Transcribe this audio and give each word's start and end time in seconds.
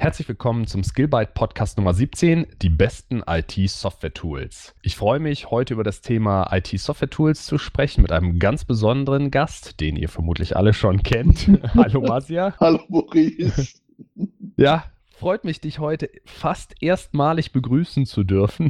Herzlich 0.00 0.28
willkommen 0.28 0.66
zum 0.66 0.82
Skillbyte 0.82 1.34
Podcast 1.34 1.76
Nummer 1.76 1.92
17, 1.92 2.46
die 2.62 2.70
besten 2.70 3.22
IT-Software-Tools. 3.26 4.74
Ich 4.80 4.96
freue 4.96 5.20
mich, 5.20 5.50
heute 5.50 5.74
über 5.74 5.84
das 5.84 6.00
Thema 6.00 6.48
IT-Software-Tools 6.50 7.44
zu 7.44 7.58
sprechen 7.58 8.00
mit 8.00 8.10
einem 8.10 8.38
ganz 8.38 8.64
besonderen 8.64 9.30
Gast, 9.30 9.78
den 9.78 9.96
ihr 9.96 10.08
vermutlich 10.08 10.56
alle 10.56 10.72
schon 10.72 11.02
kennt. 11.02 11.50
Hallo 11.74 12.00
Masia. 12.00 12.54
Hallo 12.60 12.80
Maurice. 12.88 13.74
Ja, 14.56 14.84
freut 15.10 15.44
mich, 15.44 15.60
dich 15.60 15.78
heute 15.80 16.08
fast 16.24 16.74
erstmalig 16.80 17.52
begrüßen 17.52 18.06
zu 18.06 18.24
dürfen. 18.24 18.69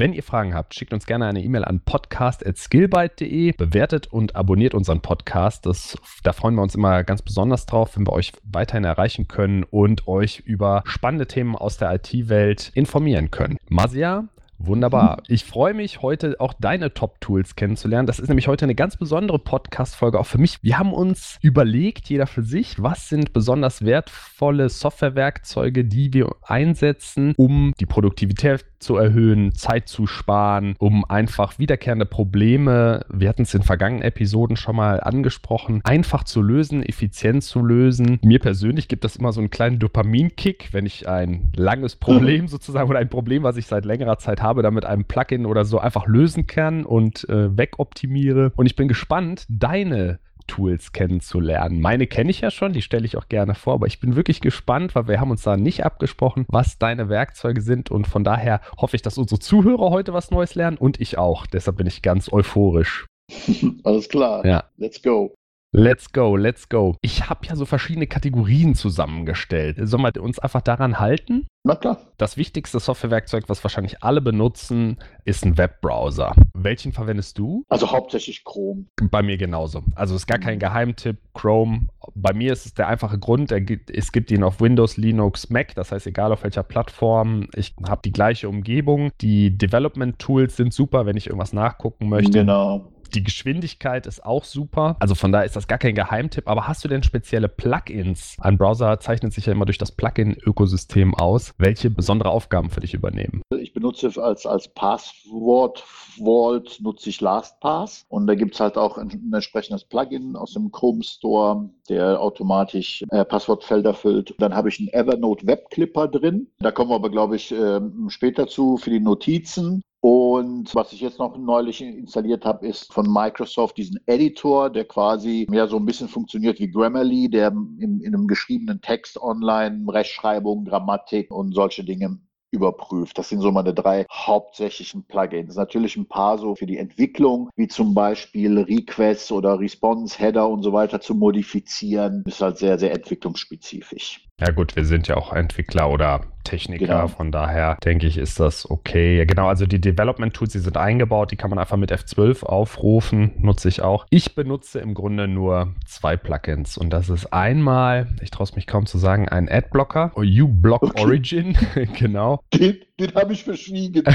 Wenn 0.00 0.12
ihr 0.12 0.22
Fragen 0.22 0.54
habt, 0.54 0.76
schickt 0.76 0.92
uns 0.92 1.06
gerne 1.06 1.26
eine 1.26 1.42
E-Mail 1.42 1.64
an 1.64 1.80
podcast.skillbyte.de, 1.80 3.50
bewertet 3.56 4.06
und 4.06 4.36
abonniert 4.36 4.72
unseren 4.72 5.00
Podcast. 5.00 5.66
Das, 5.66 5.98
da 6.22 6.32
freuen 6.32 6.54
wir 6.54 6.62
uns 6.62 6.76
immer 6.76 7.02
ganz 7.02 7.20
besonders 7.20 7.66
drauf, 7.66 7.96
wenn 7.96 8.06
wir 8.06 8.12
euch 8.12 8.30
weiterhin 8.44 8.84
erreichen 8.84 9.26
können 9.26 9.64
und 9.64 10.06
euch 10.06 10.38
über 10.46 10.84
spannende 10.86 11.26
Themen 11.26 11.56
aus 11.56 11.78
der 11.78 11.92
IT-Welt 11.96 12.70
informieren 12.74 13.32
können. 13.32 13.56
Masia, 13.68 14.28
Wunderbar. 14.58 15.22
Ich 15.30 15.44
freue 15.44 15.74
mich, 15.74 16.00
heute 16.00 16.36
auch 16.40 16.54
deine 16.58 16.94
Top-Tools 16.94 17.54
kennenzulernen. 17.54 18.06
Das 18.06 18.18
ist 18.18 18.28
nämlich 18.28 18.48
heute 18.48 18.64
eine 18.64 18.74
ganz 18.74 18.96
besondere 18.96 19.38
Podcast-Folge 19.38 20.18
auch 20.18 20.26
für 20.26 20.38
mich. 20.38 20.62
Wir 20.62 20.78
haben 20.78 20.92
uns 20.92 21.38
überlegt, 21.42 22.08
jeder 22.08 22.26
für 22.26 22.42
sich, 22.42 22.82
was 22.82 23.08
sind 23.08 23.32
besonders 23.32 23.84
wertvolle 23.84 24.68
Softwarewerkzeuge, 24.68 25.84
die 25.84 26.12
wir 26.14 26.34
einsetzen, 26.42 27.34
um 27.36 27.72
die 27.78 27.86
Produktivität 27.86 28.64
zu 28.78 28.96
erhöhen, 28.96 29.52
Zeit 29.54 29.88
zu 29.88 30.06
sparen, 30.06 30.74
um 30.78 31.04
einfach 31.04 31.58
wiederkehrende 31.58 32.06
Probleme, 32.06 33.04
wir 33.08 33.28
hatten 33.28 33.42
es 33.42 33.54
in 33.54 33.62
vergangenen 33.62 34.02
Episoden 34.02 34.56
schon 34.56 34.76
mal 34.76 35.00
angesprochen, 35.00 35.80
einfach 35.84 36.24
zu 36.24 36.42
lösen, 36.42 36.82
effizient 36.82 37.42
zu 37.42 37.60
lösen. 37.60 38.18
Mir 38.22 38.38
persönlich 38.38 38.88
gibt 38.88 39.04
das 39.04 39.16
immer 39.16 39.32
so 39.32 39.40
einen 39.40 39.50
kleinen 39.50 39.78
Dopaminkick, 39.78 40.68
wenn 40.72 40.86
ich 40.86 41.08
ein 41.08 41.50
langes 41.56 41.96
Problem 42.08 42.48
sozusagen 42.48 42.88
oder 42.88 42.98
ein 42.98 43.08
Problem, 43.08 43.42
was 43.42 43.56
ich 43.56 43.66
seit 43.66 43.84
längerer 43.84 44.18
Zeit 44.18 44.42
habe, 44.42 44.47
habe, 44.48 44.62
dann 44.62 44.74
mit 44.74 44.84
einem 44.84 45.04
Plugin 45.04 45.46
oder 45.46 45.64
so 45.64 45.78
einfach 45.78 46.06
lösen 46.06 46.46
kann 46.46 46.84
und 46.84 47.28
äh, 47.28 47.56
wegoptimiere. 47.56 48.52
Und 48.56 48.66
ich 48.66 48.76
bin 48.76 48.88
gespannt, 48.88 49.44
deine 49.48 50.18
Tools 50.46 50.92
kennenzulernen. 50.92 51.80
Meine 51.80 52.06
kenne 52.06 52.30
ich 52.30 52.40
ja 52.40 52.50
schon, 52.50 52.72
die 52.72 52.82
stelle 52.82 53.04
ich 53.04 53.16
auch 53.16 53.28
gerne 53.28 53.54
vor, 53.54 53.74
aber 53.74 53.86
ich 53.86 54.00
bin 54.00 54.16
wirklich 54.16 54.40
gespannt, 54.40 54.94
weil 54.94 55.06
wir 55.06 55.20
haben 55.20 55.30
uns 55.30 55.42
da 55.42 55.56
nicht 55.56 55.84
abgesprochen, 55.84 56.46
was 56.48 56.78
deine 56.78 57.08
Werkzeuge 57.10 57.60
sind 57.60 57.90
und 57.90 58.06
von 58.06 58.24
daher 58.24 58.60
hoffe 58.78 58.96
ich, 58.96 59.02
dass 59.02 59.18
unsere 59.18 59.38
Zuhörer 59.38 59.90
heute 59.90 60.12
was 60.14 60.30
Neues 60.30 60.54
lernen 60.54 60.78
und 60.78 61.00
ich 61.00 61.18
auch. 61.18 61.46
Deshalb 61.46 61.76
bin 61.76 61.86
ich 61.86 62.02
ganz 62.02 62.32
euphorisch. 62.32 63.06
Alles 63.84 64.08
klar. 64.08 64.44
Ja. 64.44 64.64
Let's 64.78 65.02
go. 65.02 65.34
Let's 65.70 66.12
go, 66.12 66.34
let's 66.34 66.70
go. 66.70 66.96
Ich 67.02 67.28
habe 67.28 67.46
ja 67.46 67.54
so 67.54 67.66
verschiedene 67.66 68.06
Kategorien 68.06 68.74
zusammengestellt. 68.74 69.76
Sollen 69.82 70.02
wir 70.02 70.22
uns 70.22 70.38
einfach 70.38 70.62
daran 70.62 70.98
halten? 70.98 71.46
Na 71.62 71.74
klar. 71.74 71.98
Das 72.16 72.38
wichtigste 72.38 72.80
Softwarewerkzeug, 72.80 73.44
was 73.48 73.62
wahrscheinlich 73.62 74.02
alle 74.02 74.22
benutzen, 74.22 74.96
ist 75.26 75.44
ein 75.44 75.58
Webbrowser. 75.58 76.34
Welchen 76.54 76.92
verwendest 76.92 77.38
du? 77.38 77.64
Also 77.68 77.90
hauptsächlich 77.90 78.44
Chrome. 78.44 78.86
Bei 79.10 79.22
mir 79.22 79.36
genauso. 79.36 79.82
Also 79.94 80.16
ist 80.16 80.26
gar 80.26 80.38
kein 80.38 80.54
mhm. 80.54 80.60
Geheimtipp. 80.60 81.18
Chrome. 81.34 81.88
Bei 82.14 82.32
mir 82.32 82.54
ist 82.54 82.64
es 82.64 82.72
der 82.72 82.88
einfache 82.88 83.18
Grund, 83.18 83.52
es 83.52 84.12
gibt 84.12 84.30
ihn 84.30 84.42
auf 84.42 84.62
Windows, 84.62 84.96
Linux, 84.96 85.50
Mac. 85.50 85.74
Das 85.74 85.92
heißt, 85.92 86.06
egal 86.06 86.32
auf 86.32 86.44
welcher 86.44 86.62
Plattform, 86.62 87.46
ich 87.54 87.74
habe 87.86 88.00
die 88.02 88.12
gleiche 88.12 88.48
Umgebung. 88.48 89.10
Die 89.20 89.56
Development 89.56 90.18
Tools 90.18 90.56
sind 90.56 90.72
super, 90.72 91.04
wenn 91.04 91.18
ich 91.18 91.26
irgendwas 91.26 91.52
nachgucken 91.52 92.08
möchte. 92.08 92.38
Genau. 92.38 92.90
Die 93.14 93.22
Geschwindigkeit 93.22 94.06
ist 94.06 94.24
auch 94.24 94.44
super. 94.44 94.96
Also 95.00 95.14
von 95.14 95.32
daher 95.32 95.46
ist 95.46 95.56
das 95.56 95.66
gar 95.66 95.78
kein 95.78 95.94
Geheimtipp. 95.94 96.48
Aber 96.48 96.68
hast 96.68 96.84
du 96.84 96.88
denn 96.88 97.02
spezielle 97.02 97.48
Plugins? 97.48 98.36
Ein 98.40 98.58
Browser 98.58 99.00
zeichnet 99.00 99.32
sich 99.32 99.46
ja 99.46 99.52
immer 99.52 99.64
durch 99.64 99.78
das 99.78 99.92
Plugin-Ökosystem 99.92 101.14
aus. 101.14 101.52
Welche 101.58 101.90
besondere 101.90 102.30
Aufgaben 102.30 102.70
für 102.70 102.80
dich 102.80 102.94
übernehmen? 102.94 103.42
Ich 103.58 103.72
benutze 103.72 104.10
als, 104.22 104.46
als 104.46 104.68
Passwort 104.68 105.84
Vault 106.18 106.80
nutze 106.80 107.10
ich 107.10 107.20
LastPass 107.20 108.04
und 108.08 108.26
da 108.26 108.34
gibt 108.34 108.54
es 108.54 108.60
halt 108.60 108.76
auch 108.76 108.98
ein, 108.98 109.08
ein, 109.10 109.32
entsprechendes 109.32 109.84
Plugin 109.84 110.36
aus 110.36 110.52
dem 110.52 110.70
Chrome 110.70 111.02
Store, 111.02 111.68
der 111.88 112.20
automatisch 112.20 113.04
äh, 113.10 113.24
Passwortfelder 113.24 113.94
füllt. 113.94 114.34
Dann 114.38 114.54
habe 114.54 114.68
ich 114.68 114.78
einen 114.78 114.88
Evernote 114.88 115.46
Web 115.46 115.70
Clipper 115.70 116.08
drin. 116.08 116.48
Da 116.58 116.70
kommen 116.70 116.90
wir 116.90 116.96
aber, 116.96 117.10
glaube 117.10 117.36
ich, 117.36 117.52
äh, 117.52 117.80
später 118.08 118.46
zu 118.46 118.76
für 118.76 118.90
die 118.90 119.00
Notizen. 119.00 119.82
Und 120.00 120.72
was 120.76 120.92
ich 120.92 121.00
jetzt 121.00 121.18
noch 121.18 121.36
neulich 121.36 121.80
installiert 121.80 122.44
habe, 122.44 122.66
ist 122.66 122.92
von 122.92 123.12
Microsoft 123.12 123.76
diesen 123.76 123.98
Editor, 124.06 124.70
der 124.70 124.84
quasi 124.84 125.46
mehr 125.50 125.66
so 125.66 125.76
ein 125.76 125.86
bisschen 125.86 126.08
funktioniert 126.08 126.60
wie 126.60 126.70
Grammarly, 126.70 127.28
der 127.28 127.48
in, 127.48 128.00
in 128.00 128.14
einem 128.14 128.28
geschriebenen 128.28 128.80
Text 128.80 129.20
online 129.20 129.84
Rechtschreibung, 129.92 130.64
Grammatik 130.64 131.32
und 131.32 131.52
solche 131.52 131.82
Dinge 131.82 132.20
überprüft. 132.50 133.18
Das 133.18 133.28
sind 133.28 133.40
so 133.40 133.50
meine 133.50 133.74
drei 133.74 134.06
hauptsächlichen 134.10 135.04
Plugins. 135.06 135.56
Natürlich 135.56 135.96
ein 135.96 136.06
paar 136.06 136.38
so 136.38 136.54
für 136.54 136.66
die 136.66 136.78
Entwicklung, 136.78 137.50
wie 137.56 137.68
zum 137.68 137.92
Beispiel 137.92 138.58
Requests 138.58 139.32
oder 139.32 139.58
Response 139.58 140.18
Header 140.18 140.48
und 140.48 140.62
so 140.62 140.72
weiter 140.72 141.00
zu 141.00 141.14
modifizieren, 141.14 142.22
ist 142.26 142.40
halt 142.40 142.58
sehr, 142.58 142.78
sehr 142.78 142.92
entwicklungsspezifisch. 142.92 144.27
Ja 144.40 144.52
gut, 144.52 144.76
wir 144.76 144.84
sind 144.84 145.08
ja 145.08 145.16
auch 145.16 145.32
Entwickler 145.32 145.90
oder 145.90 146.20
Techniker, 146.44 146.86
genau. 146.86 147.08
von 147.08 147.32
daher 147.32 147.76
denke 147.84 148.06
ich, 148.06 148.16
ist 148.16 148.38
das 148.38 148.70
okay. 148.70 149.18
Ja, 149.18 149.24
genau, 149.24 149.48
also 149.48 149.66
die 149.66 149.80
Development 149.80 150.32
Tools, 150.32 150.52
die 150.52 150.60
sind 150.60 150.76
eingebaut, 150.76 151.32
die 151.32 151.36
kann 151.36 151.50
man 151.50 151.58
einfach 151.58 151.76
mit 151.76 151.92
F12 151.92 152.44
aufrufen, 152.44 153.32
nutze 153.38 153.68
ich 153.68 153.82
auch. 153.82 154.06
Ich 154.10 154.36
benutze 154.36 154.78
im 154.78 154.94
Grunde 154.94 155.26
nur 155.26 155.74
zwei 155.86 156.16
Plugins 156.16 156.78
und 156.78 156.90
das 156.90 157.10
ist 157.10 157.32
einmal, 157.32 158.08
ich 158.22 158.30
traue 158.30 158.44
es 158.44 158.54
mich 158.54 158.68
kaum 158.68 158.86
zu 158.86 158.96
sagen, 158.96 159.28
ein 159.28 159.48
Adblocker, 159.50 160.12
uBlock 160.16 160.84
okay. 160.84 161.02
Origin, 161.02 161.58
genau. 161.98 162.40
Den, 162.54 162.78
den 162.98 163.14
habe 163.14 163.32
ich 163.32 163.44
verschwiegen. 163.44 164.04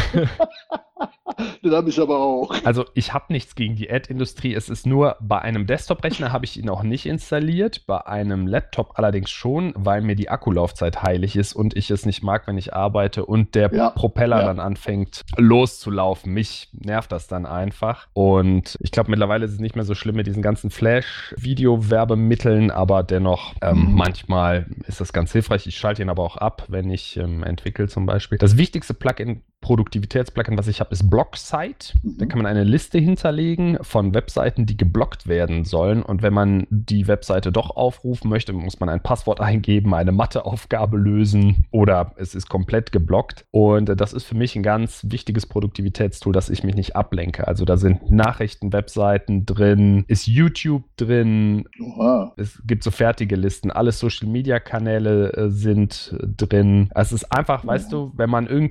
Den 1.64 1.74
habe 1.74 1.90
ich 1.90 2.00
aber 2.00 2.20
auch. 2.20 2.54
Also 2.64 2.86
ich 2.94 3.14
habe 3.14 3.26
nichts 3.30 3.56
gegen 3.56 3.76
die 3.76 3.92
Ad-Industrie. 3.92 4.54
Es 4.54 4.70
ist 4.70 4.86
nur, 4.86 5.16
bei 5.20 5.40
einem 5.40 5.66
Desktop-Rechner 5.66 6.32
habe 6.32 6.46
ich 6.46 6.58
ihn 6.58 6.70
auch 6.70 6.84
nicht 6.84 7.06
installiert, 7.06 7.86
bei 7.88 8.06
einem 8.06 8.48
Laptop 8.48 8.94
allerdings 8.96 9.32
schon, 9.32 9.74
weil 9.76 10.02
mir 10.02 10.16
die 10.16 10.30
Akkulaufzeit 10.30 11.02
heilig 11.02 11.36
ist 11.36 11.54
und 11.54 11.76
ich 11.76 11.90
es 11.90 12.06
nicht 12.06 12.24
mag, 12.24 12.48
wenn 12.48 12.58
ich 12.58 12.74
arbeite 12.74 13.26
und 13.26 13.56
der 13.56 13.74
ja, 13.74 13.90
Propeller 13.90 14.42
ja. 14.42 14.46
dann 14.46 14.60
anfängt 14.60 15.22
loszulaufen. 15.38 16.34
Mich 16.34 16.70
nervt 16.74 17.12
das 17.12 17.28
dann 17.28 17.46
einfach. 17.46 18.08
Und 18.14 18.78
ich 18.82 18.92
glaube, 18.92 19.10
mittlerweile 19.10 19.46
ist 19.46 19.54
es 19.54 19.60
nicht 19.60 19.76
mehr 19.76 19.86
so 19.86 19.96
schlimm 19.96 20.16
mit 20.16 20.28
diesen 20.28 20.44
ganzen 20.44 20.70
Flash-Video-Werbemitteln, 20.70 22.72
aber 22.72 23.04
dennoch 23.04 23.56
ähm, 23.62 23.80
mhm. 23.80 23.96
manchmal 23.96 24.68
ist 24.88 25.02
das 25.02 25.14
ganz 25.14 25.32
hilfreich. 25.32 25.68
Ich 25.68 25.78
schalte 25.78 26.02
ihn 26.02 26.10
aber 26.10 26.24
auch 26.24 26.38
ab, 26.38 26.66
wenn 26.68 26.92
ich 26.92 27.18
ähm, 27.18 27.44
entwickle 27.44 27.88
zum 27.88 28.06
Beispiel. 28.06 28.38
Das 28.38 28.58
wichtigste 28.58 28.73
Plugin 28.82 29.42
Produktivitätsplugin, 29.64 30.58
was 30.58 30.68
ich 30.68 30.82
habe, 30.82 30.92
ist 30.92 31.10
Blocksite. 31.10 31.98
Mhm. 32.04 32.18
Da 32.20 32.26
kann 32.28 32.38
man 32.38 32.46
eine 32.46 32.64
Liste 32.66 33.00
hinterlegen 33.00 33.80
von 33.82 34.14
Webseiten, 34.14 34.66
die 34.66 34.78
geblockt 34.78 35.26
werden 35.28 35.64
sollen. 35.64 36.04
Und 36.04 36.22
wenn 36.22 36.34
man 36.34 36.68
die 36.70 37.08
Webseite 37.08 37.52
doch 37.52 37.76
aufrufen 37.76 38.30
möchte, 38.30 38.54
muss 38.54 38.80
man 38.80 38.90
ein 38.90 39.02
Passwort 39.02 39.40
eingeben, 39.42 39.94
eine 39.96 40.12
Matheaufgabe 40.12 40.98
lösen 40.98 41.66
oder 41.72 42.12
es 42.18 42.36
ist 42.36 42.50
komplett 42.50 42.92
geblockt. 42.92 43.46
Und 43.52 44.00
das 44.00 44.14
ist 44.14 44.26
für 44.26 44.36
mich 44.36 44.56
ein 44.56 44.64
ganz 44.64 45.06
wichtiges 45.10 45.46
Produktivitätstool, 45.46 46.34
dass 46.34 46.50
ich 46.50 46.64
mich 46.64 46.76
nicht 46.76 46.96
ablenke. 46.96 47.48
Also 47.48 47.64
da 47.64 47.78
sind 47.78 48.12
Nachrichten-Webseiten 48.12 49.46
drin, 49.46 50.04
ist 50.08 50.28
YouTube 50.28 50.84
drin, 50.98 51.66
Oha. 51.82 52.34
es 52.36 52.62
gibt 52.68 52.84
so 52.84 52.92
fertige 52.92 53.38
Listen, 53.38 53.72
alle 53.72 53.94
Social-Media-Kanäle 53.94 55.32
äh, 55.34 55.50
sind 55.50 56.14
drin. 56.20 56.90
Es 56.94 57.14
ist 57.14 57.32
einfach, 57.32 57.64
ja. 57.64 57.70
weißt 57.70 57.94
du, 57.94 58.12
wenn 58.18 58.30
man 58.30 58.48
irgendwie, 58.48 58.63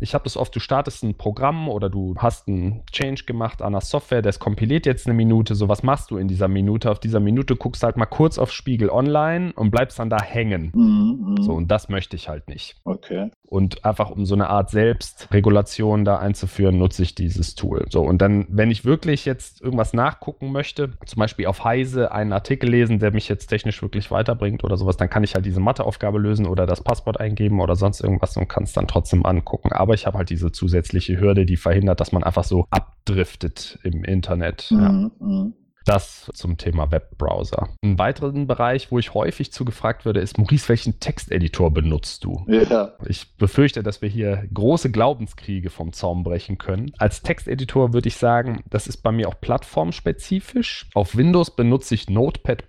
ich 0.00 0.14
habe 0.14 0.24
das 0.24 0.36
oft, 0.36 0.54
du 0.54 0.60
startest 0.60 1.02
ein 1.02 1.16
Programm 1.16 1.68
oder 1.68 1.90
du 1.90 2.14
hast 2.18 2.48
einen 2.48 2.82
Change 2.90 3.24
gemacht 3.24 3.62
an 3.62 3.72
der 3.72 3.80
Software, 3.80 4.22
das 4.22 4.38
kompiliert 4.38 4.86
jetzt 4.86 5.06
eine 5.06 5.14
Minute. 5.14 5.54
So, 5.54 5.68
was 5.68 5.82
machst 5.82 6.10
du 6.10 6.16
in 6.16 6.28
dieser 6.28 6.48
Minute? 6.48 6.90
Auf 6.90 7.00
dieser 7.00 7.20
Minute 7.20 7.56
guckst 7.56 7.82
halt 7.82 7.96
mal 7.96 8.06
kurz 8.06 8.38
auf 8.38 8.52
Spiegel 8.52 8.90
online 8.90 9.52
und 9.54 9.70
bleibst 9.70 9.98
dann 9.98 10.10
da 10.10 10.22
hängen. 10.22 10.72
Mhm, 10.74 11.34
mhm, 11.34 11.42
so, 11.42 11.52
und 11.52 11.68
das 11.70 11.88
möchte 11.88 12.16
ich 12.16 12.28
halt 12.28 12.48
nicht. 12.48 12.76
Okay. 12.84 13.30
Und 13.52 13.84
einfach 13.84 14.08
um 14.08 14.24
so 14.24 14.34
eine 14.34 14.48
Art 14.48 14.70
Selbstregulation 14.70 16.06
da 16.06 16.16
einzuführen, 16.16 16.78
nutze 16.78 17.02
ich 17.02 17.14
dieses 17.14 17.54
Tool. 17.54 17.84
So, 17.90 18.00
und 18.00 18.22
dann, 18.22 18.46
wenn 18.48 18.70
ich 18.70 18.86
wirklich 18.86 19.26
jetzt 19.26 19.60
irgendwas 19.60 19.92
nachgucken 19.92 20.52
möchte, 20.52 20.92
zum 21.04 21.20
Beispiel 21.20 21.44
auf 21.44 21.62
Heise 21.62 22.12
einen 22.12 22.32
Artikel 22.32 22.70
lesen, 22.70 22.98
der 22.98 23.10
mich 23.10 23.28
jetzt 23.28 23.48
technisch 23.48 23.82
wirklich 23.82 24.10
weiterbringt 24.10 24.64
oder 24.64 24.78
sowas, 24.78 24.96
dann 24.96 25.10
kann 25.10 25.22
ich 25.22 25.34
halt 25.34 25.44
diese 25.44 25.60
Matheaufgabe 25.60 26.18
lösen 26.18 26.46
oder 26.46 26.64
das 26.64 26.82
Passwort 26.82 27.20
eingeben 27.20 27.60
oder 27.60 27.76
sonst 27.76 28.00
irgendwas 28.00 28.38
und 28.38 28.48
kann 28.48 28.62
es 28.62 28.72
dann 28.72 28.88
trotzdem 28.88 29.26
angucken. 29.26 29.70
Aber 29.70 29.92
ich 29.92 30.06
habe 30.06 30.16
halt 30.16 30.30
diese 30.30 30.50
zusätzliche 30.50 31.20
Hürde, 31.20 31.44
die 31.44 31.58
verhindert, 31.58 32.00
dass 32.00 32.10
man 32.10 32.24
einfach 32.24 32.44
so 32.44 32.66
abdriftet 32.70 33.78
im 33.82 34.02
Internet. 34.02 34.70
Mhm, 34.70 35.10
ja. 35.20 35.61
Mhm. 35.82 35.92
Das 35.92 36.30
zum 36.34 36.56
Thema 36.56 36.90
Webbrowser. 36.90 37.68
Ein 37.82 37.98
weiteren 37.98 38.46
Bereich, 38.46 38.90
wo 38.90 38.98
ich 38.98 39.14
häufig 39.14 39.52
zu 39.52 39.64
gefragt 39.64 40.04
würde, 40.04 40.20
ist, 40.20 40.38
Maurice, 40.38 40.68
welchen 40.68 41.00
Texteditor 41.00 41.70
benutzt 41.70 42.24
du? 42.24 42.44
Ja. 42.48 42.92
Ich 43.06 43.36
befürchte, 43.36 43.82
dass 43.82 44.02
wir 44.02 44.08
hier 44.08 44.44
große 44.52 44.90
Glaubenskriege 44.90 45.70
vom 45.70 45.92
Zaum 45.92 46.22
brechen 46.22 46.58
können. 46.58 46.92
Als 46.98 47.22
Texteditor 47.22 47.92
würde 47.92 48.08
ich 48.08 48.16
sagen, 48.16 48.62
das 48.70 48.86
ist 48.86 48.98
bei 48.98 49.12
mir 49.12 49.28
auch 49.28 49.40
plattformspezifisch. 49.40 50.88
Auf 50.94 51.16
Windows 51.16 51.54
benutze 51.54 51.94
ich 51.94 52.08
Notepad++. 52.08 52.62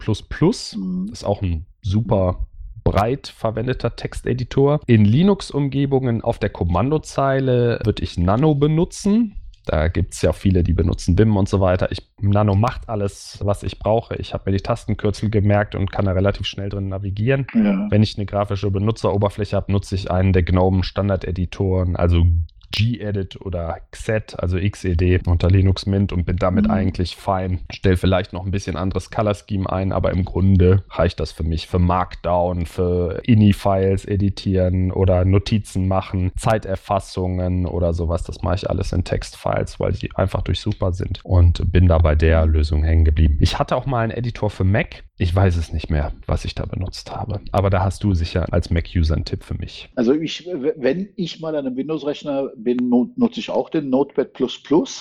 Mhm. 0.76 1.08
Das 1.10 1.20
ist 1.20 1.24
auch 1.24 1.42
ein 1.42 1.66
super 1.82 2.48
breit 2.84 3.28
verwendeter 3.28 3.96
Texteditor. 3.96 4.82
In 4.88 5.06
Linux-Umgebungen 5.06 6.22
auf 6.22 6.40
der 6.40 6.50
Kommandozeile 6.50 7.80
würde 7.84 8.04
ich 8.04 8.18
Nano 8.18 8.56
benutzen. 8.56 9.36
Da 9.66 9.88
gibt 9.88 10.14
es 10.14 10.22
ja 10.22 10.34
viele, 10.34 10.64
die 10.64 10.74
benutzen 10.74 11.18
Vim 11.18 11.38
und 11.38 11.48
so 11.48 11.62
weiter. 11.62 11.92
Ich, 11.92 12.02
Nano 12.20 12.56
macht 12.56 12.90
alles, 12.90 13.40
was 13.42 13.64
ich 13.64 13.80
brauche. 13.80 14.16
Ich 14.16 14.34
habe 14.34 14.44
mir 14.50 14.58
die 14.58 14.64
Tastenkürzel 14.64 15.30
gemerkt 15.30 15.76
und 15.76 15.92
kann 15.92 16.06
da 16.06 16.12
relativ 16.12 16.46
schnell 16.46 16.70
drin 16.70 16.90
navigieren. 16.90 17.48
Ja. 17.54 17.88
Wenn 17.90 18.04
ich 18.04 18.18
eine 18.18 18.26
grafische 18.26 18.70
Benutzeroberfläche 18.72 19.56
habe, 19.56 19.72
nutze 19.72 19.96
ich 19.96 20.12
einen 20.12 20.34
der 20.34 20.44
GNOME 20.44 20.84
Standard-Editoren, 20.84 21.96
also 21.96 22.26
gedit 22.74 23.40
oder 23.42 23.78
XED, 23.92 24.40
also 24.40 24.58
XED 24.58 25.28
unter 25.28 25.50
Linux 25.50 25.86
Mint 25.86 26.12
und 26.12 26.26
bin 26.26 26.38
damit 26.38 26.66
mhm. 26.66 26.72
eigentlich 26.72 27.16
fein. 27.16 27.60
Stell 27.72 27.98
vielleicht 27.98 28.34
noch 28.34 28.46
ein 28.46 28.52
bisschen 28.52 28.76
anderes 28.76 29.12
Color 29.12 29.36
Scheme 29.36 29.72
ein, 29.72 29.92
aber 29.92 30.12
im 30.12 30.26
Grunde 30.26 30.84
reicht 30.90 31.20
das 31.20 31.32
für 31.32 31.44
mich 31.44 31.68
für 31.68 31.80
Markdown, 31.80 32.66
für 32.66 33.22
INI-Files 33.26 34.06
editieren 34.06 34.92
oder 34.92 35.26
Notizen 35.26 35.88
machen, 35.88 36.32
Zeiterfassungen 36.38 37.66
oder 37.66 37.94
sowas. 37.94 38.24
Das 38.24 38.42
mache 38.42 38.56
ich 38.56 38.70
alles 38.70 38.92
in 38.92 39.04
Textfiles, 39.04 39.80
weil 39.80 39.94
die 39.94 40.14
einfach 40.16 40.42
durch 40.42 40.60
super 40.60 40.92
sind 40.94 41.20
und 41.24 41.72
bin 41.72 41.88
da 41.88 41.98
bei 42.00 42.16
der 42.16 42.46
Lösung 42.46 42.84
hängen 42.84 43.06
geblieben. 43.06 43.38
Ich 43.40 43.60
hatte 43.60 43.76
auch 43.76 43.86
mal 43.86 44.02
einen 44.04 44.12
Editor 44.12 44.50
für 44.50 44.64
Mac. 44.64 45.04
Ich 45.18 45.36
weiß 45.36 45.58
es 45.58 45.72
nicht 45.72 45.92
mehr, 45.92 46.12
was 46.26 46.44
ich 46.44 46.56
da 46.56 46.66
benutzt 46.66 47.12
habe. 47.16 47.40
Aber 47.52 47.70
da 47.70 47.84
hast 47.84 48.04
du 48.04 48.16
sicher 48.16 48.52
als 48.52 48.72
Mac-User 48.72 49.14
einen 49.14 49.26
Tipp 49.26 49.44
für 49.44 49.54
mich. 49.54 49.90
Also 49.96 50.14
ich, 50.14 50.48
wenn 50.48 51.10
ich 51.16 51.40
mal 51.40 51.56
an 51.56 51.68
einem 51.68 51.78
Windows-Rechner 51.78 52.50
bin, 52.56 52.90
nutze 53.16 53.40
ich 53.40 53.52
auch 53.52 53.70
den 53.70 53.90
Notepad++. 53.90 54.30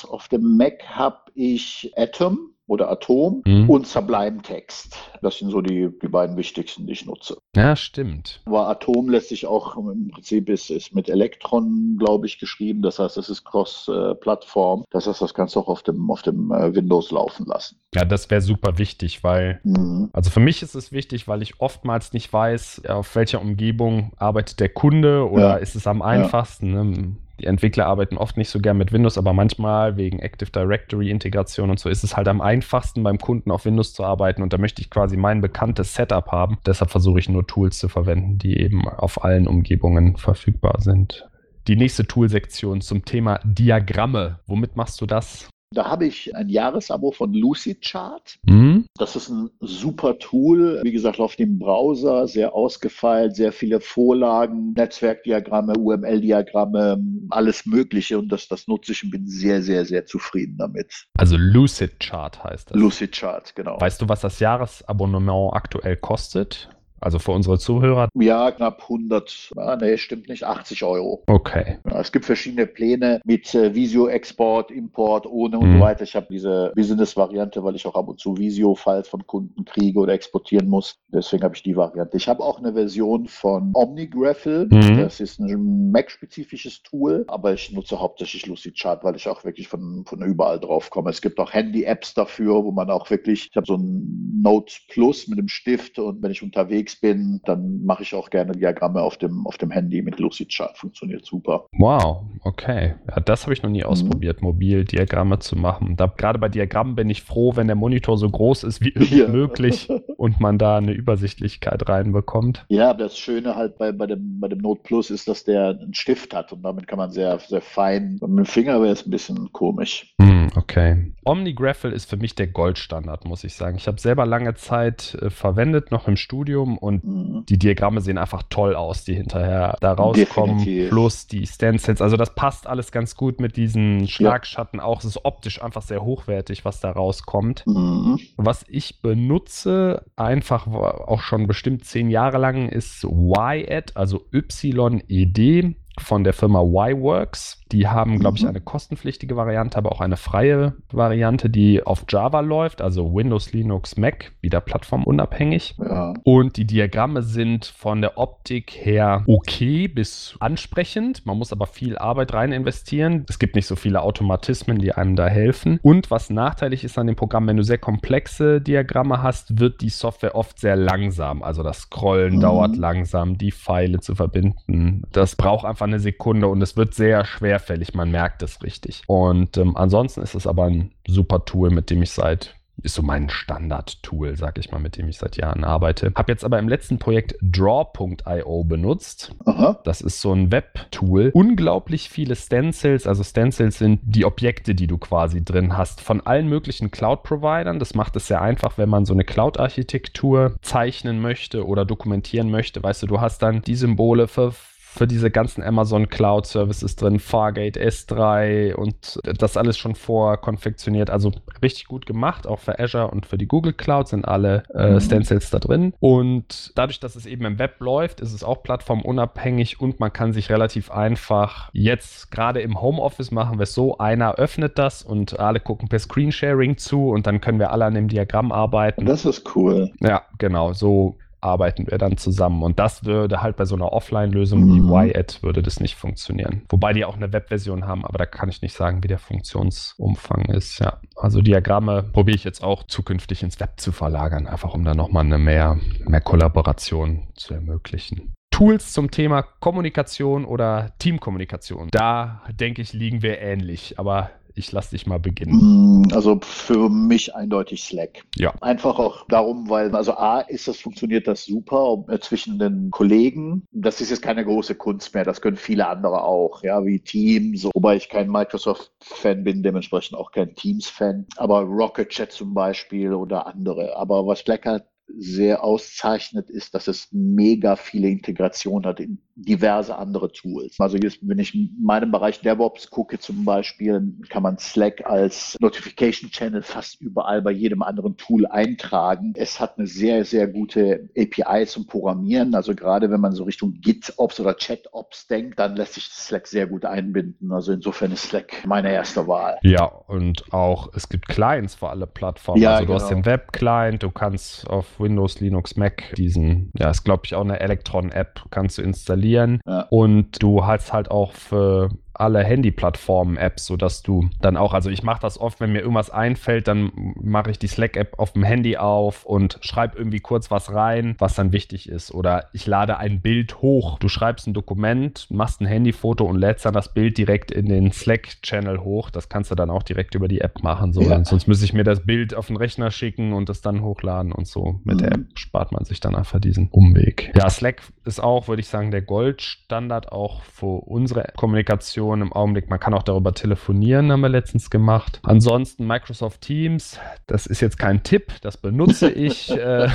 Auf 0.09 0.29
dem 0.29 0.56
Mac 0.56 0.82
habe 0.87 1.31
ich 1.35 1.93
Atom 1.97 2.52
oder 2.67 2.91
Atom 2.91 3.43
mhm. 3.47 3.69
und 3.69 3.87
Sublime 3.87 4.41
Text. 4.43 4.97
Das 5.20 5.38
sind 5.38 5.50
so 5.50 5.61
die, 5.61 5.91
die 6.03 6.09
beiden 6.09 6.37
wichtigsten, 6.37 6.87
die 6.87 6.93
ich 6.93 7.06
nutze. 7.06 7.37
Ja, 7.55 7.76
stimmt. 7.76 8.41
Aber 8.47 8.69
Atom 8.69 9.09
lässt 9.09 9.29
sich 9.29 9.47
auch 9.47 9.76
im 9.76 10.09
Prinzip 10.09 10.49
ist, 10.49 10.70
ist 10.70 10.94
mit 10.94 11.09
Electron, 11.09 11.97
glaube 11.99 12.26
ich, 12.26 12.38
geschrieben. 12.38 12.82
Das 12.82 12.99
heißt, 12.99 13.17
es 13.17 13.29
ist 13.29 13.44
Cross-Plattform. 13.44 14.85
Das 14.91 15.06
heißt, 15.06 15.20
das 15.20 15.35
kannst 15.35 15.56
du 15.56 15.61
auch 15.61 15.69
auf 15.69 15.82
dem, 15.82 16.11
auf 16.11 16.23
dem 16.23 16.53
äh, 16.53 16.75
Windows 16.75 17.11
laufen 17.11 17.47
lassen. 17.47 17.79
Ja, 17.94 18.05
das 18.05 18.31
wäre 18.31 18.41
super 18.41 18.79
wichtig, 18.79 19.23
weil, 19.23 19.61
mhm. 19.65 20.08
also 20.12 20.31
für 20.31 20.41
mich 20.41 20.62
ist 20.62 20.75
es 20.75 20.93
wichtig, 20.93 21.29
weil 21.29 21.43
ich 21.43 21.61
oftmals 21.61 22.12
nicht 22.12 22.32
weiß, 22.32 22.87
auf 22.88 23.15
welcher 23.15 23.41
Umgebung 23.41 24.12
arbeitet 24.17 24.61
der 24.61 24.70
Kunde 24.70 25.29
oder 25.29 25.50
ja. 25.50 25.56
ist 25.56 25.75
es 25.75 25.87
am 25.87 26.00
einfachsten. 26.00 26.75
Ja. 26.75 26.85
Ne? 26.85 27.17
Die 27.40 27.46
Entwickler 27.46 27.87
arbeiten 27.87 28.19
oft 28.19 28.37
nicht 28.37 28.50
so 28.50 28.61
gern 28.61 28.76
mit 28.76 28.93
Windows, 28.93 29.19
aber 29.19 29.32
manchmal 29.32 29.96
wegen 29.96 30.19
Active 30.19 30.50
Directory 30.50 31.11
Integration 31.11 31.70
und 31.70 31.81
so 31.81 31.88
ist 31.88 32.05
es 32.05 32.17
halt 32.17 32.29
am 32.29 32.40
einfachsten 32.40 33.02
beim 33.02 33.19
Kunden 33.19 33.50
auf 33.50 33.64
Windows 33.64 33.94
zu 33.94 34.05
arbeiten 34.05 34.43
und 34.43 34.52
da 34.52 34.58
möchte 34.58 34.82
ich 34.82 34.90
quasi 34.90 35.17
mein 35.17 35.40
bekanntes 35.40 35.94
Setup 35.94 36.31
haben. 36.31 36.58
Deshalb 36.67 36.90
versuche 36.90 37.19
ich 37.19 37.29
nur 37.29 37.46
Tools 37.46 37.79
zu 37.79 37.88
verwenden, 37.88 38.38
die 38.38 38.58
eben 38.58 38.88
auf 38.88 39.25
allen 39.25 39.46
Umgebungen 39.46 40.17
verfügbar 40.17 40.81
sind. 40.81 41.29
Die 41.69 41.76
nächste 41.76 42.06
Toolsektion 42.06 42.81
zum 42.81 43.05
Thema 43.05 43.38
Diagramme. 43.44 44.40
Womit 44.46 44.76
machst 44.76 45.00
du 45.00 45.06
das? 45.06 45.52
Da 45.73 45.87
habe 45.87 46.07
ich 46.07 46.35
ein 46.35 46.49
Jahresabo 46.49 47.13
von 47.13 47.33
Lucidchart. 47.33 48.39
Mhm. 48.47 48.87
Das 48.97 49.17
ist 49.17 49.29
ein 49.29 49.51
super 49.61 50.19
Tool. 50.19 50.81
Wie 50.83 50.93
gesagt, 50.93 51.19
läuft 51.19 51.41
im 51.41 51.59
Browser, 51.59 52.29
sehr 52.29 52.55
ausgefeilt, 52.55 53.37
sehr 53.37 53.53
viele 53.53 53.81
Vorlagen, 53.81 54.73
Netzwerkdiagramme, 54.77 55.75
UML-Diagramme, 55.77 57.03
alles 57.31 57.67
Mögliche. 57.67 58.19
Und 58.19 58.29
das, 58.29 58.49
das 58.49 58.69
nutze 58.69 58.93
ich 58.93 59.05
und 59.05 59.11
bin 59.11 59.27
sehr, 59.27 59.63
sehr, 59.63 59.85
sehr 59.85 60.07
zufrieden 60.07 60.57
damit. 60.59 61.07
Also 61.17 61.37
Lucidchart 61.37 62.45
heißt 62.45 62.71
das. 62.71 62.77
Lucidchart, 62.79 63.55
genau. 63.55 63.81
Weißt 63.81 64.01
du, 64.03 64.09
was 64.09 64.21
das 64.21 64.41
Jahresabonnement 64.41 65.55
aktuell 65.55 65.97
kostet? 65.97 66.69
Also 67.03 67.19
für 67.19 67.33
unsere 67.33 67.59
Zuhörer? 67.59 68.09
Ja, 68.15 68.53
knapp 68.53 68.83
100, 68.83 69.51
ah, 69.57 69.77
nee, 69.77 69.97
stimmt 69.97 70.29
nicht, 70.29 70.45
80 70.45 70.85
Euro. 70.85 71.25
Okay. 71.27 71.79
Ja, 71.91 72.01
es 72.01 72.13
gibt 72.13 72.25
verschiedene 72.25 72.67
Pläne 72.67 73.21
mit 73.25 73.53
äh, 73.55 73.75
Visio-Export, 73.75 74.71
Import, 74.71 75.27
ohne 75.27 75.59
und 75.59 75.69
mhm. 75.69 75.79
so 75.79 75.81
weiter. 75.81 76.05
Ich 76.05 76.15
habe 76.15 76.29
diese 76.31 76.73
Business-Variante, 76.77 77.65
weil 77.65 77.75
ich 77.75 77.87
auch 77.87 77.97
ab 77.97 78.09
und 78.09 78.21
zu 78.21 78.37
Visio-Files 78.37 79.09
von 79.09 79.27
Kunden 79.27 79.65
kriege 79.65 79.99
oder 79.99 80.13
exportieren 80.13 80.69
muss. 80.69 81.01
Deswegen 81.09 81.43
habe 81.43 81.57
ich 81.57 81.65
die 81.65 81.77
Variante. 81.77 82.17
Ich 82.17 82.29
habe 82.29 82.43
auch 82.43 82.59
eine 82.59 82.73
Version 82.73 83.27
von 83.27 83.73
OmniGraffle. 83.75 84.69
Mhm. 84.71 84.99
Das 84.99 85.19
ist 85.19 85.41
ein 85.41 85.91
Mac-spezifisches 85.91 86.83
Tool, 86.85 87.25
aber 87.27 87.53
ich 87.53 87.73
nutze 87.73 87.99
hauptsächlich 87.99 88.47
Lucidchart, 88.47 89.03
weil 89.03 89.17
ich 89.17 89.29
auch 89.29 89.43
wirklich 89.45 89.67
von, 89.67 90.05
von 90.07 90.23
überall 90.23 90.61
drauf 90.61 90.91
komme. 90.91 91.11
Es 91.11 91.21
gibt 91.21 91.41
auch 91.41 91.53
Handy-Apps 91.53 92.15
dafür, 92.15 92.65
wo 92.65 92.71
man 92.71 92.91
auch 92.91 93.11
wirklich, 93.11 93.49
ich 93.51 93.57
habe 93.57 93.67
so 93.67 93.77
ein 93.77 94.41
Note 94.41 94.73
Plus 94.89 95.27
mit 95.27 95.39
dem 95.39 95.49
Stift 95.49 95.99
und 95.99 96.23
wenn 96.23 96.31
ich 96.31 96.43
unterwegs 96.43 96.92
unterwegs 96.93 96.97
bin, 96.97 97.41
dann 97.44 97.85
mache 97.85 98.03
ich 98.03 98.15
auch 98.15 98.31
gerne 98.31 98.53
Diagramme 98.53 99.00
auf 99.00 99.17
dem, 99.17 99.47
auf 99.47 99.59
dem 99.59 99.71
Handy 99.71 100.03
mit 100.03 100.19
Lucidchart. 100.19 100.79
Funktioniert 100.79 101.25
super. 101.25 101.67
Wow, 101.79 102.25
okay. 102.44 102.94
Ja, 103.09 103.21
das 103.21 103.43
habe 103.43 103.53
ich 103.53 103.62
noch 103.62 103.71
nie 103.71 103.81
mhm. 103.81 103.87
ausprobiert, 103.87 104.43
mobil 104.43 104.85
Diagramme 104.85 105.39
zu 105.39 105.56
machen. 105.56 105.97
Da, 105.97 106.06
gerade 106.06 106.39
bei 106.39 106.49
Diagrammen 106.49 106.94
bin 106.94 107.11
ich 107.11 107.23
froh, 107.23 107.56
wenn 107.56 107.67
der 107.67 107.77
Monitor 107.77 108.17
so 108.17 108.29
groß 108.29 108.65
ist 108.65 108.81
wie 108.81 108.93
ja. 109.19 109.29
möglich 109.29 109.89
und 110.17 110.41
man 110.41 110.59
da 110.59 110.79
eine 110.79 110.93
Übersichtlichkeit 110.93 111.89
reinbekommt. 111.89 112.65
Ja, 112.69 112.91
aber 112.91 113.05
das 113.05 113.19
Schöne 113.19 113.56
halt 113.56 113.79
bei, 113.79 113.93
bei, 113.93 114.06
dem, 114.06 114.41
bei 114.41 114.49
dem 114.49 114.59
Note 114.59 114.83
Plus 114.83 115.11
ist, 115.11 115.29
dass 115.29 115.44
der 115.44 115.71
einen 115.81 115.94
Stift 115.94 116.35
hat 116.35 116.53
und 116.53 116.62
damit 116.62 116.87
kann 116.87 116.99
man 116.99 117.11
sehr, 117.11 117.39
sehr 117.41 117.61
fein. 117.61 118.19
Mit 118.21 118.23
dem 118.23 118.44
Finger 118.44 118.81
wäre 118.81 118.93
es 118.93 119.06
ein 119.06 119.11
bisschen 119.11 119.53
komisch. 119.53 120.15
Mm, 120.19 120.49
okay. 120.56 121.12
OmniGraffle 121.25 121.91
ist 121.91 122.09
für 122.09 122.17
mich 122.17 122.35
der 122.35 122.47
Goldstandard, 122.47 123.25
muss 123.25 123.44
ich 123.44 123.55
sagen. 123.55 123.77
Ich 123.77 123.87
habe 123.87 124.00
selber 124.00 124.27
lange 124.27 124.55
Zeit 124.55 125.17
äh, 125.21 125.31
verwendet, 125.31 125.91
noch 125.91 126.09
im 126.09 126.17
Studium 126.17 126.79
und 126.82 127.05
mhm. 127.05 127.46
die 127.49 127.58
Diagramme 127.58 128.00
sehen 128.00 128.19
einfach 128.19 128.43
toll 128.50 128.75
aus, 128.75 129.05
die 129.05 129.14
hinterher 129.14 129.76
da 129.81 129.93
rauskommen. 129.93 130.58
Definitiv. 130.58 130.90
Plus 130.90 131.26
die 131.29 131.46
Stencils. 131.46 132.02
Also 132.02 132.17
das 132.17 132.34
passt 132.34 132.67
alles 132.67 132.90
ganz 132.90 133.14
gut 133.14 133.40
mit 133.40 133.56
diesen 133.56 134.08
Schlagschatten 134.08 134.81
ja. 134.81 134.84
auch. 134.84 134.99
Es 134.99 135.05
ist 135.05 135.25
optisch 135.25 135.62
einfach 135.62 135.82
sehr 135.82 136.02
hochwertig, 136.02 136.64
was 136.64 136.81
da 136.81 136.90
rauskommt. 136.90 137.64
Mhm. 137.67 138.19
Was 138.37 138.64
ich 138.69 139.00
benutze, 139.00 140.05
einfach 140.17 140.67
auch 140.67 141.20
schon 141.20 141.46
bestimmt 141.46 141.84
zehn 141.84 142.11
Jahre 142.11 142.38
lang, 142.38 142.69
ist 142.69 143.05
YED, 143.05 143.96
also 143.96 144.26
YED 144.32 145.76
von 145.99 146.25
der 146.25 146.33
Firma 146.33 146.62
Y-Works. 146.62 147.62
Die 147.71 147.89
haben, 147.89 148.19
glaube 148.19 148.37
ich, 148.37 148.43
mhm. 148.43 148.50
eine 148.50 148.61
kostenpflichtige 148.61 149.37
Variante, 149.37 149.79
aber 149.79 149.93
auch 149.93 150.00
eine 150.00 150.17
freie 150.17 150.75
Variante, 150.91 151.49
die 151.49 151.83
auf 151.83 152.05
Java 152.09 152.41
läuft, 152.41 152.83
also 152.83 153.15
Windows, 153.15 153.53
Linux, 153.53 153.97
Mac, 153.97 154.33
wieder 154.43 154.61
plattformunabhängig. 154.61 155.77
Ja. 155.79 156.12
Und 156.23 156.56
die 156.59 156.67
Diagramme 156.67 157.23
sind 157.23 157.65
von 157.65 158.03
der 158.03 158.19
Optik 158.19 158.73
her 158.73 159.25
okay 159.27 159.89
bis 159.89 160.37
ansprechend. 160.41 161.25
Man 161.25 161.39
muss 161.39 161.53
aber 161.53 161.67
viel 161.67 161.96
Arbeit 161.96 162.34
rein 162.34 162.53
investieren. 162.53 163.25
Es 163.29 163.39
gibt 163.39 163.55
nicht 163.55 163.67
so 163.67 163.77
viele 163.77 164.03
Automatismen, 164.03 164.79
die 164.79 164.93
einem 164.93 165.17
da 165.17 165.27
helfen. 165.27 165.79
Und 165.82 166.11
was 166.11 166.29
nachteilig 166.29 166.84
ist 166.84 166.99
an 166.99 167.06
dem 167.06 167.17
Programm, 167.17 167.46
wenn 167.46 167.56
du 167.56 167.65
sehr 167.65 167.79
komplexe 167.79 168.61
Diagramme 168.61 169.22
hast, 169.22 169.58
wird 169.58 169.81
die 169.81 169.89
Software 169.89 170.34
oft 170.34 170.58
sehr 170.58 170.77
langsam. 170.77 171.43
Also 171.43 171.63
das 171.63 171.81
Scrollen 171.81 172.37
mhm. 172.37 172.41
dauert 172.41 172.77
langsam, 172.77 173.39
die 173.39 173.53
Pfeile 173.53 174.01
zu 174.01 174.15
verbinden. 174.15 175.05
Das 175.13 175.37
braucht 175.37 175.65
einfach 175.65 175.81
eine 175.84 176.01
Sekunde 176.01 176.48
und 176.48 176.62
es 176.62 176.77
wird 176.77 176.94
sehr 176.94 177.24
schwerfällig. 177.24 177.94
Man 177.94 178.10
merkt 178.10 178.43
es 178.43 178.62
richtig. 178.62 179.03
Und 179.06 179.56
ähm, 179.56 179.77
ansonsten 179.77 180.22
ist 180.22 180.34
es 180.34 180.46
aber 180.46 180.65
ein 180.65 180.93
super 181.06 181.44
Tool, 181.44 181.70
mit 181.70 181.91
dem 181.91 182.03
ich 182.03 182.10
seit 182.10 182.55
ist 182.82 182.94
so 182.94 183.03
mein 183.03 183.29
Standard-Tool, 183.29 184.36
sag 184.36 184.58
ich 184.58 184.70
mal, 184.70 184.81
mit 184.81 184.96
dem 184.96 185.08
ich 185.08 185.19
seit 185.19 185.36
Jahren 185.36 185.65
arbeite. 185.65 186.12
Habe 186.17 186.32
jetzt 186.32 186.44
aber 186.44 186.58
im 186.58 186.69
letzten 186.69 186.98
Projekt 186.98 187.36
Draw.io 187.41 188.65
benutzt. 188.65 189.34
Aha. 189.44 189.81
Das 189.84 190.01
ist 190.01 190.20
so 190.20 190.32
ein 190.32 190.51
Web-Tool. 190.51 191.31
Unglaublich 191.34 192.08
viele 192.08 192.34
Stencils, 192.34 193.06
also 193.06 193.22
Stencils 193.22 193.79
sind 193.79 194.01
die 194.03 194.24
Objekte, 194.24 194.74
die 194.74 194.86
du 194.86 194.98
quasi 194.98 195.44
drin 195.44 195.77
hast, 195.77 196.01
von 196.01 196.20
allen 196.22 196.48
möglichen 196.48 196.91
Cloud-Providern. 196.91 197.79
Das 197.79 197.94
macht 197.94 198.17
es 198.17 198.27
sehr 198.27 198.43
einfach, 198.43 198.79
wenn 198.79 198.89
man 198.89 199.05
so 199.05 199.12
eine 199.12 199.24
Cloud-Architektur 199.24 200.56
zeichnen 200.62 201.20
möchte 201.20 201.67
oder 201.67 201.84
dokumentieren 201.84 202.51
möchte. 202.51 202.82
Weißt 202.82 203.03
du, 203.03 203.06
du 203.06 203.20
hast 203.20 203.43
dann 203.43 203.62
die 203.62 203.77
Symbole 203.77 204.29
für 204.29 204.53
für 204.94 205.06
diese 205.06 205.31
ganzen 205.31 205.63
Amazon 205.63 206.11
Cloud 206.11 206.46
Services 206.46 206.96
drin, 206.96 207.19
Fargate 207.19 207.81
S3 207.81 208.75
und 208.75 209.20
das 209.25 209.56
alles 209.56 209.79
schon 209.79 209.94
vorkonfektioniert. 209.94 211.08
Also 211.08 211.32
richtig 211.63 211.87
gut 211.87 212.05
gemacht, 212.05 212.46
auch 212.46 212.58
für 212.58 212.79
Azure 212.79 213.11
und 213.11 213.25
für 213.25 213.39
die 213.39 213.46
Google 213.46 213.72
Cloud 213.72 214.08
sind 214.08 214.29
alle 214.29 214.65
äh, 214.75 214.91
mhm. 214.91 215.01
Stencils 215.01 215.49
da 215.49 215.61
drin. 215.61 215.94
Und 215.99 216.72
dadurch, 216.75 217.01
dass 217.01 217.17
es 217.17 217.25
eben 217.25 217.46
im 217.46 217.58
Web 217.58 217.81
läuft, 217.81 218.20
ist 218.20 218.34
es 218.34 218.44
auch 218.44 218.63
plattformunabhängig 218.63 219.81
und 219.81 219.99
man 219.99 220.13
kann 220.13 220.34
sich 220.34 220.51
relativ 220.51 220.91
einfach 220.91 221.70
jetzt 221.72 222.31
gerade 222.31 222.61
im 222.61 222.82
Homeoffice 222.82 223.31
machen 223.31 223.58
wir 223.58 223.63
es 223.63 223.72
so, 223.72 223.96
einer 223.96 224.34
öffnet 224.34 224.79
das 224.79 225.03
und 225.03 225.41
alle 225.41 225.61
gucken 225.61 225.89
per 225.89 226.01
Screensharing 226.01 226.77
zu 226.77 227.08
und 227.08 227.27
dann 227.27 227.41
können 227.41 227.58
wir 227.58 227.70
alle 227.70 227.87
an 227.87 227.94
dem 227.94 228.08
Diagramm 228.08 228.53
arbeiten. 228.53 229.06
Das 229.06 229.25
ist 229.25 229.56
cool. 229.56 229.91
Ja, 230.01 230.22
genau. 230.37 230.75
So 230.75 231.17
arbeiten 231.43 231.91
wir 231.91 231.99
dann 231.99 232.17
zusammen. 232.17 232.63
Und 232.63 232.79
das 232.79 233.05
würde 233.05 233.43
halt 233.43 233.56
bei 233.56 233.65
so 233.65 233.75
einer 233.75 233.93
Offline-Lösung 233.93 234.65
mhm. 234.65 234.89
wie 234.89 235.11
YAD 235.13 235.43
würde 235.43 235.63
das 235.63 235.81
nicht 235.81 235.96
funktionieren. 235.96 236.63
Wobei 236.69 236.93
die 236.93 237.05
auch 237.05 237.17
eine 237.17 237.32
Webversion 237.32 237.87
haben, 237.87 238.05
aber 238.05 238.19
da 238.19 238.27
kann 238.27 238.49
ich 238.49 238.63
nicht 238.63 238.75
sagen, 238.75 239.03
wie 239.03 239.08
der 239.08 239.19
Funktionsumfang 239.19 240.46
ist. 240.46 240.79
Ja, 240.79 241.01
also 241.17 241.41
Diagramme 241.41 242.03
probiere 242.03 242.37
ich 242.37 242.44
jetzt 242.44 242.63
auch 242.63 242.84
zukünftig 242.84 243.43
ins 243.43 243.61
Web 243.61 243.81
zu 243.81 243.93
verlagern, 243.93 244.46
einfach 244.46 244.75
um 244.75 244.84
da 244.84 244.94
nochmal 244.94 245.25
eine 245.25 245.39
mehr, 245.39 245.79
mehr 246.06 246.20
Kollaboration 246.20 247.29
zu 247.34 247.55
ermöglichen. 247.55 248.34
Tools 248.53 248.93
zum 248.93 249.11
Thema 249.11 249.43
Kommunikation 249.43 250.44
oder 250.44 250.93
Teamkommunikation. 250.99 251.89
Da 251.91 252.43
denke 252.53 252.82
ich, 252.82 252.93
liegen 252.93 253.22
wir 253.22 253.41
ähnlich, 253.41 253.99
aber 253.99 254.31
ich 254.55 254.73
lasse 254.73 254.91
dich 254.91 255.06
mal 255.06 255.19
beginnen. 255.19 256.03
Mm, 256.03 256.13
also 256.13 256.39
für 256.43 256.89
mich 256.89 257.35
eindeutig 257.35 257.82
Slack. 257.82 258.25
Ja. 258.37 258.55
Einfach 258.61 258.99
auch 258.99 259.27
darum, 259.29 259.69
weil, 259.69 259.94
also 259.94 260.13
A, 260.15 260.41
ist 260.41 260.69
das, 260.69 260.81
funktioniert 260.81 261.27
das 261.27 261.44
super 261.44 262.05
äh, 262.09 262.19
zwischen 262.19 262.59
den 262.59 262.91
Kollegen. 262.91 263.65
Das 263.73 264.01
ist 264.01 264.11
jetzt 264.11 264.23
keine 264.23 264.44
große 264.44 264.75
Kunst 264.75 265.15
mehr. 265.15 265.25
Das 265.25 265.41
können 265.41 265.56
viele 265.56 265.89
andere 265.89 266.25
auch, 266.25 266.63
ja, 266.63 266.85
wie 266.85 267.01
Teams. 267.01 267.69
Wobei 267.75 267.97
ich 267.97 268.09
kein 268.09 268.31
Microsoft-Fan 268.31 269.44
bin, 269.44 269.63
dementsprechend 269.63 270.19
auch 270.19 270.32
kein 270.32 270.55
Teams-Fan. 270.55 271.27
Aber 271.37 271.61
Rocket 271.61 272.09
Chat 272.11 272.32
zum 272.32 272.55
Beispiel 272.55 273.13
oder 273.13 273.47
andere. 273.47 273.97
Aber 273.97 274.27
was 274.27 274.41
Slack 274.41 274.67
halt 274.67 274.85
sehr 275.19 275.63
auszeichnet, 275.65 276.51
ist, 276.51 276.75
dass 276.75 276.89
es 276.89 277.09
mega 277.13 277.77
viele 277.77 278.09
Integrationen 278.09 278.87
hat 278.87 279.01
in 279.01 279.21
diverse 279.34 279.96
andere 279.96 280.31
Tools. 280.32 280.77
Also 280.79 280.96
jetzt, 280.96 281.19
wenn 281.22 281.39
ich 281.39 281.55
in 281.55 281.77
meinem 281.81 282.10
Bereich 282.10 282.41
DevOps 282.41 282.91
gucke 282.91 283.19
zum 283.19 283.44
Beispiel, 283.44 284.12
kann 284.29 284.43
man 284.43 284.58
Slack 284.58 285.06
als 285.06 285.56
Notification 285.60 286.31
Channel 286.31 286.62
fast 286.62 287.01
überall 287.01 287.43
bei 287.43 287.51
jedem 287.51 287.82
anderen 287.82 288.17
Tool 288.17 288.46
eintragen. 288.46 289.32
Es 289.36 289.58
hat 289.58 289.79
eine 289.79 289.86
sehr, 289.86 290.24
sehr 290.24 290.46
gute 290.46 291.08
API 291.17 291.67
zum 291.67 291.86
Programmieren. 291.86 292.55
Also 292.55 292.74
gerade 292.74 293.10
wenn 293.10 293.20
man 293.20 293.32
so 293.32 293.44
Richtung 293.44 293.74
GitOps 293.81 294.39
oder 294.39 294.55
ChatOps 294.55 295.27
denkt, 295.27 295.58
dann 295.58 295.77
lässt 295.77 295.94
sich 295.94 296.05
Slack 296.05 296.46
sehr 296.46 296.67
gut 296.67 296.84
einbinden. 296.84 297.53
Also 297.53 297.72
insofern 297.72 298.12
ist 298.12 298.24
Slack 298.24 298.65
meine 298.67 298.93
erste 298.93 299.27
Wahl. 299.27 299.58
Ja, 299.62 299.84
und 299.84 300.53
auch 300.53 300.91
es 300.94 301.08
gibt 301.08 301.29
Clients 301.29 301.74
für 301.74 301.89
alle 301.89 302.06
Plattformen. 302.06 302.60
Ja, 302.60 302.72
also 302.72 302.82
du 302.82 302.86
genau. 302.89 303.01
hast 303.01 303.10
den 303.10 303.24
Web-Client, 303.24 304.03
du 304.03 304.10
kannst 304.10 304.69
auf 304.69 305.01
Windows, 305.01 305.41
Linux, 305.41 305.77
Mac 305.77 306.15
diesen, 306.17 306.70
ja, 306.77 306.91
ist 306.91 307.05
glaube 307.05 307.22
ich 307.24 307.34
auch 307.34 307.44
eine 307.44 307.60
Electron-App, 307.60 308.43
kannst 308.51 308.79
du 308.79 308.82
installieren. 308.82 309.21
Ja. 309.31 309.86
Und 309.91 310.43
du 310.43 310.67
hast 310.67 310.93
halt 310.93 311.10
auch 311.10 311.32
für 311.32 311.91
alle 312.14 312.44
Handy-Plattformen-Apps, 312.44 313.67
sodass 313.67 314.02
du 314.02 314.29
dann 314.41 314.56
auch, 314.56 314.74
also 314.74 314.91
ich 314.91 315.02
mache 315.02 315.20
das 315.20 315.41
oft, 315.41 315.60
wenn 315.60 315.72
mir 315.72 315.81
irgendwas 315.81 316.10
einfällt, 316.10 316.69
dann 316.69 316.93
mache 317.20 317.50
ich 317.50 317.58
die 317.58 317.67
Slack-App 317.67 318.19
auf 318.19 318.32
dem 318.32 318.43
Handy 318.43 318.76
auf 318.76 319.24
und 319.24 319.58
schreibe 319.62 319.98
irgendwie 319.98 320.20
kurz 320.20 320.50
was 320.50 320.72
rein, 320.72 321.17
was 321.19 321.34
dann 321.34 321.52
wichtig 321.52 321.88
ist. 321.88 322.12
Oder 322.12 322.48
ich 322.52 322.67
lade 322.67 322.98
ein 322.98 323.20
Bild 323.20 323.62
hoch. 323.62 323.98
Du 323.98 324.08
schreibst 324.08 324.46
ein 324.46 324.55
Dokument, 324.55 325.26
machst 325.31 325.60
ein 325.60 325.67
Handyfoto 325.67 326.24
und 326.24 326.36
lädst 326.36 326.64
dann 326.64 326.74
das 326.74 326.93
Bild 326.93 327.19
direkt 327.19 327.50
in 327.50 327.67
den 327.67 327.93
Slack-Channel 327.93 328.81
hoch. 328.81 329.10
Das 329.10 329.29
kannst 329.29 329.50
du 329.50 329.55
dann 329.55 329.70
auch 329.70 329.82
direkt 329.82 330.14
über 330.14 330.29
die 330.29 330.41
App 330.41 330.62
machen. 330.62 330.93
So. 330.93 331.02
Ja. 331.02 331.24
Sonst 331.24 331.48
müsste 331.48 331.64
ich 331.64 331.72
mir 331.72 331.84
das 331.84 332.05
Bild 332.05 332.34
auf 332.34 332.48
den 332.48 332.56
Rechner 332.56 332.91
schicken 332.91 333.32
und 333.32 333.48
das 333.48 333.62
dann 333.62 333.82
hochladen 333.82 334.32
und 334.32 334.46
so. 334.46 334.81
Mit 334.84 334.96
mhm. 334.96 335.02
der 335.02 335.12
App 335.12 335.20
spart 335.34 335.72
man 335.72 335.84
sich 335.84 336.00
dann 336.00 336.14
einfach 336.14 336.41
diesen 336.41 336.69
Umweg. 336.69 337.32
Ja, 337.36 337.48
Slack 337.48 337.82
ist 338.05 338.23
auch, 338.23 338.49
würde 338.49 338.61
ich 338.61 338.69
sagen, 338.69 338.91
der 338.91 339.03
Goldstandard 339.03 340.13
auch 340.13 340.43
für 340.43 340.85
unsere 340.85 341.32
Kommunikation 341.37 342.21
im 342.21 342.32
Augenblick. 342.32 342.69
Man 342.69 342.81
kann 342.81 342.94
auch 342.94 343.03
darüber 343.03 343.35
telefonieren, 343.35 344.11
haben 344.11 344.21
wir 344.21 344.29
letztens 344.29 344.71
gemacht. 344.71 345.21
Ansonsten 345.23 345.87
Microsoft 345.87 346.41
Teams, 346.41 346.99
das 347.27 347.47
ist 347.47 347.61
jetzt 347.61 347.79
kein 347.79 348.03
Tipp, 348.03 348.32
das 348.43 348.56
benutze 348.56 349.11
ich, 349.11 349.51
äh, 349.56 349.89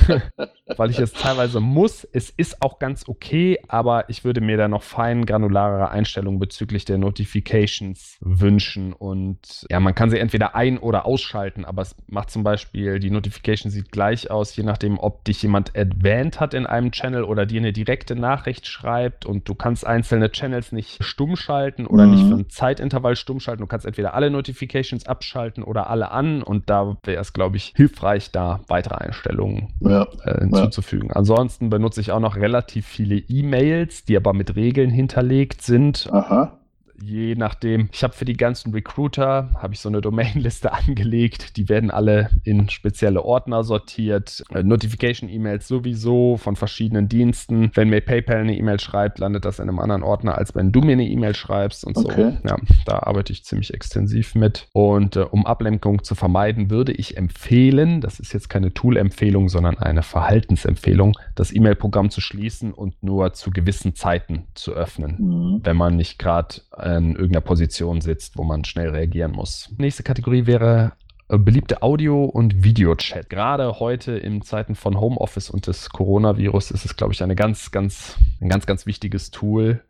weil 0.76 0.90
ich 0.90 1.00
es 1.00 1.14
teilweise 1.14 1.60
muss. 1.60 2.08
Es 2.12 2.30
ist 2.30 2.62
auch 2.62 2.80
ganz 2.80 3.08
okay, 3.08 3.60
aber 3.68 4.10
ich 4.10 4.24
würde 4.24 4.42
mir 4.42 4.58
da 4.58 4.68
noch 4.68 4.84
fein 4.84 5.26
granularere 5.26 5.90
Einstellungen 5.90 6.40
bezüglich 6.40 6.86
der 6.86 6.98
Notifications 6.98 8.18
wünschen. 8.20 8.94
Und 8.94 9.66
ja, 9.70 9.80
man 9.80 9.96
kann 9.96 10.10
sie 10.10 10.20
entweder 10.20 10.56
ein- 10.56 10.80
oder 10.80 11.06
ausschalten, 11.06 11.66
aber 11.66 11.84
es 11.84 11.96
macht 12.08 12.30
zum 12.30 12.44
Beispiel, 12.44 13.00
die 13.00 13.12
Notification 13.12 13.72
sieht 13.72 13.92
gleich 13.92 14.30
aus, 14.30 14.56
je 14.56 14.64
nachdem, 14.64 15.00
ob 15.00 15.24
dich 15.26 15.42
jemand 15.42 15.78
advant 15.78 16.40
hat 16.40 16.54
in 16.54 16.66
einem 16.66 16.92
Channel 16.92 17.24
oder 17.24 17.46
dir 17.46 17.62
eine 17.62 17.74
direkte 17.74 18.16
Nachricht 18.16 18.68
schreibt 18.68 19.26
und 19.26 19.48
du 19.48 19.56
kannst 19.56 19.86
einzelne 19.86 20.32
Channels 20.32 20.72
nicht 20.72 21.04
stumm 21.04 21.36
schalten 21.36 21.86
oder 21.86 22.06
mhm. 22.06 22.12
nicht 22.12 22.28
für 22.28 22.36
ein 22.36 22.50
Zeitintervall 22.50 23.16
stumm 23.16 23.40
schalten. 23.40 23.62
Du 23.62 23.68
kannst 23.68 23.86
entweder 23.86 24.14
alle 24.14 24.30
Notifications 24.30 25.06
abschalten 25.06 25.64
oder 25.64 25.90
alle 25.90 26.12
an 26.12 26.44
und 26.44 26.70
da 26.70 26.98
wäre 27.04 27.22
es, 27.22 27.34
glaube 27.34 27.58
ich, 27.58 27.74
hilfreich, 27.76 28.32
da 28.32 28.62
weitere 28.68 28.96
Einstellungen 28.96 29.74
ja. 29.80 30.08
äh, 30.24 30.46
hinzuzufügen. 30.62 31.10
Ja. 31.10 31.16
Ansonsten 31.16 31.70
benutze 31.70 32.02
ich 32.02 32.12
auch 32.12 32.20
noch 32.20 32.36
relativ 32.36 32.86
viele 32.86 33.16
E-Mails, 33.16 34.06
die 34.06 34.18
aber 34.18 34.34
mit 34.34 34.56
Regeln 34.56 34.90
hinterlegt 34.90 35.62
sind. 35.62 36.08
Aha 36.12 36.57
je 37.02 37.36
nachdem. 37.36 37.90
Ich 37.92 38.04
habe 38.04 38.14
für 38.14 38.26
die 38.26 38.38
ganzen 38.38 38.74
Recruiter 38.74 39.50
habe 39.56 39.74
ich 39.74 39.80
so 39.80 39.90
eine 39.90 40.02
Domainliste 40.02 40.72
angelegt. 40.88 41.58
Die 41.58 41.70
werden 41.70 41.92
alle 41.92 42.30
in 42.44 42.70
spezielle 42.70 43.24
Ordner 43.24 43.64
sortiert. 43.64 44.44
Äh, 44.54 44.64
Notification-E-Mails 44.64 45.68
sowieso 45.68 46.38
von 46.38 46.56
verschiedenen 46.56 47.10
Diensten. 47.10 47.72
Wenn 47.74 47.90
mir 47.90 48.02
PayPal 48.02 48.38
eine 48.38 48.58
E-Mail 48.58 48.80
schreibt, 48.80 49.20
landet 49.20 49.46
das 49.46 49.60
in 49.60 49.70
einem 49.70 49.80
anderen 49.80 50.04
Ordner, 50.04 50.38
als 50.38 50.56
wenn 50.56 50.72
du 50.72 50.82
mir 50.82 50.94
eine 50.94 51.08
E-Mail 51.08 51.36
schreibst 51.36 51.86
und 51.86 51.98
okay. 51.98 52.38
so. 52.42 52.48
Ja, 52.48 52.58
da 52.86 53.00
arbeite 53.00 53.34
ich 53.34 53.44
ziemlich 53.44 53.74
extensiv 53.74 54.36
mit. 54.36 54.68
Und 54.74 55.16
äh, 55.16 55.22
um 55.22 55.46
Ablenkung 55.46 56.04
zu 56.04 56.16
vermeiden, 56.16 56.70
würde 56.70 56.92
ich 56.92 57.18
empfehlen, 57.18 58.02
das 58.02 58.20
ist 58.20 58.34
jetzt 58.34 58.50
keine 58.50 58.74
Tool-Empfehlung, 58.74 59.50
sondern 59.50 59.78
eine 59.78 60.04
Verhaltensempfehlung, 60.04 61.18
das 61.36 61.54
E-Mail-Programm 61.54 62.10
zu 62.10 62.22
schließen 62.22 62.74
und 62.74 63.02
nur 63.04 63.34
zu 63.34 63.52
gewissen 63.52 63.96
Zeiten 63.96 64.48
zu 64.54 64.74
öffnen, 64.74 65.18
mhm. 65.20 65.62
wenn 65.64 65.78
man 65.78 65.96
nicht 65.96 66.20
gerade 66.20 66.56
in 66.96 67.16
irgendeiner 67.16 67.42
Position 67.42 68.02
sitzt, 68.02 68.38
wo 68.38 68.44
man 68.44 68.64
schnell 68.64 68.90
reagieren 68.90 69.32
muss. 69.32 69.74
Nächste 69.78 70.04
Kategorie 70.04 70.46
wäre 70.46 70.94
äh, 71.30 71.38
beliebte 71.38 71.82
Audio- 71.82 72.26
und 72.26 72.64
Videochat. 72.64 73.30
Gerade 73.30 73.80
heute 73.80 74.14
in 74.14 74.42
Zeiten 74.42 74.76
von 74.76 75.00
Homeoffice 75.00 75.50
und 75.50 75.68
des 75.68 75.90
Coronavirus 75.90 76.72
ist 76.72 76.86
es, 76.86 76.96
glaube 76.96 77.14
ich, 77.14 77.22
eine 77.22 77.36
ganz, 77.36 77.72
ganz, 77.72 78.18
ein 78.42 78.50
ganz, 78.50 78.66
ganz 78.66 78.86
wichtiges 78.86 79.32
Tool. 79.32 79.84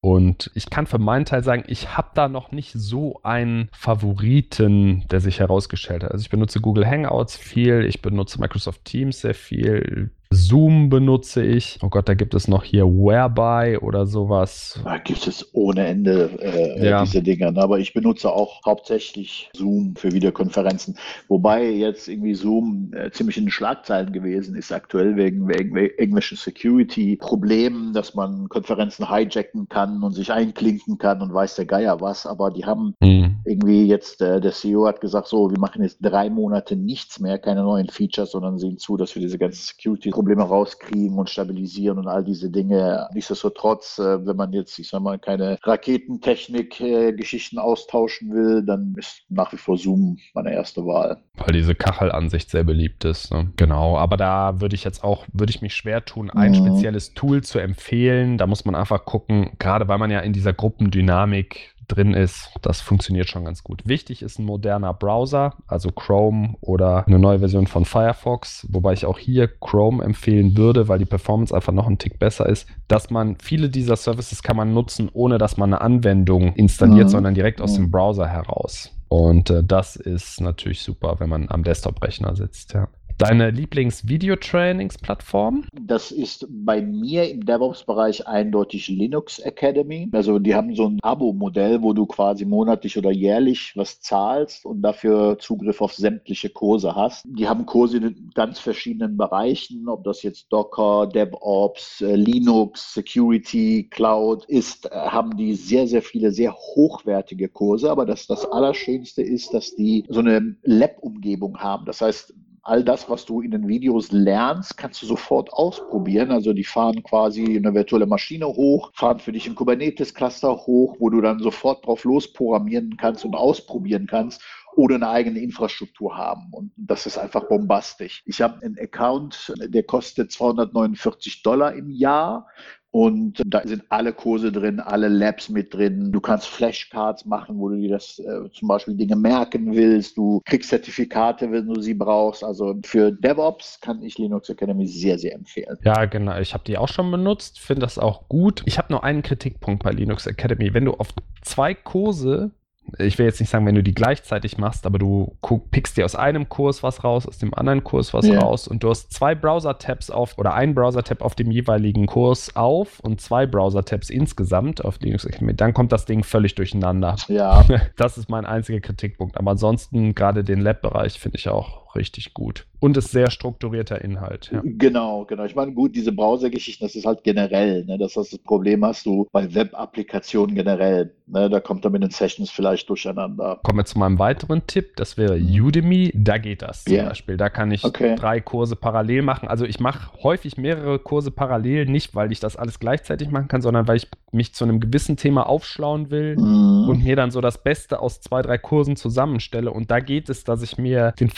Und 0.00 0.52
ich 0.54 0.70
kann 0.70 0.86
für 0.86 0.98
meinen 0.98 1.24
Teil 1.24 1.42
sagen, 1.42 1.64
ich 1.66 1.96
habe 1.96 2.10
da 2.14 2.28
noch 2.28 2.52
nicht 2.52 2.72
so 2.72 3.20
einen 3.24 3.68
Favoriten, 3.72 5.04
der 5.10 5.20
sich 5.20 5.40
herausgestellt 5.40 6.04
hat. 6.04 6.12
Also 6.12 6.22
ich 6.22 6.30
benutze 6.30 6.60
Google 6.60 6.86
Hangouts 6.86 7.36
viel, 7.36 7.84
ich 7.84 8.00
benutze 8.00 8.40
Microsoft 8.40 8.84
Teams 8.84 9.20
sehr 9.20 9.34
viel, 9.34 10.12
Zoom 10.30 10.90
benutze 10.90 11.42
ich. 11.42 11.78
Oh 11.82 11.88
Gott, 11.88 12.08
da 12.08 12.14
gibt 12.14 12.34
es 12.34 12.48
noch 12.48 12.62
hier 12.62 12.84
Whereby 12.84 13.78
oder 13.78 14.06
sowas. 14.06 14.78
Da 14.84 14.98
gibt 14.98 15.26
es 15.26 15.54
ohne 15.54 15.86
Ende 15.86 16.30
äh, 16.40 16.86
ja. 16.86 17.02
diese 17.02 17.22
Dinger. 17.22 17.50
Ne? 17.52 17.62
Aber 17.62 17.78
ich 17.78 17.94
benutze 17.94 18.30
auch 18.30 18.60
hauptsächlich 18.64 19.50
Zoom 19.54 19.94
für 19.96 20.12
Videokonferenzen. 20.12 20.98
Wobei 21.28 21.70
jetzt 21.70 22.08
irgendwie 22.08 22.34
Zoom 22.34 22.92
äh, 22.94 23.10
ziemlich 23.10 23.38
in 23.38 23.44
den 23.44 23.50
Schlagzeilen 23.50 24.12
gewesen 24.12 24.54
ist 24.54 24.70
aktuell 24.70 25.16
wegen, 25.16 25.48
wegen 25.48 25.76
irgendwelchen 25.76 26.36
Security-Problemen, 26.36 27.94
dass 27.94 28.14
man 28.14 28.48
Konferenzen 28.50 29.08
hijacken 29.08 29.68
kann 29.68 30.02
und 30.02 30.12
sich 30.12 30.30
einklinken 30.30 30.98
kann 30.98 31.22
und 31.22 31.32
weiß 31.32 31.56
der 31.56 31.66
Geier 31.66 32.00
was. 32.02 32.26
Aber 32.26 32.50
die 32.50 32.66
haben 32.66 32.94
mhm. 33.00 33.36
irgendwie 33.44 33.86
jetzt, 33.86 34.20
äh, 34.20 34.40
der 34.40 34.52
CEO 34.52 34.86
hat 34.86 35.00
gesagt, 35.00 35.28
so, 35.28 35.50
wir 35.50 35.58
machen 35.58 35.82
jetzt 35.82 35.98
drei 36.02 36.28
Monate 36.28 36.76
nichts 36.76 37.18
mehr, 37.18 37.38
keine 37.38 37.62
neuen 37.62 37.88
Features, 37.88 38.32
sondern 38.32 38.58
sehen 38.58 38.76
zu, 38.76 38.98
dass 38.98 39.14
wir 39.14 39.22
diese 39.22 39.38
ganzen 39.38 39.62
Security 39.62 40.10
Probleme 40.18 40.42
rauskriegen 40.42 41.16
und 41.16 41.30
stabilisieren 41.30 41.96
und 41.96 42.08
all 42.08 42.24
diese 42.24 42.50
Dinge. 42.50 43.06
Nichtsdestotrotz, 43.14 44.00
äh, 44.00 44.26
wenn 44.26 44.34
man 44.34 44.52
jetzt, 44.52 44.76
ich 44.80 44.88
sag 44.88 45.00
mal, 45.00 45.16
keine 45.16 45.58
Raketentechnik-Geschichten 45.62 47.56
austauschen 47.56 48.32
will, 48.32 48.64
dann 48.64 48.96
ist 48.98 49.22
nach 49.28 49.52
wie 49.52 49.56
vor 49.56 49.78
Zoom 49.78 50.18
meine 50.34 50.52
erste 50.52 50.84
Wahl. 50.84 51.18
Weil 51.36 51.52
diese 51.52 51.76
Kachelansicht 51.76 52.50
sehr 52.50 52.64
beliebt 52.64 53.04
ist. 53.04 53.32
Ne? 53.32 53.52
Genau, 53.54 53.96
aber 53.96 54.16
da 54.16 54.60
würde 54.60 54.74
ich 54.74 54.82
jetzt 54.82 55.04
auch, 55.04 55.24
würde 55.32 55.50
ich 55.50 55.62
mich 55.62 55.76
schwer 55.76 56.04
tun, 56.04 56.30
ein 56.30 56.50
mhm. 56.50 56.66
spezielles 56.66 57.14
Tool 57.14 57.44
zu 57.44 57.60
empfehlen. 57.60 58.38
Da 58.38 58.48
muss 58.48 58.64
man 58.64 58.74
einfach 58.74 59.04
gucken, 59.04 59.50
gerade 59.60 59.86
weil 59.86 59.98
man 59.98 60.10
ja 60.10 60.18
in 60.18 60.32
dieser 60.32 60.52
Gruppendynamik 60.52 61.76
drin 61.88 62.14
ist, 62.14 62.50
das 62.62 62.80
funktioniert 62.80 63.28
schon 63.28 63.44
ganz 63.44 63.62
gut. 63.64 63.82
Wichtig 63.86 64.22
ist 64.22 64.38
ein 64.38 64.44
moderner 64.44 64.94
Browser, 64.94 65.54
also 65.66 65.90
Chrome 65.90 66.54
oder 66.60 67.06
eine 67.06 67.18
neue 67.18 67.40
Version 67.40 67.66
von 67.66 67.84
Firefox, 67.84 68.66
wobei 68.70 68.92
ich 68.92 69.06
auch 69.06 69.18
hier 69.18 69.48
Chrome 69.48 70.04
empfehlen 70.04 70.56
würde, 70.56 70.88
weil 70.88 70.98
die 70.98 71.04
Performance 71.04 71.54
einfach 71.54 71.72
noch 71.72 71.86
ein 71.86 71.98
Tick 71.98 72.18
besser 72.18 72.46
ist, 72.46 72.68
dass 72.86 73.10
man 73.10 73.36
viele 73.40 73.68
dieser 73.70 73.96
Services 73.96 74.42
kann 74.42 74.56
man 74.56 74.72
nutzen, 74.72 75.10
ohne 75.12 75.38
dass 75.38 75.56
man 75.56 75.72
eine 75.72 75.80
Anwendung 75.80 76.54
installiert, 76.54 77.06
mhm. 77.06 77.12
sondern 77.12 77.34
direkt 77.34 77.60
aus 77.60 77.72
mhm. 77.72 77.84
dem 77.84 77.90
Browser 77.90 78.28
heraus. 78.28 78.90
Und 79.08 79.50
äh, 79.50 79.64
das 79.64 79.96
ist 79.96 80.40
natürlich 80.40 80.82
super, 80.82 81.16
wenn 81.18 81.30
man 81.30 81.48
am 81.48 81.64
Desktop-Rechner 81.64 82.36
sitzt, 82.36 82.74
ja. 82.74 82.88
Deine 83.18 83.50
Lieblings-Video-Trainings-Plattform? 83.50 85.66
Das 85.72 86.12
ist 86.12 86.46
bei 86.48 86.80
mir 86.80 87.28
im 87.28 87.44
DevOps-Bereich 87.44 88.28
eindeutig 88.28 88.86
Linux 88.86 89.40
Academy. 89.40 90.08
Also 90.12 90.38
die 90.38 90.54
haben 90.54 90.72
so 90.76 90.86
ein 90.86 91.00
Abo-Modell, 91.02 91.82
wo 91.82 91.94
du 91.94 92.06
quasi 92.06 92.44
monatlich 92.44 92.96
oder 92.96 93.10
jährlich 93.10 93.72
was 93.74 94.00
zahlst 94.00 94.64
und 94.64 94.82
dafür 94.82 95.36
Zugriff 95.40 95.80
auf 95.80 95.94
sämtliche 95.94 96.48
Kurse 96.48 96.94
hast. 96.94 97.26
Die 97.28 97.48
haben 97.48 97.66
Kurse 97.66 97.96
in 97.96 98.30
ganz 98.34 98.60
verschiedenen 98.60 99.16
Bereichen, 99.16 99.88
ob 99.88 100.04
das 100.04 100.22
jetzt 100.22 100.52
Docker, 100.52 101.08
DevOps, 101.08 102.02
äh, 102.02 102.14
Linux, 102.14 102.94
Security, 102.94 103.88
Cloud 103.90 104.44
ist, 104.44 104.86
äh, 104.86 104.90
haben 104.90 105.36
die 105.36 105.56
sehr, 105.56 105.88
sehr 105.88 106.02
viele 106.02 106.30
sehr 106.30 106.54
hochwertige 106.54 107.48
Kurse. 107.48 107.90
Aber 107.90 108.06
das, 108.06 108.28
das 108.28 108.46
Allerschönste 108.46 109.22
ist, 109.22 109.52
dass 109.52 109.74
die 109.74 110.04
so 110.08 110.20
eine 110.20 110.54
Lab-Umgebung 110.62 111.58
haben. 111.58 111.84
Das 111.84 112.00
heißt, 112.00 112.32
all 112.68 112.84
das, 112.84 113.08
was 113.08 113.24
du 113.24 113.40
in 113.40 113.50
den 113.50 113.66
Videos 113.66 114.12
lernst, 114.12 114.76
kannst 114.76 115.00
du 115.02 115.06
sofort 115.06 115.52
ausprobieren. 115.52 116.30
Also 116.30 116.52
die 116.52 116.64
fahren 116.64 117.02
quasi 117.02 117.56
eine 117.56 117.72
virtuelle 117.74 118.06
Maschine 118.06 118.46
hoch, 118.46 118.90
fahren 118.94 119.18
für 119.18 119.32
dich 119.32 119.46
ein 119.46 119.54
Kubernetes-Cluster 119.54 120.54
hoch, 120.66 120.96
wo 120.98 121.08
du 121.08 121.20
dann 121.22 121.38
sofort 121.38 121.86
drauf 121.86 122.04
losprogrammieren 122.04 122.96
kannst 122.98 123.24
und 123.24 123.34
ausprobieren 123.34 124.06
kannst 124.06 124.42
oder 124.76 124.96
eine 124.96 125.08
eigene 125.08 125.40
Infrastruktur 125.40 126.16
haben. 126.16 126.52
Und 126.52 126.70
das 126.76 127.06
ist 127.06 127.18
einfach 127.18 127.48
bombastisch. 127.48 128.22
Ich 128.26 128.42
habe 128.42 128.62
einen 128.62 128.78
Account, 128.78 129.52
der 129.58 129.82
kostet 129.82 130.30
249 130.30 131.42
Dollar 131.42 131.74
im 131.74 131.90
Jahr. 131.90 132.46
Und 132.90 133.42
da 133.46 133.60
sind 133.66 133.84
alle 133.90 134.14
Kurse 134.14 134.50
drin, 134.50 134.80
alle 134.80 135.08
Labs 135.08 135.50
mit 135.50 135.74
drin. 135.74 136.10
Du 136.10 136.20
kannst 136.20 136.48
Flashcards 136.48 137.26
machen, 137.26 137.58
wo 137.58 137.68
du 137.68 137.76
dir 137.76 137.90
das 137.90 138.18
äh, 138.18 138.50
zum 138.52 138.68
Beispiel 138.68 138.94
Dinge 138.94 139.16
merken 139.16 139.74
willst. 139.74 140.16
Du 140.16 140.40
kriegst 140.46 140.70
Zertifikate, 140.70 141.52
wenn 141.52 141.66
du 141.66 141.80
sie 141.82 141.92
brauchst. 141.92 142.42
Also 142.42 142.78
für 142.84 143.12
DevOps 143.12 143.80
kann 143.82 144.02
ich 144.02 144.16
Linux 144.16 144.48
Academy 144.48 144.86
sehr, 144.86 145.18
sehr 145.18 145.34
empfehlen. 145.34 145.76
Ja, 145.84 146.06
genau. 146.06 146.38
Ich 146.38 146.54
habe 146.54 146.64
die 146.64 146.78
auch 146.78 146.88
schon 146.88 147.10
benutzt, 147.10 147.60
finde 147.60 147.82
das 147.82 147.98
auch 147.98 148.28
gut. 148.28 148.62
Ich 148.64 148.78
habe 148.78 148.90
nur 148.90 149.04
einen 149.04 149.22
Kritikpunkt 149.22 149.82
bei 149.82 149.90
Linux 149.90 150.26
Academy. 150.26 150.72
Wenn 150.72 150.86
du 150.86 150.94
auf 150.94 151.08
zwei 151.42 151.74
Kurse 151.74 152.52
ich 152.98 153.18
will 153.18 153.26
jetzt 153.26 153.40
nicht 153.40 153.50
sagen, 153.50 153.66
wenn 153.66 153.74
du 153.74 153.82
die 153.82 153.94
gleichzeitig 153.94 154.58
machst, 154.58 154.86
aber 154.86 154.98
du 154.98 155.36
pickst 155.70 155.96
dir 155.96 156.04
aus 156.04 156.14
einem 156.14 156.48
Kurs 156.48 156.82
was 156.82 157.04
raus, 157.04 157.26
aus 157.26 157.38
dem 157.38 157.52
anderen 157.54 157.84
Kurs 157.84 158.14
was 158.14 158.26
yeah. 158.26 158.40
raus 158.40 158.66
und 158.68 158.82
du 158.82 158.90
hast 158.90 159.12
zwei 159.12 159.34
Browser-Tabs 159.34 160.10
auf 160.10 160.38
oder 160.38 160.54
einen 160.54 160.74
Browser-Tab 160.74 161.22
auf 161.22 161.34
dem 161.34 161.50
jeweiligen 161.50 162.06
Kurs 162.06 162.56
auf 162.56 163.00
und 163.00 163.20
zwei 163.20 163.46
Browser-Tabs 163.46 164.10
insgesamt 164.10 164.84
auf 164.84 164.98
Linux 165.00 165.24
Academy, 165.24 165.54
dann 165.54 165.74
kommt 165.74 165.92
das 165.92 166.06
Ding 166.06 166.24
völlig 166.24 166.54
durcheinander. 166.54 167.16
Ja. 167.28 167.64
Das 167.96 168.18
ist 168.18 168.28
mein 168.28 168.46
einziger 168.46 168.80
Kritikpunkt. 168.80 169.36
Aber 169.36 169.52
ansonsten, 169.52 170.14
gerade 170.14 170.44
den 170.44 170.60
Lab-Bereich 170.60 171.18
finde 171.18 171.38
ich 171.38 171.48
auch 171.48 171.87
richtig 171.98 172.32
gut. 172.32 172.66
Und 172.80 172.96
ist 172.96 173.10
sehr 173.10 173.30
strukturierter 173.30 174.00
Inhalt. 174.02 174.50
Ja. 174.52 174.62
Genau, 174.64 175.24
genau. 175.24 175.44
Ich 175.44 175.56
meine, 175.56 175.72
gut, 175.72 175.96
diese 175.96 176.12
Browser-Geschichten, 176.12 176.84
das 176.84 176.94
ist 176.94 177.04
halt 177.04 177.24
generell. 177.24 177.84
Ne? 177.84 177.98
Das, 177.98 178.14
das 178.14 178.38
Problem 178.38 178.84
hast 178.84 179.04
du 179.04 179.26
bei 179.32 179.52
Web-Applikationen 179.52 180.54
generell. 180.54 181.12
Ne? 181.26 181.50
Da 181.50 181.60
kommt 181.60 181.84
er 181.84 181.90
mit 181.90 182.02
den 182.02 182.10
Sessions 182.10 182.50
vielleicht 182.50 182.88
durcheinander. 182.88 183.58
Kommen 183.64 183.78
wir 183.78 183.84
zu 183.84 183.98
meinem 183.98 184.18
weiteren 184.18 184.66
Tipp. 184.66 184.96
Das 184.96 185.16
wäre 185.16 185.36
Udemy. 185.36 186.12
Da 186.14 186.38
geht 186.38 186.62
das 186.62 186.84
zum 186.84 186.94
yeah. 186.94 187.08
Beispiel. 187.08 187.36
Da 187.36 187.48
kann 187.48 187.70
ich 187.72 187.84
okay. 187.84 188.14
drei 188.14 188.40
Kurse 188.40 188.76
parallel 188.76 189.22
machen. 189.22 189.48
Also 189.48 189.64
ich 189.64 189.80
mache 189.80 190.12
häufig 190.22 190.56
mehrere 190.56 191.00
Kurse 191.00 191.32
parallel, 191.32 191.86
nicht 191.86 192.14
weil 192.14 192.30
ich 192.30 192.38
das 192.38 192.56
alles 192.56 192.78
gleichzeitig 192.78 193.30
machen 193.30 193.48
kann, 193.48 193.60
sondern 193.60 193.88
weil 193.88 193.96
ich 193.96 194.06
mich 194.30 194.54
zu 194.54 194.64
einem 194.64 194.78
gewissen 194.78 195.16
Thema 195.16 195.48
aufschlauen 195.48 196.10
will 196.10 196.36
mm. 196.36 196.88
und 196.88 197.02
mir 197.02 197.16
dann 197.16 197.30
so 197.30 197.40
das 197.40 197.62
Beste 197.62 198.00
aus 198.00 198.20
zwei, 198.20 198.42
drei 198.42 198.58
Kursen 198.58 198.96
zusammenstelle. 198.96 199.72
Und 199.72 199.90
da 199.90 200.00
geht 200.00 200.28
es, 200.28 200.44
dass 200.44 200.62
ich 200.62 200.78
mir 200.78 201.12
den 201.18 201.30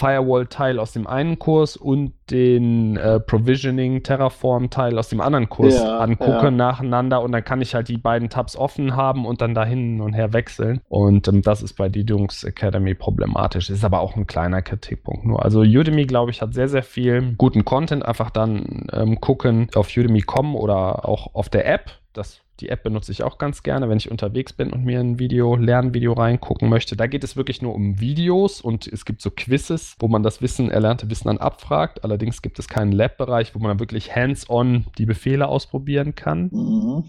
Firewall-Teil 0.50 0.78
aus 0.78 0.92
dem 0.92 1.06
einen 1.06 1.38
Kurs 1.38 1.76
und 1.76 2.12
den 2.30 2.96
äh, 2.96 3.20
Provisioning 3.20 4.02
Terraform-Teil 4.02 4.98
aus 4.98 5.08
dem 5.08 5.20
anderen 5.20 5.48
Kurs 5.48 5.76
ja, 5.76 5.98
angucke 5.98 6.44
ja. 6.44 6.50
nacheinander 6.50 7.22
und 7.22 7.32
dann 7.32 7.44
kann 7.44 7.60
ich 7.60 7.74
halt 7.74 7.88
die 7.88 7.96
beiden 7.96 8.28
Tabs 8.28 8.56
offen 8.56 8.94
haben 8.96 9.26
und 9.26 9.40
dann 9.40 9.54
da 9.54 9.64
hin 9.64 10.00
und 10.00 10.12
her 10.12 10.32
wechseln. 10.32 10.80
Und 10.88 11.28
ähm, 11.28 11.42
das 11.42 11.62
ist 11.62 11.74
bei 11.74 11.88
Linux 11.88 12.44
Academy 12.44 12.94
problematisch. 12.94 13.70
Ist 13.70 13.84
aber 13.84 14.00
auch 14.00 14.16
ein 14.16 14.26
kleiner 14.26 14.62
Kritikpunkt 14.62 15.24
nur. 15.24 15.44
Also 15.44 15.60
Udemy, 15.60 16.06
glaube 16.06 16.30
ich, 16.30 16.42
hat 16.42 16.54
sehr, 16.54 16.68
sehr 16.68 16.82
viel 16.82 17.34
guten 17.36 17.64
Content. 17.64 18.04
Einfach 18.04 18.30
dann 18.30 18.86
ähm, 18.92 19.20
gucken 19.20 19.68
auf 19.74 19.88
udemy.com 19.96 20.54
oder 20.54 21.08
auch 21.08 21.34
auf 21.34 21.48
der 21.48 21.66
App. 21.66 21.99
Das 22.12 22.42
die 22.60 22.68
App 22.68 22.82
benutze 22.82 23.12
ich 23.12 23.22
auch 23.22 23.38
ganz 23.38 23.62
gerne, 23.62 23.88
wenn 23.88 23.98
ich 23.98 24.10
unterwegs 24.10 24.52
bin 24.52 24.72
und 24.72 24.84
mir 24.84 25.00
ein 25.00 25.18
Video, 25.18 25.56
Lernvideo 25.56 26.12
reingucken 26.12 26.68
möchte. 26.68 26.96
Da 26.96 27.06
geht 27.06 27.24
es 27.24 27.36
wirklich 27.36 27.62
nur 27.62 27.74
um 27.74 28.00
Videos 28.00 28.60
und 28.60 28.86
es 28.86 29.04
gibt 29.04 29.22
so 29.22 29.30
Quizzes, 29.30 29.96
wo 29.98 30.08
man 30.08 30.22
das 30.22 30.42
Wissen, 30.42 30.70
erlernte 30.70 31.08
Wissen 31.10 31.28
dann 31.28 31.38
abfragt. 31.38 32.04
Allerdings 32.04 32.42
gibt 32.42 32.58
es 32.58 32.68
keinen 32.68 32.92
Lab-Bereich, 32.92 33.54
wo 33.54 33.58
man 33.58 33.70
dann 33.70 33.80
wirklich 33.80 34.14
hands-on 34.14 34.86
die 34.98 35.06
Befehle 35.06 35.48
ausprobieren 35.48 36.14
kann. 36.14 36.50
Mhm. 36.52 37.04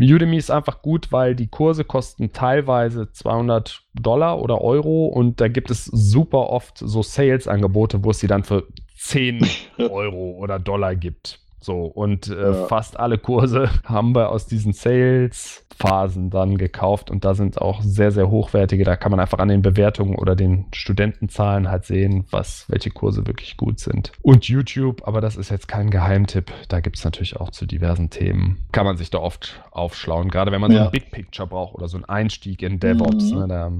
Udemy 0.00 0.36
ist 0.36 0.50
einfach 0.50 0.82
gut, 0.82 1.10
weil 1.10 1.34
die 1.34 1.48
Kurse 1.48 1.84
kosten 1.84 2.32
teilweise 2.32 3.10
200 3.10 3.82
Dollar 3.94 4.40
oder 4.40 4.60
Euro 4.60 5.06
und 5.06 5.40
da 5.40 5.48
gibt 5.48 5.70
es 5.70 5.86
super 5.86 6.50
oft 6.50 6.78
so 6.78 7.02
Sales-Angebote, 7.02 8.04
wo 8.04 8.10
es 8.10 8.20
sie 8.20 8.26
dann 8.26 8.44
für 8.44 8.68
10 8.98 9.46
Euro 9.78 10.36
oder 10.38 10.58
Dollar 10.58 10.94
gibt. 10.94 11.41
So, 11.62 11.84
und 11.84 12.28
äh, 12.28 12.42
ja. 12.42 12.66
fast 12.66 12.98
alle 12.98 13.18
Kurse 13.18 13.70
haben 13.84 14.14
wir 14.14 14.30
aus 14.30 14.46
diesen 14.46 14.72
Sales-Phasen 14.72 16.28
dann 16.28 16.58
gekauft 16.58 17.10
und 17.10 17.24
da 17.24 17.34
sind 17.34 17.60
auch 17.60 17.82
sehr, 17.82 18.10
sehr 18.10 18.30
hochwertige. 18.30 18.82
Da 18.84 18.96
kann 18.96 19.12
man 19.12 19.20
einfach 19.20 19.38
an 19.38 19.48
den 19.48 19.62
Bewertungen 19.62 20.16
oder 20.16 20.34
den 20.34 20.66
Studentenzahlen 20.74 21.70
halt 21.70 21.84
sehen, 21.84 22.26
was, 22.30 22.66
welche 22.68 22.90
Kurse 22.90 23.26
wirklich 23.28 23.56
gut 23.56 23.78
sind. 23.78 24.10
Und 24.22 24.48
YouTube, 24.48 25.06
aber 25.06 25.20
das 25.20 25.36
ist 25.36 25.50
jetzt 25.50 25.68
kein 25.68 25.90
Geheimtipp. 25.90 26.52
Da 26.68 26.80
gibt 26.80 26.96
es 26.96 27.04
natürlich 27.04 27.36
auch 27.36 27.50
zu 27.50 27.64
diversen 27.64 28.10
Themen. 28.10 28.66
Kann 28.72 28.84
man 28.84 28.96
sich 28.96 29.10
da 29.10 29.18
oft 29.18 29.62
aufschlauen, 29.70 30.30
gerade 30.30 30.50
wenn 30.50 30.60
man 30.60 30.72
ja. 30.72 30.78
so 30.78 30.84
ein 30.86 30.90
Big 30.90 31.12
Picture 31.12 31.46
braucht 31.46 31.76
oder 31.76 31.86
so 31.86 31.96
einen 31.96 32.06
Einstieg 32.06 32.62
in 32.62 32.80
DevOps. 32.80 33.30
Mhm. 33.30 33.38
Ne, 33.38 33.48
da 33.48 33.72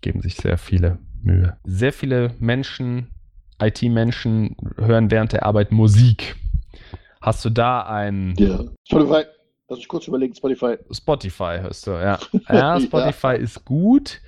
geben 0.00 0.22
sich 0.22 0.34
sehr 0.34 0.58
viele 0.58 0.98
Mühe. 1.22 1.56
Sehr 1.64 1.92
viele 1.92 2.34
Menschen, 2.40 3.10
IT-Menschen 3.60 4.56
hören 4.76 5.10
während 5.10 5.32
der 5.32 5.46
Arbeit 5.46 5.70
Musik. 5.70 6.36
Hast 7.20 7.44
du 7.44 7.50
da 7.50 7.82
ein. 7.82 8.34
Ja. 8.38 8.60
Spotify. 8.88 9.24
Lass 9.68 9.78
mich 9.78 9.88
kurz 9.88 10.08
überlegen, 10.08 10.34
Spotify. 10.34 10.76
Spotify 10.90 11.58
hörst 11.60 11.86
du, 11.86 11.92
ja. 11.92 12.18
Ja, 12.48 12.80
Spotify 12.80 13.26
ja. 13.28 13.32
ist 13.34 13.64
gut 13.64 14.20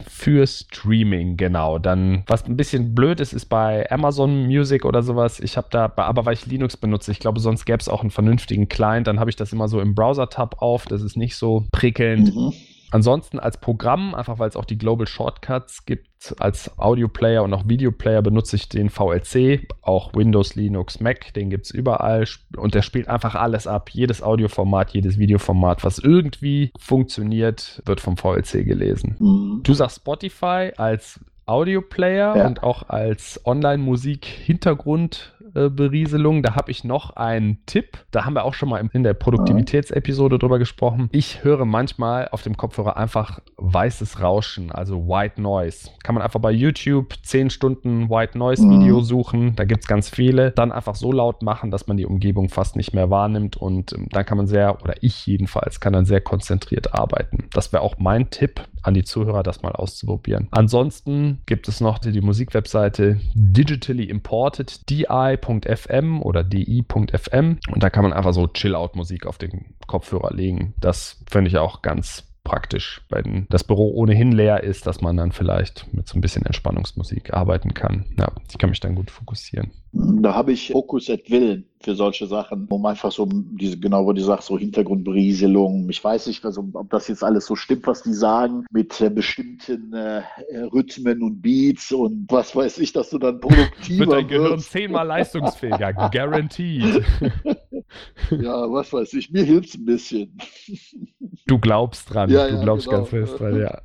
für 0.00 0.46
Streaming, 0.46 1.36
genau. 1.36 1.78
Dann, 1.78 2.22
was 2.26 2.44
ein 2.44 2.56
bisschen 2.56 2.94
blöd 2.94 3.20
ist, 3.20 3.32
ist 3.32 3.46
bei 3.46 3.90
Amazon 3.90 4.46
Music 4.46 4.84
oder 4.84 5.02
sowas. 5.02 5.40
Ich 5.40 5.56
habe 5.56 5.68
da, 5.70 5.92
aber 5.96 6.24
weil 6.24 6.34
ich 6.34 6.46
Linux 6.46 6.76
benutze, 6.76 7.12
ich 7.12 7.18
glaube, 7.18 7.40
sonst 7.40 7.64
gäbe 7.64 7.78
es 7.78 7.88
auch 7.88 8.00
einen 8.00 8.10
vernünftigen 8.10 8.68
Client, 8.68 9.06
dann 9.06 9.20
habe 9.20 9.30
ich 9.30 9.36
das 9.36 9.52
immer 9.52 9.68
so 9.68 9.80
im 9.80 9.94
Browser-Tab 9.94 10.62
auf. 10.62 10.86
Das 10.86 11.02
ist 11.02 11.16
nicht 11.16 11.36
so 11.36 11.66
prickelnd. 11.72 12.34
Mhm. 12.34 12.52
Ansonsten 12.90 13.38
als 13.38 13.58
Programm, 13.58 14.14
einfach 14.14 14.38
weil 14.38 14.48
es 14.48 14.56
auch 14.56 14.64
die 14.64 14.78
Global 14.78 15.06
Shortcuts 15.06 15.84
gibt, 15.86 16.34
als 16.38 16.78
Audio-Player 16.78 17.42
und 17.42 17.52
auch 17.52 17.68
Video-Player 17.68 18.22
benutze 18.22 18.56
ich 18.56 18.68
den 18.68 18.90
VLC, 18.90 19.68
auch 19.82 20.14
Windows, 20.14 20.54
Linux, 20.54 21.00
Mac, 21.00 21.32
den 21.34 21.50
gibt 21.50 21.66
es 21.66 21.70
überall 21.72 22.26
und 22.56 22.74
der 22.74 22.82
spielt 22.82 23.08
einfach 23.08 23.34
alles 23.34 23.66
ab. 23.66 23.90
Jedes 23.90 24.22
Audioformat, 24.22 24.90
jedes 24.90 25.18
Videoformat, 25.18 25.84
was 25.84 25.98
irgendwie 25.98 26.72
funktioniert, 26.78 27.82
wird 27.84 28.00
vom 28.00 28.16
VLC 28.16 28.64
gelesen. 28.64 29.16
Mhm. 29.18 29.60
Du 29.62 29.74
sagst 29.74 29.98
Spotify 29.98 30.72
als 30.76 31.20
Audio-Player 31.46 32.36
ja. 32.36 32.46
und 32.46 32.62
auch 32.62 32.88
als 32.88 33.40
Online-Musik-Hintergrund 33.44 35.35
äh, 35.56 35.70
Berieselung. 35.70 36.42
Da 36.42 36.54
habe 36.54 36.70
ich 36.70 36.84
noch 36.84 37.16
einen 37.16 37.58
Tipp. 37.66 37.98
Da 38.10 38.24
haben 38.24 38.34
wir 38.34 38.44
auch 38.44 38.54
schon 38.54 38.68
mal 38.68 38.88
in 38.92 39.02
der 39.02 39.14
Produktivitätsepisode 39.14 40.38
drüber 40.38 40.58
gesprochen. 40.58 41.08
Ich 41.12 41.42
höre 41.42 41.64
manchmal 41.64 42.28
auf 42.28 42.42
dem 42.42 42.56
Kopfhörer 42.56 42.96
einfach 42.96 43.40
weißes 43.56 44.20
Rauschen, 44.20 44.70
also 44.70 45.08
White 45.08 45.40
Noise. 45.40 45.90
Kann 46.02 46.14
man 46.14 46.22
einfach 46.22 46.40
bei 46.40 46.52
YouTube 46.52 47.14
10 47.22 47.50
Stunden 47.50 48.10
White 48.10 48.36
Noise 48.36 48.68
Video 48.68 48.98
mhm. 48.98 49.04
suchen. 49.04 49.56
Da 49.56 49.64
gibt 49.64 49.84
es 49.84 49.88
ganz 49.88 50.10
viele. 50.10 50.50
Dann 50.52 50.72
einfach 50.72 50.94
so 50.94 51.10
laut 51.10 51.42
machen, 51.42 51.70
dass 51.70 51.86
man 51.86 51.96
die 51.96 52.06
Umgebung 52.06 52.48
fast 52.48 52.76
nicht 52.76 52.92
mehr 52.92 53.10
wahrnimmt. 53.10 53.56
Und 53.56 53.92
ähm, 53.92 54.08
dann 54.10 54.26
kann 54.26 54.36
man 54.36 54.46
sehr, 54.46 54.82
oder 54.82 54.94
ich 55.00 55.26
jedenfalls, 55.26 55.80
kann 55.80 55.92
dann 55.92 56.04
sehr 56.04 56.20
konzentriert 56.20 56.94
arbeiten. 56.94 57.44
Das 57.52 57.72
wäre 57.72 57.82
auch 57.82 57.96
mein 57.98 58.30
Tipp 58.30 58.60
an 58.86 58.94
die 58.94 59.04
Zuhörer, 59.04 59.42
das 59.42 59.62
mal 59.62 59.72
auszuprobieren. 59.72 60.48
Ansonsten 60.50 61.40
gibt 61.46 61.68
es 61.68 61.80
noch 61.80 61.98
die, 61.98 62.12
die 62.12 62.20
Musikwebseite 62.20 63.20
Digitally 63.34 64.04
Imported, 64.04 64.88
di.fm 65.46 66.22
oder 66.22 66.44
di.fm 66.44 67.58
und 67.70 67.82
da 67.82 67.90
kann 67.90 68.02
man 68.02 68.12
einfach 68.12 68.32
so 68.32 68.46
Chill-Out-Musik 68.46 69.26
auf 69.26 69.38
den 69.38 69.74
Kopfhörer 69.86 70.32
legen. 70.32 70.74
Das 70.80 71.24
finde 71.30 71.48
ich 71.48 71.58
auch 71.58 71.82
ganz 71.82 72.24
praktisch, 72.46 73.02
wenn 73.08 73.46
das 73.50 73.64
Büro 73.64 73.90
ohnehin 73.92 74.30
leer 74.30 74.62
ist, 74.62 74.86
dass 74.86 75.00
man 75.00 75.16
dann 75.16 75.32
vielleicht 75.32 75.92
mit 75.92 76.06
so 76.06 76.16
ein 76.16 76.20
bisschen 76.20 76.46
Entspannungsmusik 76.46 77.34
arbeiten 77.34 77.74
kann. 77.74 78.04
Ja, 78.16 78.28
ich 78.48 78.56
kann 78.56 78.70
mich 78.70 78.78
dann 78.78 78.94
gut 78.94 79.10
fokussieren. 79.10 79.72
Da 79.92 80.34
habe 80.34 80.52
ich 80.52 80.70
Focus 80.70 81.10
at 81.10 81.28
Will 81.28 81.64
für 81.80 81.94
solche 81.94 82.26
Sachen, 82.26 82.66
um 82.68 82.86
einfach 82.86 83.10
so 83.10 83.28
diese, 83.30 83.78
genau, 83.78 84.06
wo 84.06 84.12
du 84.12 84.22
sagst, 84.22 84.46
so 84.48 84.58
Hintergrundberieselung. 84.58 85.88
Ich 85.90 86.02
weiß 86.02 86.28
nicht, 86.28 86.44
also, 86.44 86.68
ob 86.72 86.90
das 86.90 87.08
jetzt 87.08 87.24
alles 87.24 87.46
so 87.46 87.56
stimmt, 87.56 87.86
was 87.86 88.02
die 88.02 88.14
sagen, 88.14 88.64
mit 88.70 89.00
äh, 89.00 89.10
bestimmten 89.10 89.92
äh, 89.92 90.22
Rhythmen 90.72 91.22
und 91.22 91.42
Beats 91.42 91.92
und 91.92 92.26
was 92.28 92.54
weiß 92.54 92.78
ich, 92.78 92.92
dass 92.92 93.10
du 93.10 93.18
dann 93.18 93.40
produktiver 93.40 94.06
Wird 94.06 94.12
dein 94.12 94.28
Gehirn 94.28 94.58
zehnmal 94.60 95.06
leistungsfähiger, 95.06 95.92
guaranteed. 96.12 97.02
Ja, 98.30 98.70
was 98.70 98.92
weiß 98.92 99.12
ich, 99.14 99.30
mir 99.30 99.44
hilft 99.44 99.70
es 99.70 99.74
ein 99.76 99.84
bisschen. 99.84 100.38
Du 101.46 101.58
glaubst 101.58 102.12
dran, 102.12 102.30
ja, 102.30 102.48
du 102.48 102.60
glaubst 102.60 102.86
genau. 102.86 102.98
ganz 102.98 103.10
fest 103.10 103.38
dran, 103.38 103.60
ja. 103.60 103.82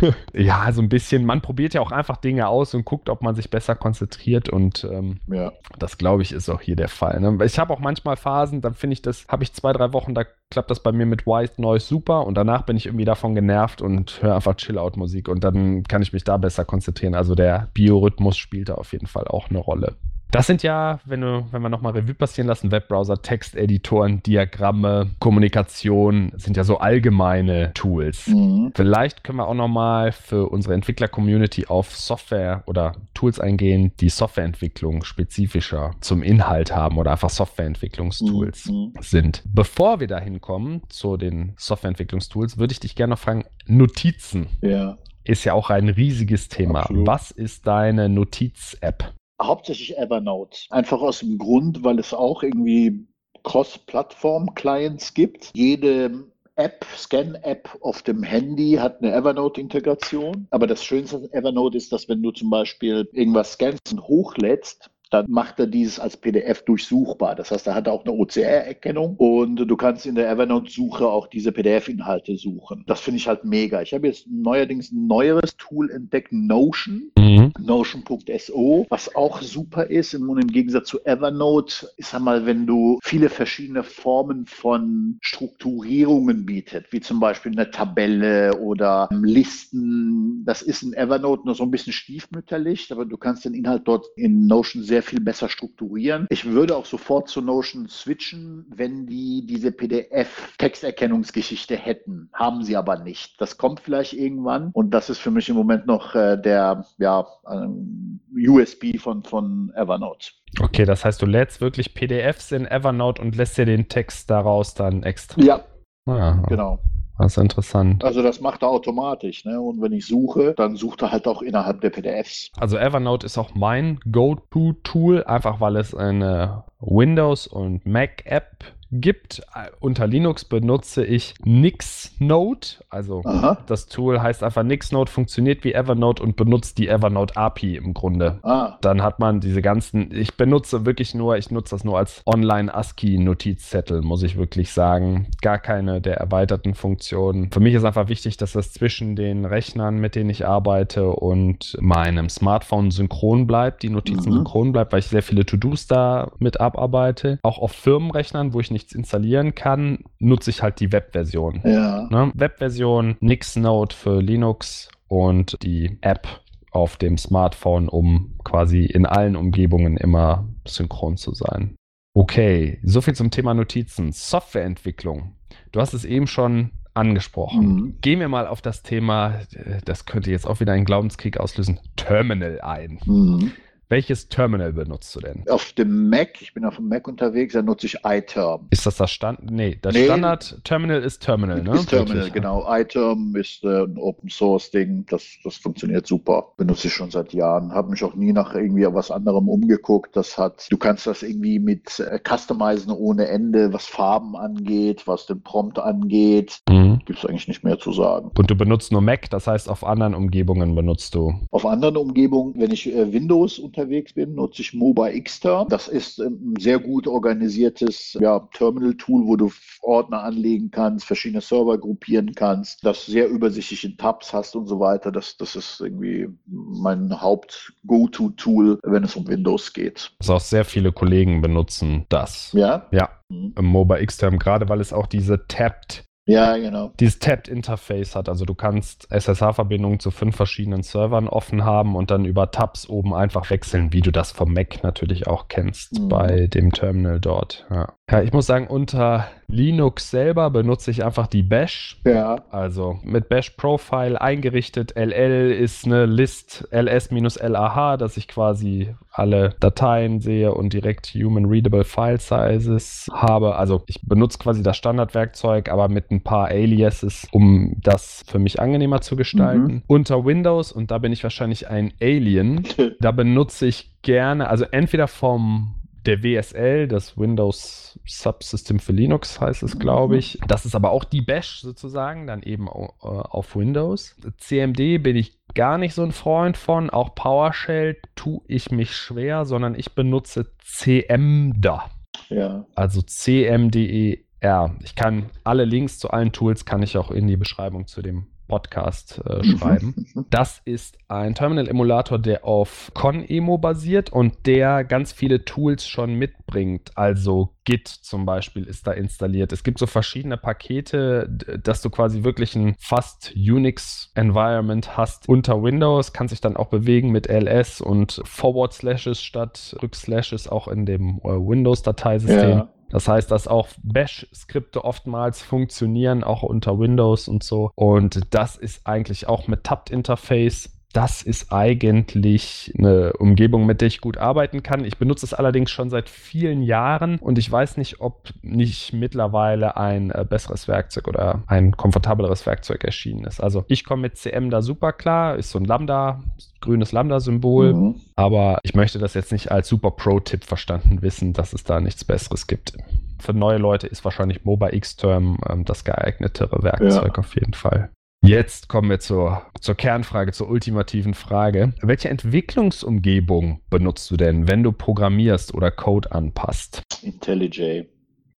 ja, 0.32 0.70
so 0.72 0.80
ein 0.80 0.88
bisschen. 0.88 1.24
Man 1.24 1.40
probiert 1.40 1.74
ja 1.74 1.80
auch 1.80 1.92
einfach 1.92 2.16
Dinge 2.16 2.48
aus 2.48 2.74
und 2.74 2.84
guckt, 2.84 3.08
ob 3.08 3.22
man 3.22 3.34
sich 3.34 3.50
besser 3.50 3.74
konzentriert 3.74 4.48
und 4.48 4.84
ähm, 4.84 5.20
ja. 5.26 5.52
das 5.78 5.98
glaube 5.98 6.22
ich 6.22 6.32
ist 6.32 6.48
auch 6.48 6.60
hier 6.60 6.76
der 6.76 6.88
Fall. 6.88 7.20
Ne? 7.20 7.44
Ich 7.44 7.58
habe 7.58 7.72
auch 7.72 7.80
manchmal 7.80 8.16
Phasen, 8.16 8.60
dann 8.60 8.74
finde 8.74 8.94
ich 8.94 9.02
das, 9.02 9.26
habe 9.28 9.42
ich 9.42 9.52
zwei, 9.52 9.72
drei 9.72 9.92
Wochen, 9.92 10.14
da 10.14 10.24
klappt 10.50 10.70
das 10.70 10.80
bei 10.80 10.92
mir 10.92 11.06
mit 11.06 11.26
White 11.26 11.60
Noise 11.60 11.86
super 11.86 12.26
und 12.26 12.34
danach 12.34 12.62
bin 12.62 12.76
ich 12.76 12.86
irgendwie 12.86 13.04
davon 13.04 13.34
genervt 13.34 13.82
und 13.82 14.22
höre 14.22 14.36
einfach 14.36 14.54
Chill-Out-Musik 14.54 15.28
und 15.28 15.42
dann 15.44 15.82
kann 15.84 16.02
ich 16.02 16.12
mich 16.12 16.24
da 16.24 16.36
besser 16.36 16.64
konzentrieren. 16.64 17.14
Also 17.14 17.34
der 17.34 17.68
Biorhythmus 17.74 18.36
spielt 18.36 18.68
da 18.68 18.74
auf 18.74 18.92
jeden 18.92 19.06
Fall 19.06 19.26
auch 19.26 19.50
eine 19.50 19.58
Rolle. 19.58 19.96
Das 20.32 20.46
sind 20.46 20.62
ja, 20.62 20.98
wenn, 21.04 21.20
du, 21.20 21.46
wenn 21.52 21.60
wir 21.60 21.68
nochmal 21.68 21.92
Revue 21.92 22.14
passieren 22.14 22.48
lassen, 22.48 22.72
Webbrowser, 22.72 23.20
Texteditoren, 23.20 24.22
Diagramme, 24.22 25.10
Kommunikation, 25.18 26.32
sind 26.36 26.56
ja 26.56 26.64
so 26.64 26.78
allgemeine 26.78 27.74
Tools. 27.74 28.28
Mhm. 28.28 28.72
Vielleicht 28.74 29.24
können 29.24 29.36
wir 29.36 29.46
auch 29.46 29.54
nochmal 29.54 30.10
für 30.10 30.48
unsere 30.48 30.72
Entwickler-Community 30.72 31.66
auf 31.66 31.94
Software 31.94 32.62
oder 32.64 32.96
Tools 33.12 33.40
eingehen, 33.40 33.92
die 34.00 34.08
Softwareentwicklung 34.08 35.04
spezifischer 35.04 35.90
zum 36.00 36.22
Inhalt 36.22 36.74
haben 36.74 36.96
oder 36.96 37.12
einfach 37.12 37.28
Softwareentwicklungstools 37.28 38.70
mhm. 38.70 38.94
sind. 39.00 39.42
Bevor 39.44 40.00
wir 40.00 40.06
dahin 40.06 40.40
kommen 40.40 40.80
zu 40.88 41.18
den 41.18 41.52
Softwareentwicklungstools, 41.58 42.56
würde 42.56 42.72
ich 42.72 42.80
dich 42.80 42.94
gerne 42.94 43.10
noch 43.12 43.18
fragen, 43.18 43.44
Notizen. 43.66 44.46
Ja 44.62 44.96
ist 45.24 45.44
ja 45.44 45.52
auch 45.52 45.70
ein 45.70 45.88
riesiges 45.88 46.48
Thema. 46.48 46.80
Absolut. 46.80 47.06
Was 47.06 47.30
ist 47.30 47.68
deine 47.68 48.08
Notiz-App? 48.08 49.14
Hauptsächlich 49.42 49.98
Evernote. 49.98 50.58
Einfach 50.70 51.00
aus 51.00 51.20
dem 51.20 51.38
Grund, 51.38 51.84
weil 51.84 51.98
es 51.98 52.14
auch 52.14 52.42
irgendwie 52.42 53.06
Cross-Plattform-Clients 53.42 55.14
gibt. 55.14 55.50
Jede 55.54 56.24
App, 56.56 56.84
Scan-App 56.96 57.78
auf 57.80 58.02
dem 58.02 58.22
Handy 58.22 58.74
hat 58.74 59.02
eine 59.02 59.12
Evernote-Integration. 59.14 60.46
Aber 60.50 60.66
das 60.66 60.84
Schönste 60.84 61.16
an 61.16 61.28
Evernote 61.32 61.76
ist, 61.76 61.92
dass 61.92 62.08
wenn 62.08 62.22
du 62.22 62.30
zum 62.30 62.50
Beispiel 62.50 63.08
irgendwas 63.12 63.54
scannst 63.54 63.90
und 63.90 64.06
hochlädst, 64.06 64.90
dann 65.12 65.26
macht 65.28 65.60
er 65.60 65.66
dieses 65.66 66.00
als 66.00 66.16
PDF 66.16 66.62
durchsuchbar. 66.64 67.34
Das 67.34 67.50
heißt, 67.50 67.66
er 67.66 67.74
hat 67.74 67.86
auch 67.86 68.04
eine 68.04 68.14
OCR-Erkennung 68.14 69.16
und 69.16 69.56
du 69.56 69.76
kannst 69.76 70.06
in 70.06 70.14
der 70.14 70.30
Evernote-Suche 70.30 71.06
auch 71.06 71.26
diese 71.26 71.52
PDF-Inhalte 71.52 72.36
suchen. 72.36 72.84
Das 72.86 73.00
finde 73.00 73.18
ich 73.18 73.28
halt 73.28 73.44
mega. 73.44 73.82
Ich 73.82 73.92
habe 73.92 74.06
jetzt 74.06 74.26
neuerdings 74.30 74.90
ein 74.90 75.06
neueres 75.06 75.56
Tool 75.58 75.90
entdeckt, 75.90 76.32
Notion. 76.32 77.10
Mhm. 77.18 77.52
Notion.so, 77.58 78.86
was 78.88 79.14
auch 79.14 79.42
super 79.42 79.84
ist. 79.84 80.14
Und 80.14 80.38
im 80.38 80.48
Gegensatz 80.48 80.88
zu 80.88 81.04
Evernote, 81.04 81.88
ich 81.96 82.06
sag 82.06 82.20
mal, 82.22 82.46
wenn 82.46 82.66
du 82.66 82.98
viele 83.02 83.28
verschiedene 83.28 83.82
Formen 83.82 84.46
von 84.46 85.18
Strukturierungen 85.20 86.46
bietet, 86.46 86.86
wie 86.90 87.00
zum 87.00 87.20
Beispiel 87.20 87.52
eine 87.52 87.70
Tabelle 87.70 88.56
oder 88.58 89.08
Listen, 89.10 90.42
das 90.46 90.62
ist 90.62 90.82
in 90.82 90.94
Evernote 90.94 91.44
nur 91.44 91.54
so 91.54 91.64
ein 91.64 91.70
bisschen 91.70 91.92
stiefmütterlich, 91.92 92.90
aber 92.90 93.04
du 93.04 93.18
kannst 93.18 93.44
den 93.44 93.54
Inhalt 93.54 93.82
dort 93.84 94.06
in 94.16 94.46
Notion 94.46 94.82
sehr 94.82 95.01
viel 95.02 95.20
besser 95.20 95.48
strukturieren. 95.48 96.26
Ich 96.30 96.44
würde 96.44 96.76
auch 96.76 96.86
sofort 96.86 97.28
zu 97.28 97.40
Notion 97.40 97.88
switchen, 97.88 98.66
wenn 98.74 99.06
die 99.06 99.44
diese 99.46 99.72
PDF-Texterkennungsgeschichte 99.72 101.76
hätten. 101.76 102.30
Haben 102.32 102.62
sie 102.62 102.76
aber 102.76 102.98
nicht. 102.98 103.40
Das 103.40 103.58
kommt 103.58 103.80
vielleicht 103.80 104.12
irgendwann 104.12 104.70
und 104.72 104.92
das 104.92 105.10
ist 105.10 105.18
für 105.18 105.30
mich 105.30 105.48
im 105.48 105.56
Moment 105.56 105.86
noch 105.86 106.14
äh, 106.14 106.36
der 106.36 106.84
ja, 106.98 107.26
ähm, 107.50 108.20
USB 108.34 108.98
von, 108.98 109.22
von 109.22 109.72
Evernote. 109.74 110.32
Okay, 110.60 110.84
das 110.84 111.04
heißt, 111.04 111.20
du 111.22 111.26
lädst 111.26 111.60
wirklich 111.60 111.94
PDFs 111.94 112.52
in 112.52 112.66
Evernote 112.66 113.22
und 113.22 113.36
lässt 113.36 113.58
dir 113.58 113.66
den 113.66 113.88
Text 113.88 114.30
daraus 114.30 114.74
dann 114.74 115.02
extra. 115.02 115.42
Ja. 115.42 115.64
Ah, 116.06 116.42
genau. 116.48 116.78
Das 117.22 117.36
ist 117.36 117.42
interessant. 117.42 118.04
Also 118.04 118.22
das 118.22 118.40
macht 118.40 118.62
er 118.62 118.68
automatisch. 118.68 119.44
Ne? 119.44 119.60
Und 119.60 119.80
wenn 119.80 119.92
ich 119.92 120.06
suche, 120.06 120.54
dann 120.54 120.76
sucht 120.76 121.02
er 121.02 121.12
halt 121.12 121.26
auch 121.28 121.40
innerhalb 121.42 121.80
der 121.80 121.90
PDFs. 121.90 122.50
Also 122.58 122.76
Evernote 122.76 123.26
ist 123.26 123.38
auch 123.38 123.54
mein 123.54 124.00
Go-To-Tool, 124.10 125.24
einfach 125.24 125.60
weil 125.60 125.76
es 125.76 125.94
eine 125.94 126.64
Windows- 126.80 127.46
und 127.46 127.86
Mac-App 127.86 128.64
gibt. 128.92 129.42
Unter 129.80 130.06
Linux 130.06 130.44
benutze 130.44 131.04
ich 131.04 131.34
Nixnote. 131.44 132.84
Also 132.90 133.22
Aha. 133.24 133.58
das 133.66 133.86
Tool 133.86 134.20
heißt 134.20 134.42
einfach 134.42 134.62
Nixnote, 134.62 135.10
funktioniert 135.10 135.64
wie 135.64 135.72
Evernote 135.72 136.22
und 136.22 136.36
benutzt 136.36 136.78
die 136.78 136.88
Evernote 136.88 137.36
API 137.36 137.76
im 137.76 137.94
Grunde. 137.94 138.38
Ah. 138.42 138.76
Dann 138.82 139.02
hat 139.02 139.18
man 139.18 139.40
diese 139.40 139.62
ganzen, 139.62 140.10
ich 140.12 140.36
benutze 140.36 140.84
wirklich 140.84 141.14
nur, 141.14 141.36
ich 141.38 141.50
nutze 141.50 141.74
das 141.74 141.84
nur 141.84 141.98
als 141.98 142.22
Online-ASCII-Notizzettel, 142.26 144.02
muss 144.02 144.22
ich 144.22 144.36
wirklich 144.36 144.72
sagen. 144.72 145.26
Gar 145.40 145.58
keine 145.58 146.00
der 146.00 146.18
erweiterten 146.18 146.74
Funktionen. 146.74 147.50
Für 147.50 147.60
mich 147.60 147.74
ist 147.74 147.84
einfach 147.84 148.08
wichtig, 148.08 148.36
dass 148.36 148.52
das 148.52 148.72
zwischen 148.72 149.16
den 149.16 149.44
Rechnern, 149.46 149.98
mit 149.98 150.14
denen 150.14 150.30
ich 150.30 150.46
arbeite 150.46 151.08
und 151.10 151.76
meinem 151.80 152.28
Smartphone 152.28 152.90
synchron 152.90 153.46
bleibt, 153.46 153.82
die 153.82 153.88
Notizen 153.88 154.30
mhm. 154.30 154.36
synchron 154.36 154.72
bleibt, 154.72 154.92
weil 154.92 154.98
ich 155.00 155.06
sehr 155.06 155.22
viele 155.22 155.46
To-Dos 155.46 155.86
da 155.86 156.30
mit 156.38 156.60
abarbeite. 156.60 157.38
Auch 157.42 157.58
auf 157.58 157.72
Firmenrechnern, 157.72 158.52
wo 158.52 158.60
ich 158.60 158.70
nicht 158.70 158.81
nichts 158.82 158.94
installieren 158.94 159.54
kann, 159.54 160.04
nutze 160.18 160.50
ich 160.50 160.62
halt 160.62 160.80
die 160.80 160.92
Webversion. 160.92 161.60
Ja. 161.64 162.08
Ne? 162.10 162.32
Webversion, 162.34 163.16
Nixnote 163.20 163.94
für 163.94 164.20
Linux 164.20 164.88
und 165.08 165.62
die 165.62 165.98
App 166.00 166.26
auf 166.72 166.96
dem 166.96 167.18
Smartphone, 167.18 167.88
um 167.88 168.34
quasi 168.44 168.84
in 168.84 169.06
allen 169.06 169.36
Umgebungen 169.36 169.96
immer 169.96 170.48
synchron 170.66 171.16
zu 171.16 171.32
sein. 171.34 171.76
Okay, 172.14 172.78
soviel 172.82 173.14
zum 173.14 173.30
Thema 173.30 173.54
Notizen. 173.54 174.12
Softwareentwicklung. 174.12 175.36
Du 175.70 175.80
hast 175.80 175.94
es 175.94 176.04
eben 176.04 176.26
schon 176.26 176.70
angesprochen. 176.94 177.66
Mhm. 177.66 177.98
Gehen 178.00 178.20
wir 178.20 178.28
mal 178.28 178.46
auf 178.46 178.60
das 178.60 178.82
Thema, 178.82 179.40
äh, 179.52 179.80
das 179.84 180.04
könnte 180.04 180.30
jetzt 180.30 180.46
auch 180.46 180.60
wieder 180.60 180.72
einen 180.72 180.84
Glaubenskrieg 180.84 181.38
auslösen, 181.38 181.78
Terminal 181.96 182.60
ein. 182.60 182.98
Mhm. 183.06 183.52
Welches 183.92 184.26
Terminal 184.26 184.72
benutzt 184.72 185.14
du 185.14 185.20
denn? 185.20 185.44
Auf 185.50 185.74
dem 185.74 186.08
Mac, 186.08 186.40
ich 186.40 186.54
bin 186.54 186.64
auf 186.64 186.76
dem 186.76 186.88
Mac 186.88 187.06
unterwegs, 187.06 187.52
da 187.52 187.60
nutze 187.60 187.84
ich 187.84 187.98
iTerm. 188.04 188.66
Ist 188.70 188.86
das 188.86 188.96
das 188.96 189.10
Stand? 189.10 189.50
Nee, 189.50 189.76
das 189.82 189.92
nee, 189.92 190.06
Standard-Terminal 190.06 191.02
ist 191.02 191.20
Terminal, 191.20 191.62
ne? 191.62 191.74
Ist 191.74 191.90
Terminal, 191.90 192.16
Wirklich? 192.16 192.32
genau. 192.32 192.64
iTerm 192.74 193.36
ist 193.36 193.62
äh, 193.64 193.82
ein 193.82 193.98
Open-Source-Ding, 193.98 195.04
das, 195.10 195.26
das 195.44 195.56
funktioniert 195.56 196.06
super. 196.06 196.54
Benutze 196.56 196.88
ich 196.88 196.94
schon 196.94 197.10
seit 197.10 197.34
Jahren. 197.34 197.74
Habe 197.74 197.90
mich 197.90 198.02
auch 198.02 198.14
nie 198.14 198.32
nach 198.32 198.54
irgendwie 198.54 198.86
was 198.86 199.10
anderem 199.10 199.50
umgeguckt. 199.50 200.16
Das 200.16 200.38
hat, 200.38 200.68
du 200.70 200.78
kannst 200.78 201.06
das 201.06 201.22
irgendwie 201.22 201.58
mit 201.58 202.00
äh, 202.00 202.18
Customizen 202.18 202.92
ohne 202.92 203.28
Ende, 203.28 203.74
was 203.74 203.84
Farben 203.84 204.36
angeht, 204.36 205.06
was 205.06 205.26
den 205.26 205.42
Prompt 205.42 205.78
angeht. 205.78 206.62
Mhm. 206.66 207.00
Gibt 207.04 207.18
es 207.18 207.26
eigentlich 207.26 207.46
nicht 207.46 207.62
mehr 207.62 207.78
zu 207.78 207.92
sagen. 207.92 208.30
Und 208.38 208.50
du 208.50 208.54
benutzt 208.54 208.90
nur 208.90 209.02
Mac, 209.02 209.28
das 209.28 209.46
heißt, 209.46 209.68
auf 209.68 209.84
anderen 209.84 210.14
Umgebungen 210.14 210.74
benutzt 210.74 211.14
du? 211.14 211.34
Auf 211.50 211.66
anderen 211.66 211.98
Umgebungen, 211.98 212.54
wenn 212.56 212.70
ich 212.70 212.90
äh, 212.90 213.12
Windows 213.12 213.58
unter 213.58 213.81
unterwegs 213.82 214.12
bin, 214.12 214.34
nutze 214.34 214.62
ich 214.62 214.74
Mobile 214.74 215.20
Xterm. 215.20 215.68
Das 215.68 215.88
ist 215.88 216.20
ein 216.20 216.54
sehr 216.58 216.78
gut 216.78 217.06
organisiertes 217.06 218.16
ja, 218.20 218.38
Terminal-Tool, 218.54 219.26
wo 219.26 219.36
du 219.36 219.50
Ordner 219.82 220.22
anlegen 220.22 220.70
kannst, 220.70 221.04
verschiedene 221.04 221.40
Server 221.40 221.78
gruppieren 221.78 222.34
kannst, 222.34 222.84
das 222.84 223.06
sehr 223.06 223.28
übersichtlich 223.28 223.84
in 223.84 223.96
Tabs 223.96 224.32
hast 224.32 224.54
und 224.54 224.66
so 224.66 224.78
weiter. 224.78 225.10
Das, 225.10 225.36
das 225.36 225.56
ist 225.56 225.80
irgendwie 225.80 226.28
mein 226.46 227.20
Haupt-Go-To-Tool, 227.20 228.78
wenn 228.84 229.04
es 229.04 229.16
um 229.16 229.26
Windows 229.26 229.72
geht. 229.72 230.12
Also 230.20 230.34
auch 230.34 230.40
sehr 230.40 230.64
viele 230.64 230.92
Kollegen 230.92 231.42
benutzen 231.42 232.06
das. 232.08 232.52
Ja? 232.52 232.86
Ja. 232.92 233.08
Mhm. 233.28 233.54
Im 233.58 233.64
Mobile 233.66 234.04
Xterm, 234.06 234.38
gerade 234.38 234.68
weil 234.68 234.80
es 234.80 234.92
auch 234.92 235.06
diese 235.06 235.46
Tapped 235.48 236.04
ja, 236.24 236.56
genau. 236.56 236.92
Dieses 237.00 237.18
Tapped 237.18 237.48
Interface 237.48 238.14
hat. 238.14 238.28
Also 238.28 238.44
du 238.44 238.54
kannst 238.54 239.10
SSH-Verbindungen 239.10 239.98
zu 239.98 240.10
fünf 240.10 240.36
verschiedenen 240.36 240.82
Servern 240.82 241.26
offen 241.26 241.64
haben 241.64 241.96
und 241.96 242.10
dann 242.10 242.24
über 242.24 242.50
Tabs 242.50 242.88
oben 242.88 243.12
einfach 243.12 243.50
wechseln, 243.50 243.92
wie 243.92 244.02
du 244.02 244.12
das 244.12 244.30
vom 244.30 244.52
Mac 244.52 244.82
natürlich 244.82 245.26
auch 245.26 245.48
kennst 245.48 245.98
mhm. 245.98 246.08
bei 246.08 246.46
dem 246.46 246.72
Terminal 246.72 247.18
dort. 247.18 247.66
Ja. 247.70 247.92
Ja, 248.10 248.20
ich 248.20 248.32
muss 248.32 248.46
sagen, 248.46 248.66
unter 248.66 249.28
Linux 249.46 250.10
selber 250.10 250.50
benutze 250.50 250.90
ich 250.90 251.04
einfach 251.04 251.28
die 251.28 251.42
Bash. 251.42 252.00
Ja. 252.04 252.42
Also 252.50 252.98
mit 253.04 253.28
Bash 253.28 253.50
Profile 253.50 254.20
eingerichtet. 254.20 254.96
LL 254.96 255.52
ist 255.52 255.86
eine 255.86 256.06
List 256.06 256.68
ls-lah, 256.72 257.96
dass 257.96 258.16
ich 258.16 258.26
quasi 258.26 258.94
alle 259.10 259.54
Dateien 259.60 260.20
sehe 260.20 260.52
und 260.52 260.72
direkt 260.72 261.06
Human 261.14 261.46
Readable 261.46 261.84
File 261.84 262.18
Sizes 262.18 263.08
habe. 263.12 263.54
Also 263.54 263.82
ich 263.86 264.00
benutze 264.02 264.38
quasi 264.38 264.62
das 264.62 264.76
Standardwerkzeug, 264.76 265.70
aber 265.70 265.88
mit 265.88 266.10
ein 266.10 266.22
paar 266.22 266.48
Aliases, 266.48 267.28
um 267.30 267.76
das 267.80 268.24
für 268.26 268.40
mich 268.40 268.60
angenehmer 268.60 269.00
zu 269.00 269.14
gestalten. 269.14 269.74
Mhm. 269.74 269.82
Unter 269.86 270.24
Windows, 270.24 270.72
und 270.72 270.90
da 270.90 270.98
bin 270.98 271.12
ich 271.12 271.22
wahrscheinlich 271.22 271.68
ein 271.68 271.92
Alien, 272.00 272.64
da 273.00 273.12
benutze 273.12 273.66
ich 273.66 274.02
gerne, 274.02 274.48
also 274.48 274.64
entweder 274.64 275.06
vom 275.06 275.76
der 276.06 276.22
WSL, 276.22 276.88
das 276.88 277.16
Windows 277.16 277.98
Subsystem 278.04 278.78
für 278.78 278.92
Linux 278.92 279.40
heißt 279.40 279.62
es, 279.62 279.78
glaube 279.78 280.16
ich. 280.16 280.38
Das 280.46 280.66
ist 280.66 280.74
aber 280.74 280.90
auch 280.90 281.04
die 281.04 281.22
Bash 281.22 281.60
sozusagen, 281.60 282.26
dann 282.26 282.42
eben 282.42 282.66
äh, 282.66 282.70
auf 282.70 283.56
Windows. 283.56 284.16
CMD 284.38 285.02
bin 285.02 285.16
ich 285.16 285.38
gar 285.54 285.78
nicht 285.78 285.94
so 285.94 286.02
ein 286.02 286.12
Freund 286.12 286.56
von. 286.56 286.90
Auch 286.90 287.14
PowerShell 287.14 287.98
tue 288.14 288.40
ich 288.46 288.70
mich 288.70 288.96
schwer, 288.96 289.44
sondern 289.44 289.74
ich 289.74 289.94
benutze 289.94 290.52
CMDA. 290.64 291.90
Ja. 292.28 292.66
Also 292.74 293.02
CMDER. 293.02 294.76
Ich 294.82 294.94
kann 294.96 295.30
alle 295.44 295.64
Links 295.64 295.98
zu 295.98 296.10
allen 296.10 296.32
Tools 296.32 296.64
kann 296.64 296.82
ich 296.82 296.96
auch 296.96 297.10
in 297.10 297.26
die 297.26 297.36
Beschreibung 297.36 297.86
zu 297.86 298.02
dem 298.02 298.26
Podcast 298.48 299.20
äh, 299.26 299.38
mhm. 299.38 299.58
schreiben. 299.58 300.06
Das 300.30 300.60
ist 300.64 300.98
ein 301.08 301.34
Terminal-Emulator, 301.34 302.18
der 302.18 302.44
auf 302.44 302.90
ConEmo 302.94 303.58
basiert 303.58 304.12
und 304.12 304.46
der 304.46 304.84
ganz 304.84 305.12
viele 305.12 305.44
Tools 305.44 305.86
schon 305.86 306.14
mitbringt. 306.14 306.90
Also 306.96 307.54
Git 307.64 307.88
zum 307.88 308.26
Beispiel 308.26 308.64
ist 308.64 308.86
da 308.86 308.92
installiert. 308.92 309.52
Es 309.52 309.62
gibt 309.62 309.78
so 309.78 309.86
verschiedene 309.86 310.36
Pakete, 310.36 311.28
dass 311.62 311.82
du 311.82 311.90
quasi 311.90 312.24
wirklich 312.24 312.56
ein 312.56 312.74
fast 312.78 313.34
Unix-Environment 313.36 314.96
hast 314.96 315.28
unter 315.28 315.62
Windows, 315.62 316.12
kannst 316.12 316.32
dich 316.32 316.40
dann 316.40 316.56
auch 316.56 316.68
bewegen 316.68 317.10
mit 317.10 317.28
ls 317.28 317.80
und 317.80 318.20
Forward 318.24 318.72
Slashes 318.72 319.22
statt 319.22 319.76
Rückslashes 319.82 320.48
auch 320.48 320.68
in 320.68 320.86
dem 320.86 321.20
äh, 321.24 321.28
Windows-Dateisystem. 321.28 322.50
Ja. 322.50 322.68
Das 322.92 323.08
heißt, 323.08 323.30
dass 323.30 323.48
auch 323.48 323.68
Bash-Skripte 323.82 324.84
oftmals 324.84 325.40
funktionieren, 325.40 326.22
auch 326.22 326.42
unter 326.42 326.78
Windows 326.78 327.26
und 327.26 327.42
so. 327.42 327.72
Und 327.74 328.20
das 328.34 328.56
ist 328.56 328.86
eigentlich 328.86 329.26
auch 329.26 329.48
mit 329.48 329.64
Tabt-Interface 329.64 330.70
das 330.92 331.22
ist 331.22 331.52
eigentlich 331.52 332.72
eine 332.78 333.12
Umgebung, 333.14 333.66
mit 333.66 333.80
der 333.80 333.88
ich 333.88 334.00
gut 334.00 334.18
arbeiten 334.18 334.62
kann. 334.62 334.84
Ich 334.84 334.98
benutze 334.98 335.26
es 335.26 335.34
allerdings 335.34 335.70
schon 335.70 335.90
seit 335.90 336.08
vielen 336.08 336.62
Jahren 336.62 337.18
und 337.18 337.38
ich 337.38 337.50
weiß 337.50 337.76
nicht, 337.76 338.00
ob 338.00 338.30
nicht 338.42 338.92
mittlerweile 338.92 339.76
ein 339.76 340.10
äh, 340.10 340.24
besseres 340.28 340.68
Werkzeug 340.68 341.08
oder 341.08 341.42
ein 341.46 341.76
komfortableres 341.76 342.44
Werkzeug 342.46 342.84
erschienen 342.84 343.24
ist. 343.24 343.40
Also 343.40 343.64
ich 343.68 343.84
komme 343.84 344.02
mit 344.02 344.16
CM 344.16 344.50
da 344.50 344.62
super 344.62 344.92
klar, 344.92 345.36
ist 345.36 345.50
so 345.50 345.58
ein 345.58 345.64
Lambda, 345.64 346.22
grünes 346.60 346.92
Lambda-Symbol, 346.92 347.74
mhm. 347.74 348.00
aber 348.16 348.58
ich 348.62 348.74
möchte 348.74 348.98
das 348.98 349.14
jetzt 349.14 349.32
nicht 349.32 349.50
als 349.50 349.68
super 349.68 349.90
Pro-Tipp 349.90 350.44
verstanden 350.44 351.02
wissen, 351.02 351.32
dass 351.32 351.52
es 351.52 351.64
da 351.64 351.80
nichts 351.80 352.04
Besseres 352.04 352.46
gibt 352.46 352.74
für 353.22 353.32
neue 353.32 353.58
Leute 353.58 353.86
ist 353.86 354.04
wahrscheinlich 354.04 354.44
MOBA 354.44 354.70
Xterm 354.70 355.38
ähm, 355.48 355.64
das 355.64 355.84
geeignetere 355.84 356.62
Werkzeug 356.62 357.12
ja. 357.16 357.18
auf 357.18 357.34
jeden 357.36 357.54
Fall. 357.54 357.90
Jetzt 358.24 358.68
kommen 358.68 358.88
wir 358.88 359.00
zur, 359.00 359.42
zur 359.60 359.74
Kernfrage, 359.74 360.30
zur 360.30 360.48
ultimativen 360.48 361.12
Frage. 361.12 361.72
Welche 361.82 362.08
Entwicklungsumgebung 362.08 363.62
benutzt 363.68 364.08
du 364.12 364.16
denn, 364.16 364.46
wenn 364.46 364.62
du 364.62 364.70
programmierst 364.70 365.52
oder 365.54 365.72
Code 365.72 366.12
anpasst? 366.12 366.82
IntelliJ. 367.02 367.88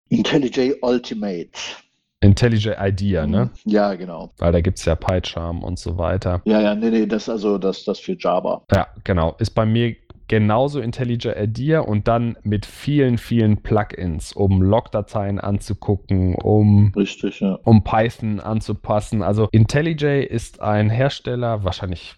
IntelliJ 0.09 0.77
Ultimate. 0.81 1.51
IntelliJ 2.21 2.71
IDEA, 2.81 3.27
ne? 3.27 3.51
Mhm. 3.65 3.71
Ja, 3.71 3.95
genau. 3.95 4.33
Weil 4.39 4.53
da 4.53 4.63
gibt 4.63 4.79
es 4.79 4.87
ja 4.87 4.95
PyCharm 4.95 5.63
und 5.63 5.79
so 5.79 5.99
weiter. 5.99 6.41
Ja, 6.47 6.63
ja, 6.63 6.75
nee, 6.75 6.89
nee, 6.89 7.05
das 7.05 7.29
also 7.29 7.59
das, 7.59 7.85
das 7.85 8.01
für 8.01 8.17
Java. 8.19 8.65
Ja, 8.73 8.89
genau. 9.05 9.37
Ist 9.39 9.51
bei 9.51 9.67
mir 9.67 9.95
genauso 10.29 10.81
IntelliJ 10.81 11.33
IDEA 11.37 11.81
und 11.81 12.09
dann 12.09 12.37
mit 12.43 12.67
vielen, 12.67 13.19
vielen 13.19 13.59
Plugins, 13.59 14.33
um 14.33 14.63
Logdateien 14.63 15.39
anzugucken, 15.39 16.35
um, 16.37 16.93
Richtig, 16.97 17.41
ja. 17.41 17.59
um 17.65 17.85
Python 17.85 18.41
anzupassen. 18.41 19.23
Also 19.23 19.49
IntelliJ 19.53 20.25
ist 20.25 20.61
ein 20.61 20.91
Hersteller, 20.91 21.65
wahrscheinlich 21.65 22.17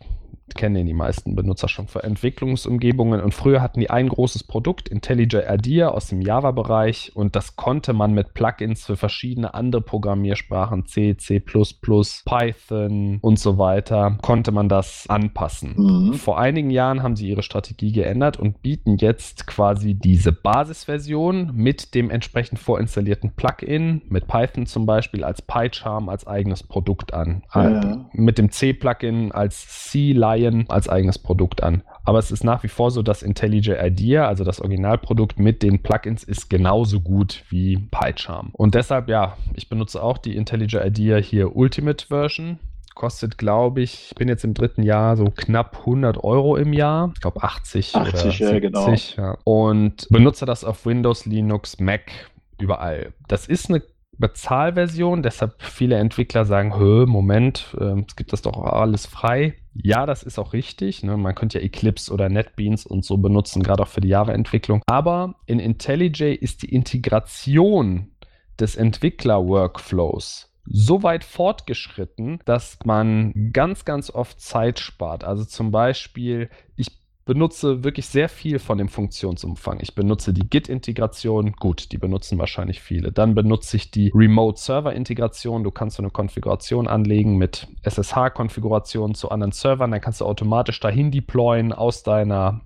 kennen 0.54 0.86
die 0.86 0.94
meisten 0.94 1.34
Benutzer 1.34 1.68
schon 1.68 1.88
für 1.88 2.04
Entwicklungsumgebungen. 2.04 3.20
Und 3.20 3.34
früher 3.34 3.60
hatten 3.60 3.80
die 3.80 3.90
ein 3.90 4.08
großes 4.08 4.44
Produkt, 4.44 4.88
IntelliJ 4.88 5.38
IDEA 5.48 5.88
aus 5.88 6.08
dem 6.08 6.20
Java-Bereich. 6.20 7.12
Und 7.14 7.34
das 7.34 7.56
konnte 7.56 7.92
man 7.92 8.12
mit 8.12 8.34
Plugins 8.34 8.86
für 8.86 8.96
verschiedene 8.96 9.54
andere 9.54 9.82
Programmiersprachen, 9.82 10.86
C, 10.86 11.16
C++, 11.16 11.40
Python 11.40 13.18
und 13.20 13.38
so 13.38 13.58
weiter, 13.58 14.18
konnte 14.22 14.52
man 14.52 14.68
das 14.68 15.06
anpassen. 15.08 15.74
Mhm. 15.76 16.14
Vor 16.14 16.38
einigen 16.38 16.70
Jahren 16.70 17.02
haben 17.02 17.16
sie 17.16 17.28
ihre 17.28 17.42
Strategie 17.42 17.92
geändert 17.92 18.38
und 18.38 18.62
bieten 18.62 18.96
jetzt 18.98 19.46
quasi 19.46 19.94
diese 19.94 20.32
Basisversion 20.32 21.52
mit 21.54 21.94
dem 21.94 22.10
entsprechend 22.10 22.60
vorinstallierten 22.60 23.32
Plugin, 23.34 24.02
mit 24.08 24.28
Python 24.28 24.66
zum 24.66 24.86
Beispiel 24.86 25.24
als 25.24 25.42
PyCharm 25.42 26.08
als 26.08 26.26
eigenes 26.26 26.62
Produkt 26.62 27.12
an. 27.14 27.42
Ja. 27.54 28.06
Mit 28.12 28.38
dem 28.38 28.50
C-Plugin 28.50 29.32
als 29.32 29.90
C-Live 29.90 30.35
Lion 30.36 30.66
als 30.68 30.88
eigenes 30.88 31.18
Produkt 31.18 31.62
an. 31.62 31.82
Aber 32.04 32.18
es 32.18 32.30
ist 32.30 32.44
nach 32.44 32.62
wie 32.62 32.68
vor 32.68 32.90
so, 32.90 33.02
dass 33.02 33.22
IntelliJ 33.22 33.74
IDEA, 33.82 34.26
also 34.26 34.44
das 34.44 34.60
Originalprodukt 34.60 35.38
mit 35.38 35.62
den 35.62 35.82
Plugins, 35.82 36.24
ist 36.24 36.48
genauso 36.50 37.00
gut 37.00 37.44
wie 37.48 37.76
PyCharm. 37.90 38.50
Und 38.52 38.74
deshalb, 38.74 39.08
ja, 39.08 39.36
ich 39.54 39.68
benutze 39.68 40.02
auch 40.02 40.18
die 40.18 40.36
IntelliJ 40.36 40.78
IDEA 40.86 41.16
hier 41.16 41.56
Ultimate 41.56 42.06
Version 42.06 42.58
kostet, 42.96 43.38
glaube 43.38 43.82
ich, 43.82 44.08
ich 44.10 44.14
bin 44.16 44.26
jetzt 44.26 44.42
im 44.42 44.54
dritten 44.54 44.82
Jahr 44.82 45.16
so 45.16 45.26
knapp 45.26 45.76
100 45.80 46.24
Euro 46.24 46.56
im 46.56 46.72
Jahr. 46.72 47.12
Ich 47.14 47.20
glaube 47.20 47.42
80, 47.44 47.94
80 47.94 48.10
oder 48.10 48.22
70. 48.32 48.40
Ja, 48.40 48.58
genau. 48.58 48.94
Ja. 49.16 49.38
Und 49.44 50.08
benutze 50.10 50.46
das 50.46 50.64
auf 50.64 50.84
Windows, 50.86 51.26
Linux, 51.26 51.78
Mac, 51.78 52.10
überall. 52.58 53.12
Das 53.28 53.46
ist 53.46 53.68
eine 53.70 53.82
Bezahlversion, 54.18 55.22
deshalb 55.22 55.62
viele 55.62 55.96
Entwickler 55.96 56.46
sagen, 56.46 56.70
Moment, 57.08 57.76
äh, 57.78 58.02
es 58.08 58.16
gibt 58.16 58.32
das 58.32 58.42
doch 58.42 58.56
alles 58.64 59.06
frei. 59.06 59.54
Ja, 59.82 60.06
das 60.06 60.22
ist 60.22 60.38
auch 60.38 60.52
richtig. 60.52 61.02
Ne? 61.02 61.16
Man 61.16 61.34
könnte 61.34 61.58
ja 61.58 61.64
Eclipse 61.64 62.12
oder 62.12 62.28
NetBeans 62.28 62.86
und 62.86 63.04
so 63.04 63.16
benutzen, 63.18 63.62
gerade 63.62 63.82
auch 63.82 63.88
für 63.88 64.00
die 64.00 64.08
Java-Entwicklung. 64.08 64.82
Aber 64.86 65.36
in 65.46 65.58
IntelliJ 65.58 66.34
ist 66.34 66.62
die 66.62 66.74
Integration 66.74 68.10
des 68.58 68.76
Entwickler-Workflows 68.76 70.52
so 70.68 71.02
weit 71.02 71.24
fortgeschritten, 71.24 72.40
dass 72.44 72.78
man 72.84 73.52
ganz, 73.52 73.84
ganz 73.84 74.10
oft 74.10 74.40
Zeit 74.40 74.80
spart. 74.80 75.24
Also 75.24 75.44
zum 75.44 75.70
Beispiel, 75.70 76.50
ich 76.76 76.88
benutze 77.26 77.84
wirklich 77.84 78.06
sehr 78.06 78.28
viel 78.28 78.58
von 78.58 78.78
dem 78.78 78.88
Funktionsumfang. 78.88 79.80
Ich 79.80 79.94
benutze 79.94 80.32
die 80.32 80.48
Git-Integration, 80.48 81.52
gut, 81.52 81.92
die 81.92 81.98
benutzen 81.98 82.38
wahrscheinlich 82.38 82.80
viele. 82.80 83.12
Dann 83.12 83.34
benutze 83.34 83.76
ich 83.76 83.90
die 83.90 84.12
Remote-Server-Integration. 84.14 85.64
Du 85.64 85.72
kannst 85.72 85.96
so 85.96 86.02
eine 86.02 86.10
Konfiguration 86.10 86.86
anlegen 86.86 87.36
mit 87.36 87.66
SSH-Konfiguration 87.82 89.14
zu 89.14 89.28
anderen 89.30 89.52
Servern, 89.52 89.90
dann 89.90 90.00
kannst 90.00 90.20
du 90.20 90.24
automatisch 90.24 90.80
dahin 90.80 91.10
deployen 91.10 91.72
aus 91.72 92.02
deiner 92.02 92.62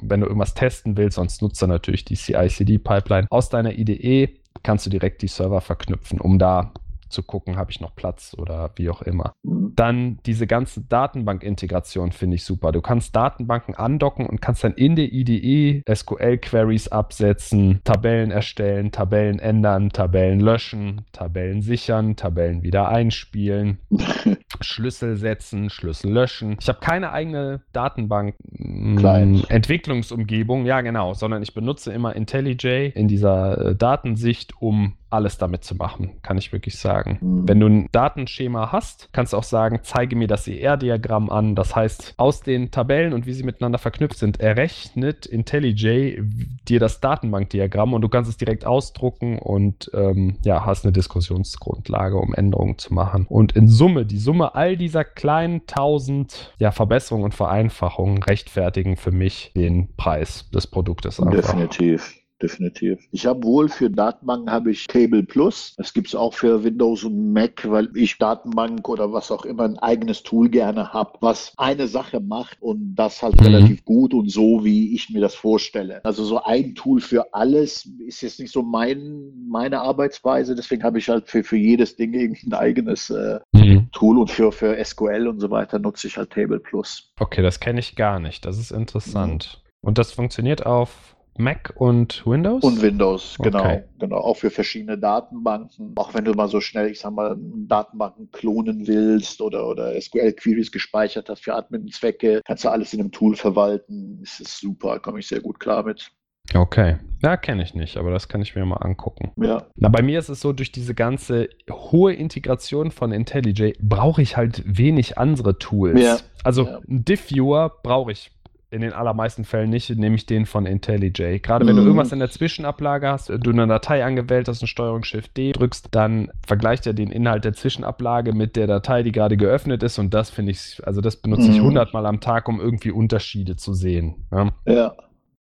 wenn 0.00 0.20
du 0.20 0.26
irgendwas 0.26 0.54
testen 0.54 0.96
willst, 0.96 1.16
sonst 1.16 1.42
nutzt 1.42 1.60
du 1.60 1.66
natürlich 1.66 2.04
die 2.04 2.14
CI-CD-Pipeline. 2.14 3.26
Aus 3.30 3.48
deiner 3.48 3.76
IDE 3.76 4.28
kannst 4.62 4.86
du 4.86 4.90
direkt 4.90 5.22
die 5.22 5.26
Server 5.26 5.60
verknüpfen, 5.60 6.20
um 6.20 6.38
da 6.38 6.72
zu 7.12 7.22
gucken, 7.22 7.56
habe 7.56 7.70
ich 7.70 7.80
noch 7.80 7.94
Platz 7.94 8.34
oder 8.38 8.70
wie 8.76 8.90
auch 8.90 9.02
immer. 9.02 9.34
Mhm. 9.42 9.72
Dann 9.76 10.18
diese 10.26 10.46
ganze 10.46 10.82
Datenbank-Integration 10.82 12.12
finde 12.12 12.36
ich 12.36 12.44
super. 12.44 12.72
Du 12.72 12.80
kannst 12.80 13.14
Datenbanken 13.14 13.74
andocken 13.74 14.24
und 14.26 14.40
kannst 14.40 14.64
dann 14.64 14.72
in 14.74 14.96
der 14.96 15.12
IDE 15.12 15.82
SQL-Queries 15.92 16.88
absetzen, 16.88 17.80
Tabellen 17.84 18.30
erstellen, 18.30 18.92
Tabellen 18.92 19.38
ändern, 19.38 19.90
Tabellen 19.90 20.40
löschen, 20.40 21.02
Tabellen 21.12 21.60
sichern, 21.62 22.16
Tabellen 22.16 22.62
wieder 22.62 22.88
einspielen, 22.88 23.78
Schlüssel 24.60 25.16
setzen, 25.16 25.70
Schlüssel 25.70 26.12
löschen. 26.12 26.56
Ich 26.60 26.68
habe 26.68 26.80
keine 26.80 27.12
eigene 27.12 27.62
Datenbank-Entwicklungsumgebung, 27.72 30.62
mm, 30.62 30.66
ja 30.66 30.80
genau, 30.80 31.14
sondern 31.14 31.42
ich 31.42 31.54
benutze 31.54 31.92
immer 31.92 32.16
IntelliJ 32.16 32.92
in 32.94 33.06
dieser 33.08 33.58
äh, 33.58 33.76
Datensicht, 33.76 34.54
um 34.60 34.94
alles 35.12 35.38
damit 35.38 35.64
zu 35.64 35.74
machen, 35.74 36.12
kann 36.22 36.38
ich 36.38 36.52
wirklich 36.52 36.78
sagen. 36.78 37.18
Mhm. 37.20 37.48
Wenn 37.48 37.60
du 37.60 37.66
ein 37.66 37.88
Datenschema 37.92 38.72
hast, 38.72 39.08
kannst 39.12 39.32
du 39.32 39.36
auch 39.36 39.44
sagen, 39.44 39.80
zeige 39.82 40.16
mir 40.16 40.28
das 40.28 40.48
ER-Diagramm 40.48 41.30
an. 41.30 41.54
Das 41.54 41.76
heißt, 41.76 42.14
aus 42.16 42.40
den 42.40 42.70
Tabellen 42.70 43.12
und 43.12 43.26
wie 43.26 43.32
sie 43.32 43.42
miteinander 43.42 43.78
verknüpft 43.78 44.18
sind, 44.18 44.40
errechnet 44.40 45.26
IntelliJ 45.26 46.20
dir 46.68 46.80
das 46.80 47.00
Datenbankdiagramm 47.00 47.92
und 47.92 48.02
du 48.02 48.08
kannst 48.08 48.30
es 48.30 48.36
direkt 48.36 48.64
ausdrucken 48.64 49.38
und 49.38 49.90
ähm, 49.94 50.36
ja, 50.44 50.64
hast 50.64 50.84
eine 50.84 50.92
Diskussionsgrundlage, 50.92 52.16
um 52.16 52.34
Änderungen 52.34 52.78
zu 52.78 52.94
machen. 52.94 53.26
Und 53.28 53.52
in 53.52 53.68
Summe, 53.68 54.06
die 54.06 54.18
Summe 54.18 54.54
all 54.54 54.76
dieser 54.76 55.04
kleinen 55.04 55.66
tausend 55.66 56.54
ja, 56.58 56.70
Verbesserungen 56.70 57.24
und 57.24 57.34
Vereinfachungen 57.34 58.22
rechtfertigen 58.22 58.96
für 58.96 59.12
mich 59.12 59.52
den 59.54 59.94
Preis 59.96 60.50
des 60.50 60.66
Produktes 60.66 61.20
einfach. 61.20 61.32
Definitiv 61.32 62.21
definitiv. 62.42 63.06
Ich 63.12 63.26
habe 63.26 63.44
wohl 63.44 63.68
für 63.68 63.90
Datenbanken 63.90 64.50
habe 64.50 64.70
ich 64.70 64.86
Table 64.86 65.22
Plus. 65.22 65.74
Das 65.76 65.94
gibt 65.94 66.08
es 66.08 66.14
auch 66.14 66.34
für 66.34 66.64
Windows 66.64 67.04
und 67.04 67.32
Mac, 67.32 67.68
weil 67.70 67.88
ich 67.94 68.18
Datenbank 68.18 68.88
oder 68.88 69.12
was 69.12 69.30
auch 69.30 69.44
immer 69.44 69.64
ein 69.64 69.78
eigenes 69.78 70.22
Tool 70.22 70.48
gerne 70.48 70.92
habe, 70.92 71.12
was 71.20 71.52
eine 71.56 71.86
Sache 71.86 72.20
macht 72.20 72.60
und 72.60 72.94
das 72.94 73.22
halt 73.22 73.40
mhm. 73.40 73.46
relativ 73.46 73.84
gut 73.84 74.14
und 74.14 74.30
so, 74.30 74.64
wie 74.64 74.94
ich 74.94 75.10
mir 75.10 75.20
das 75.20 75.34
vorstelle. 75.34 76.04
Also 76.04 76.24
so 76.24 76.42
ein 76.42 76.74
Tool 76.74 77.00
für 77.00 77.32
alles 77.32 77.88
ist 78.06 78.22
jetzt 78.22 78.40
nicht 78.40 78.52
so 78.52 78.62
mein, 78.62 79.32
meine 79.48 79.80
Arbeitsweise. 79.80 80.54
Deswegen 80.54 80.82
habe 80.82 80.98
ich 80.98 81.08
halt 81.08 81.28
für, 81.28 81.44
für 81.44 81.56
jedes 81.56 81.96
Ding 81.96 82.12
irgendwie 82.12 82.46
ein 82.46 82.54
eigenes 82.54 83.10
äh, 83.10 83.40
mhm. 83.52 83.88
Tool 83.92 84.18
und 84.18 84.30
für, 84.30 84.52
für 84.52 84.82
SQL 84.82 85.28
und 85.28 85.40
so 85.40 85.50
weiter 85.50 85.78
nutze 85.78 86.08
ich 86.08 86.16
halt 86.16 86.30
Table 86.30 86.58
Plus. 86.58 87.12
Okay, 87.18 87.42
das 87.42 87.60
kenne 87.60 87.80
ich 87.80 87.96
gar 87.96 88.18
nicht. 88.18 88.44
Das 88.44 88.58
ist 88.58 88.70
interessant. 88.70 89.60
Mhm. 89.62 89.88
Und 89.88 89.98
das 89.98 90.12
funktioniert 90.12 90.64
auf 90.64 91.16
Mac 91.38 91.72
und 91.76 92.26
Windows? 92.26 92.62
Und 92.62 92.82
Windows, 92.82 93.36
genau. 93.42 93.60
Okay. 93.60 93.84
Genau, 93.98 94.16
auch 94.18 94.36
für 94.36 94.50
verschiedene 94.50 94.98
Datenbanken. 94.98 95.92
Auch 95.96 96.12
wenn 96.14 96.24
du 96.24 96.32
mal 96.32 96.48
so 96.48 96.60
schnell, 96.60 96.90
ich 96.90 97.00
sag 97.00 97.12
mal, 97.12 97.36
Datenbanken 97.38 98.30
klonen 98.32 98.86
willst 98.86 99.40
oder, 99.40 99.66
oder 99.66 99.98
SQL-Queries 100.00 100.72
gespeichert 100.72 101.28
hast 101.28 101.44
für 101.44 101.54
Admin-Zwecke, 101.54 102.42
kannst 102.44 102.64
du 102.64 102.68
alles 102.68 102.92
in 102.92 103.00
einem 103.00 103.12
Tool 103.12 103.34
verwalten. 103.34 104.18
Das 104.20 104.40
ist 104.40 104.58
super, 104.58 104.98
komme 104.98 105.20
ich 105.20 105.26
sehr 105.26 105.40
gut 105.40 105.58
klar 105.58 105.84
mit. 105.84 106.10
Okay. 106.54 106.98
Ja, 107.22 107.36
kenne 107.36 107.62
ich 107.62 107.72
nicht, 107.74 107.96
aber 107.96 108.10
das 108.10 108.28
kann 108.28 108.42
ich 108.42 108.54
mir 108.54 108.64
mal 108.66 108.76
angucken. 108.76 109.30
Ja. 109.40 109.66
Na, 109.76 109.88
bei 109.88 110.02
mir 110.02 110.18
ist 110.18 110.28
es 110.28 110.40
so, 110.40 110.52
durch 110.52 110.72
diese 110.72 110.94
ganze 110.94 111.48
hohe 111.70 112.12
Integration 112.12 112.90
von 112.90 113.12
IntelliJ 113.12 113.74
brauche 113.80 114.20
ich 114.20 114.36
halt 114.36 114.62
wenig 114.66 115.18
andere 115.18 115.58
Tools. 115.58 116.02
Ja. 116.02 116.18
Also 116.42 116.64
ja. 116.64 116.80
einen 116.88 117.04
Diff-Viewer 117.04 117.72
brauche 117.82 118.12
ich 118.12 118.32
in 118.72 118.80
den 118.80 118.94
allermeisten 118.94 119.44
Fällen 119.44 119.68
nicht, 119.68 119.90
nämlich 119.90 120.24
den 120.24 120.46
von 120.46 120.64
IntelliJ. 120.64 121.40
Gerade 121.40 121.66
wenn 121.66 121.74
mhm. 121.74 121.80
du 121.80 121.84
irgendwas 121.84 122.10
in 122.10 122.20
der 122.20 122.30
Zwischenablage 122.30 123.06
hast, 123.06 123.28
du 123.28 123.50
eine 123.50 123.66
Datei 123.66 124.02
angewählt 124.02 124.48
hast 124.48 124.62
und 124.62 124.66
Steuerung 124.66 125.04
Shift 125.04 125.36
D 125.36 125.52
drückst, 125.52 125.88
dann 125.90 126.30
vergleicht 126.46 126.86
er 126.86 126.94
den 126.94 127.10
Inhalt 127.10 127.44
der 127.44 127.52
Zwischenablage 127.52 128.32
mit 128.32 128.56
der 128.56 128.66
Datei, 128.66 129.02
die 129.02 129.12
gerade 129.12 129.36
geöffnet 129.36 129.82
ist 129.82 129.98
und 129.98 130.14
das 130.14 130.30
finde 130.30 130.52
ich, 130.52 130.80
also 130.84 131.02
das 131.02 131.16
benutze 131.16 131.48
mhm. 131.48 131.54
ich 131.54 131.60
hundertmal 131.60 132.06
am 132.06 132.20
Tag, 132.20 132.48
um 132.48 132.60
irgendwie 132.60 132.90
Unterschiede 132.90 133.56
zu 133.56 133.74
sehen. 133.74 134.24
Ja. 134.32 134.52
ja. 134.66 134.94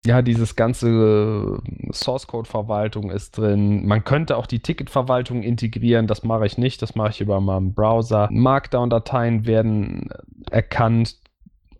Ja, 0.05 0.21
dieses 0.21 0.55
ganze 0.55 1.59
Source 1.91 2.27
Code 2.27 2.47
Verwaltung 2.47 3.09
ist 3.09 3.39
drin. 3.39 3.87
Man 3.87 4.03
könnte 4.03 4.37
auch 4.37 4.45
die 4.45 4.59
Ticketverwaltung 4.59 5.41
integrieren. 5.41 6.05
Das 6.05 6.23
mache 6.23 6.45
ich 6.45 6.59
nicht. 6.59 6.83
Das 6.83 6.93
mache 6.93 7.09
ich 7.09 7.21
über 7.21 7.41
meinen 7.41 7.73
Browser. 7.73 8.27
Markdown-Dateien 8.29 9.47
werden 9.47 10.09
erkannt 10.51 11.17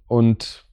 und 0.08 0.64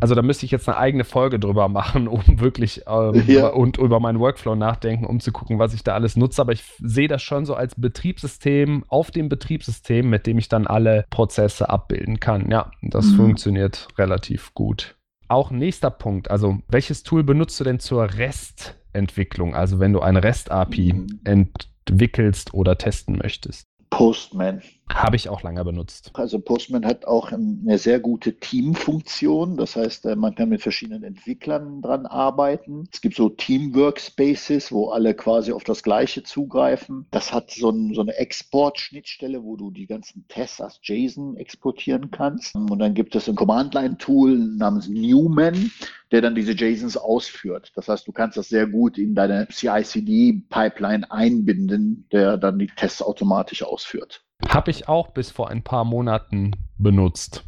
also 0.00 0.14
da 0.14 0.22
müsste 0.22 0.46
ich 0.46 0.52
jetzt 0.52 0.68
eine 0.68 0.78
eigene 0.78 1.04
Folge 1.04 1.38
drüber 1.38 1.68
machen, 1.68 2.08
um 2.08 2.22
wirklich 2.40 2.82
ähm, 2.86 3.22
ja. 3.26 3.48
und 3.48 3.78
über 3.78 4.00
meinen 4.00 4.20
Workflow 4.20 4.54
nachdenken, 4.54 5.04
um 5.06 5.20
zu 5.20 5.32
gucken, 5.32 5.58
was 5.58 5.74
ich 5.74 5.84
da 5.84 5.94
alles 5.94 6.16
nutze. 6.16 6.40
Aber 6.40 6.52
ich 6.52 6.62
sehe 6.78 7.08
das 7.08 7.22
schon 7.22 7.46
so 7.46 7.54
als 7.54 7.74
Betriebssystem 7.74 8.84
auf 8.88 9.10
dem 9.10 9.28
Betriebssystem, 9.28 10.08
mit 10.08 10.26
dem 10.26 10.38
ich 10.38 10.48
dann 10.48 10.66
alle 10.66 11.04
Prozesse 11.10 11.68
abbilden 11.68 12.20
kann. 12.20 12.50
Ja, 12.50 12.70
das 12.82 13.06
mhm. 13.06 13.16
funktioniert 13.16 13.88
relativ 13.98 14.54
gut. 14.54 14.96
Auch 15.28 15.50
nächster 15.50 15.90
Punkt, 15.90 16.30
also 16.30 16.58
welches 16.68 17.04
Tool 17.04 17.22
benutzt 17.22 17.60
du 17.60 17.64
denn 17.64 17.78
zur 17.78 18.14
Restentwicklung? 18.14 19.54
Also 19.54 19.78
wenn 19.78 19.92
du 19.92 20.00
eine 20.00 20.24
REST-API 20.24 20.92
mhm. 20.92 21.20
entwickelst 21.24 22.52
oder 22.52 22.78
testen 22.78 23.16
möchtest? 23.16 23.64
Postman. 23.90 24.62
Habe 24.94 25.14
ich 25.14 25.28
auch 25.28 25.42
lange 25.42 25.64
benutzt. 25.64 26.10
Also 26.14 26.40
Postman 26.40 26.84
hat 26.84 27.04
auch 27.04 27.30
eine 27.30 27.78
sehr 27.78 28.00
gute 28.00 28.38
Teamfunktion. 28.38 29.56
Das 29.56 29.76
heißt, 29.76 30.04
äh, 30.06 30.16
man 30.16 30.34
kann 30.34 30.48
mit 30.48 30.62
verschiedenen 30.62 31.04
Entwicklern 31.04 31.80
dran 31.80 32.06
arbeiten. 32.06 32.88
Es 32.92 33.00
gibt 33.00 33.14
so 33.14 33.28
Team-Workspaces, 33.28 34.72
wo 34.72 34.90
alle 34.90 35.14
quasi 35.14 35.52
auf 35.52 35.62
das 35.62 35.84
Gleiche 35.84 36.24
zugreifen. 36.24 37.06
Das 37.12 37.32
hat 37.32 37.52
so, 37.52 37.70
ein, 37.70 37.94
so 37.94 38.00
eine 38.00 38.14
Export-Schnittstelle, 38.16 39.44
wo 39.44 39.56
du 39.56 39.70
die 39.70 39.86
ganzen 39.86 40.26
Tests 40.28 40.60
als 40.60 40.80
JSON 40.82 41.36
exportieren 41.36 42.10
kannst. 42.10 42.56
Und 42.56 42.78
dann 42.80 42.94
gibt 42.94 43.14
es 43.14 43.28
ein 43.28 43.36
Command-Line-Tool 43.36 44.36
namens 44.36 44.88
Newman, 44.88 45.70
der 46.10 46.20
dann 46.20 46.34
diese 46.34 46.52
JSONs 46.52 46.96
ausführt. 46.96 47.70
Das 47.76 47.88
heißt, 47.88 48.08
du 48.08 48.12
kannst 48.12 48.36
das 48.36 48.48
sehr 48.48 48.66
gut 48.66 48.98
in 48.98 49.14
deine 49.14 49.46
CI-CD-Pipeline 49.48 51.10
einbinden, 51.12 52.08
der 52.10 52.36
dann 52.36 52.58
die 52.58 52.66
Tests 52.66 53.02
automatisch 53.02 53.62
ausführt. 53.62 54.24
Habe 54.48 54.70
ich 54.70 54.88
auch 54.88 55.08
bis 55.08 55.30
vor 55.30 55.50
ein 55.50 55.62
paar 55.62 55.84
Monaten 55.84 56.52
benutzt. 56.78 57.44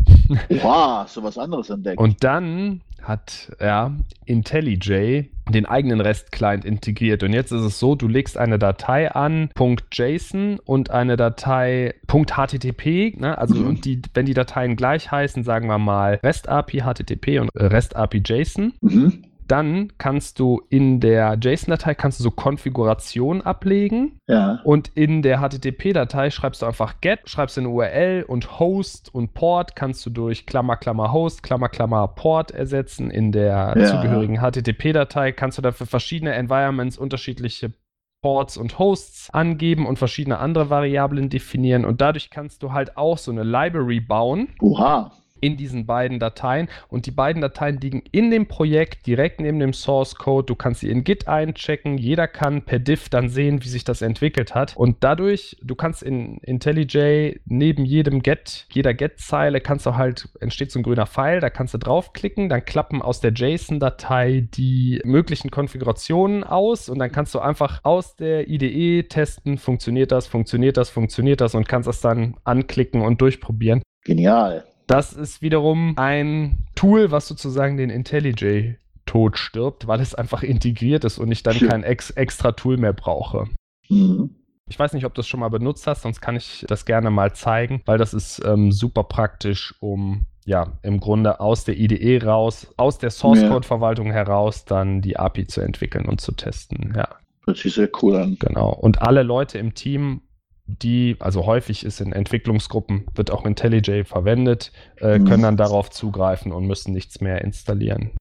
Wow, 0.49 1.09
so 1.09 1.23
was 1.23 1.39
anderes 1.39 1.71
entdeckt. 1.71 1.99
Und 1.99 2.23
dann 2.25 2.81
hat 3.03 3.53
ja, 3.61 3.93
IntelliJ 4.27 5.25
den 5.49 5.67
eigenen 5.67 6.01
REST-Client 6.01 6.65
integriert. 6.65 7.23
Und 7.23 7.33
jetzt 7.33 7.51
ist 7.51 7.63
es 7.63 7.79
so, 7.79 7.95
du 7.95 8.07
legst 8.07 8.39
eine 8.39 8.59
Datei 8.59 9.11
an, 9.11 9.51
.json 9.91 10.61
und 10.65 10.91
eine 10.91 11.17
Datei 11.17 11.95
.http. 12.07 13.17
Ne? 13.19 13.37
Also 13.37 13.57
mhm. 13.57 13.67
und 13.67 13.85
die, 13.85 14.01
wenn 14.15 14.27
die 14.27 14.35
Dateien 14.35 14.77
gleich 14.77 15.11
heißen, 15.11 15.43
sagen 15.43 15.67
wir 15.67 15.79
mal 15.79 16.21
REST 16.23 16.49
API 16.49 16.81
HTTP 16.81 17.41
und 17.41 17.51
REST 17.55 17.97
API 17.97 18.23
JSON. 18.25 18.75
Mhm 18.81 19.25
dann 19.53 19.93
kannst 19.99 20.39
du 20.39 20.63
in 20.71 20.99
der 20.99 21.37
JSON-Datei 21.39 21.95
kannst 21.95 22.19
du 22.19 22.23
so 22.23 22.31
Konfiguration 22.31 23.43
ablegen. 23.43 24.17
Ja. 24.27 24.61
Und 24.65 24.89
in 24.95 25.21
der 25.21 25.41
HTTP-Datei 25.41 26.31
schreibst 26.31 26.63
du 26.63 26.67
einfach 26.67 27.03
get, 27.03 27.21
schreibst 27.27 27.59
eine 27.59 27.69
URL 27.69 28.25
und 28.27 28.59
Host 28.59 29.15
und 29.15 29.35
Port 29.35 29.77
kannst 29.77 30.07
du 30.07 30.11
durch 30.11 30.47
Klammer, 30.47 30.79
Klammer 30.79 31.13
Host, 31.13 31.43
Klammer, 31.43 31.69
Klammer 31.69 32.09
Port 32.09 32.51
ersetzen. 32.51 33.11
In 33.11 33.31
der 33.31 33.75
ja. 33.77 33.85
zugehörigen 33.85 34.39
HTTP-Datei 34.41 35.33
kannst 35.33 35.59
du 35.59 35.63
dafür 35.63 35.87
verschiedene 35.87 36.33
Environments 36.33 36.97
unterschiedliche 36.97 37.75
Ports 38.23 38.57
und 38.57 38.79
Hosts 38.79 39.29
angeben 39.35 39.85
und 39.85 39.99
verschiedene 39.99 40.39
andere 40.39 40.71
Variablen 40.71 41.29
definieren. 41.29 41.85
Und 41.85 42.01
dadurch 42.01 42.31
kannst 42.31 42.63
du 42.63 42.73
halt 42.73 42.97
auch 42.97 43.19
so 43.19 43.31
eine 43.31 43.43
Library 43.43 44.01
bauen. 44.01 44.49
Oha 44.63 45.13
in 45.43 45.57
diesen 45.57 45.85
beiden 45.87 46.19
Dateien 46.21 46.69
und 46.89 47.07
die 47.07 47.11
beiden 47.11 47.43
Dateien 47.43 47.79
liegen 47.81 48.03
in 48.13 48.31
dem 48.31 48.47
Projekt 48.47 49.07
direkt 49.07 49.41
neben 49.41 49.59
dem 49.59 49.73
Source 49.73 50.15
Code. 50.15 50.47
Du 50.47 50.55
kannst 50.55 50.81
sie 50.81 50.89
in 50.89 51.05
Git 51.05 51.29
einchecken. 51.29 51.99
Jeder 51.99 52.29
kann 52.29 52.63
per 52.63 52.79
Diff 52.79 53.09
dann 53.09 53.29
sehen, 53.29 53.63
wie 53.63 53.69
sich 53.69 53.85
das 53.85 54.03
entwickelt 54.03 54.55
hat. 54.55 54.77
Und 54.77 54.99
dadurch, 55.01 55.57
du 55.61 55.75
kannst 55.75 56.03
in 56.03 56.39
IntelliJ 56.39 57.41
neben 57.45 57.85
jedem 57.85 58.23
Get, 58.23 58.67
jeder 58.71 58.95
Get-Zeile 58.95 59.61
kannst 59.61 59.85
du 59.85 59.97
halt, 59.97 60.29
entsteht 60.41 60.71
so 60.71 60.79
ein 60.79 60.85
grüner 60.85 61.07
Pfeil, 61.07 61.41
da 61.41 61.51
kannst 61.51 61.75
du 61.75 61.79
draufklicken, 61.79 62.49
dann 62.49 62.65
klappen 62.65 63.03
aus 63.03 63.21
der 63.21 63.33
JSON-Datei 63.33 64.49
die 64.55 65.01
möglichen 65.05 65.51
Konfigurationen 65.51 66.45
aus 66.45 66.89
und 66.89 67.01
dann 67.01 67.11
kannst 67.11 67.35
du 67.35 67.41
einfach 67.41 67.81
aus 67.83 68.15
der 68.15 68.49
IDE 68.49 69.09
testen, 69.09 69.59
funktioniert 69.59 70.13
das, 70.13 70.29
funktioniert 70.29 70.77
das, 70.77 70.89
funktioniert 70.89 71.41
das 71.41 71.57
und 71.57 71.69
kannst 71.69 71.89
das 71.89 72.01
dann 72.01 72.37
anklicken 72.45 73.03
und 73.03 73.21
durchprobieren. 73.21 73.83
Genial. 74.05 74.65
Das 74.93 75.15
ist 75.15 75.41
wiederum 75.41 75.95
ein 75.97 76.67
Tool, 76.75 77.11
was 77.11 77.27
sozusagen 77.27 77.79
den 77.79 77.89
IntelliJ 77.89 78.75
tot 79.07 79.39
stirbt, 79.39 79.87
weil 79.87 80.01
es 80.01 80.15
einfach 80.15 80.43
integriert 80.43 81.05
ist 81.05 81.17
und 81.17 81.33
ich 81.33 81.43
dann 81.43 81.59
kein 81.59 81.83
ex 81.83 82.11
extra 82.11 82.53
Tool 82.53 82.77
mehr 82.77 82.93
brauche. 82.93 83.49
Mhm. 83.89 84.35
Ich 84.69 84.79
weiß 84.79 84.93
nicht, 84.93 85.07
ob 85.07 85.15
du 85.15 85.21
das 85.21 85.27
schon 85.27 85.41
mal 85.41 85.49
benutzt 85.49 85.87
hast, 85.87 86.03
sonst 86.03 86.21
kann 86.21 86.37
ich 86.37 86.67
das 86.69 86.85
gerne 86.85 87.11
mal 87.11 87.33
zeigen, 87.33 87.81
weil 87.87 87.97
das 87.97 88.13
ist 88.13 88.45
ähm, 88.45 88.71
super 88.71 89.05
praktisch, 89.05 89.75
um 89.81 90.27
ja 90.45 90.79
im 90.83 91.01
Grunde 91.01 91.41
aus 91.41 91.65
der 91.65 91.79
IDE 91.79 92.23
raus, 92.23 92.67
aus 92.77 92.99
der 92.99 93.11
Source 93.11 93.49
Code 93.49 93.67
Verwaltung 93.67 94.09
ja. 94.09 94.13
heraus 94.13 94.67
dann 94.67 95.01
die 95.01 95.17
API 95.17 95.47
zu 95.47 95.63
entwickeln 95.63 96.05
und 96.05 96.21
zu 96.21 96.33
testen. 96.33 96.93
Ja. 96.95 97.09
Hört 97.47 97.57
sich 97.57 97.73
sehr 97.73 97.89
cool 98.03 98.17
an. 98.17 98.37
Genau. 98.39 98.69
Und 98.75 99.01
alle 99.01 99.23
Leute 99.23 99.57
im 99.57 99.73
Team 99.73 100.21
die, 100.67 101.17
also 101.19 101.47
häufig 101.47 101.85
ist 101.85 102.01
in 102.01 102.13
Entwicklungsgruppen, 102.13 103.07
wird 103.15 103.31
auch 103.31 103.45
IntelliJ 103.45 104.05
verwendet, 104.05 104.73
äh, 105.01 105.19
mhm. 105.19 105.25
können 105.27 105.43
dann 105.43 105.57
darauf 105.57 105.91
zugreifen 105.91 106.53
und 106.53 106.67
müssen 106.67 106.93
nichts 106.93 107.21
mehr 107.21 107.43
installieren. 107.43 108.13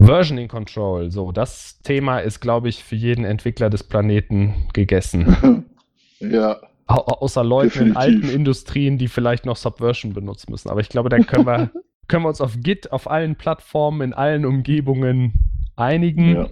Versioning 0.00 0.48
Control, 0.48 1.10
so, 1.10 1.32
das 1.32 1.80
Thema 1.82 2.20
ist, 2.20 2.40
glaube 2.40 2.68
ich, 2.68 2.84
für 2.84 2.96
jeden 2.96 3.24
Entwickler 3.24 3.70
des 3.70 3.82
Planeten 3.82 4.68
gegessen. 4.72 5.64
ja. 6.20 6.58
Au 6.86 7.00
außer 7.00 7.42
Leuten 7.42 7.70
definitiv. 7.70 7.90
in 7.90 7.96
alten 7.96 8.28
Industrien, 8.28 8.98
die 8.98 9.08
vielleicht 9.08 9.44
noch 9.44 9.56
Subversion 9.56 10.12
benutzen 10.12 10.52
müssen. 10.52 10.68
Aber 10.70 10.80
ich 10.80 10.88
glaube, 10.88 11.08
dann 11.08 11.26
können 11.26 11.46
wir, 11.46 11.70
können 12.08 12.24
wir 12.24 12.28
uns 12.28 12.40
auf 12.40 12.60
Git 12.60 12.92
auf 12.92 13.10
allen 13.10 13.34
Plattformen, 13.34 14.02
in 14.02 14.12
allen 14.12 14.46
Umgebungen 14.46 15.32
einigen. 15.74 16.36
Ja. 16.36 16.48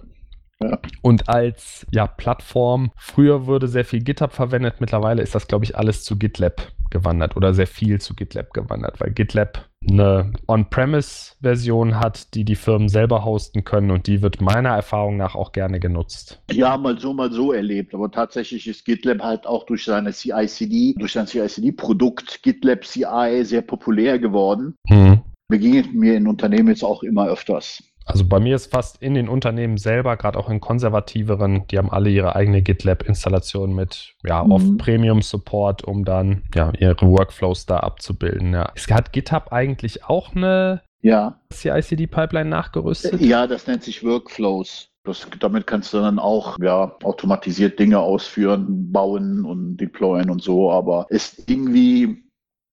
Und 1.01 1.29
als 1.29 1.85
ja, 1.91 2.07
Plattform, 2.07 2.91
früher 2.97 3.45
wurde 3.45 3.67
sehr 3.67 3.85
viel 3.85 4.01
GitHub 4.01 4.31
verwendet, 4.31 4.75
mittlerweile 4.79 5.21
ist 5.21 5.35
das, 5.35 5.47
glaube 5.47 5.65
ich, 5.65 5.77
alles 5.77 6.03
zu 6.03 6.17
GitLab 6.17 6.71
gewandert 6.89 7.35
oder 7.35 7.53
sehr 7.53 7.67
viel 7.67 7.99
zu 7.99 8.15
GitLab 8.15 8.53
gewandert, 8.53 8.99
weil 9.01 9.11
GitLab 9.11 9.69
eine 9.87 10.31
On-Premise-Version 10.47 11.99
hat, 11.99 12.33
die 12.33 12.45
die 12.45 12.55
Firmen 12.55 12.89
selber 12.89 13.25
hosten 13.25 13.63
können 13.63 13.91
und 13.91 14.07
die 14.07 14.21
wird 14.21 14.41
meiner 14.41 14.69
Erfahrung 14.69 15.17
nach 15.17 15.35
auch 15.35 15.51
gerne 15.51 15.79
genutzt. 15.79 16.41
Ja, 16.51 16.77
mal 16.77 16.97
so, 16.97 17.13
mal 17.13 17.31
so 17.31 17.51
erlebt, 17.51 17.93
aber 17.93 18.09
tatsächlich 18.09 18.67
ist 18.67 18.85
GitLab 18.85 19.21
halt 19.21 19.45
auch 19.45 19.65
durch 19.65 19.83
seine 19.83 20.11
CI/CD, 20.11 20.95
durch 20.97 21.13
sein 21.13 21.27
CI/CD-Produkt 21.27 22.41
GitLab 22.43 22.85
CI 22.85 23.41
sehr 23.43 23.61
populär 23.61 24.17
geworden. 24.17 24.75
Hm. 24.87 25.21
Begegnet 25.47 25.93
mir 25.93 26.15
in 26.15 26.27
Unternehmen 26.27 26.69
jetzt 26.69 26.83
auch 26.83 27.03
immer 27.03 27.27
öfters. 27.27 27.83
Also 28.05 28.23
bei 28.23 28.39
mir 28.39 28.55
ist 28.55 28.71
fast 28.71 29.01
in 29.01 29.15
den 29.15 29.27
Unternehmen 29.27 29.77
selber, 29.77 30.15
gerade 30.15 30.37
auch 30.37 30.49
in 30.49 30.61
konservativeren, 30.61 31.65
die 31.67 31.77
haben 31.79 31.91
alle 31.91 32.09
ihre 32.11 32.35
eigene 32.35 32.61
GitLab-Installation 32.61 33.73
mit 33.73 34.13
ja, 34.23 34.43
mhm. 34.43 34.51
oft 34.51 34.77
Premium-Support, 34.77 35.83
um 35.83 36.05
dann 36.05 36.43
ja, 36.53 36.71
ihre 36.77 37.01
Workflows 37.01 37.65
da 37.65 37.77
abzubilden. 37.77 38.53
Ja. 38.53 38.71
Hat 38.91 39.11
GitHub 39.11 39.51
eigentlich 39.51 40.05
auch 40.05 40.35
eine 40.35 40.81
ja. 41.01 41.39
CI-CD-Pipeline 41.51 42.49
nachgerüstet? 42.49 43.19
Ja, 43.21 43.47
das 43.47 43.65
nennt 43.67 43.83
sich 43.83 44.03
Workflows. 44.03 44.89
Das, 45.03 45.27
damit 45.39 45.67
kannst 45.67 45.93
du 45.93 45.99
dann 45.99 46.17
auch 46.17 46.57
ja, 46.59 46.95
automatisiert 47.03 47.77
Dinge 47.77 47.99
ausführen, 47.99 48.91
bauen 48.91 49.45
und 49.45 49.77
deployen 49.77 50.29
und 50.31 50.41
so, 50.41 50.71
aber 50.71 51.05
ist 51.09 51.47
irgendwie, 51.47 52.23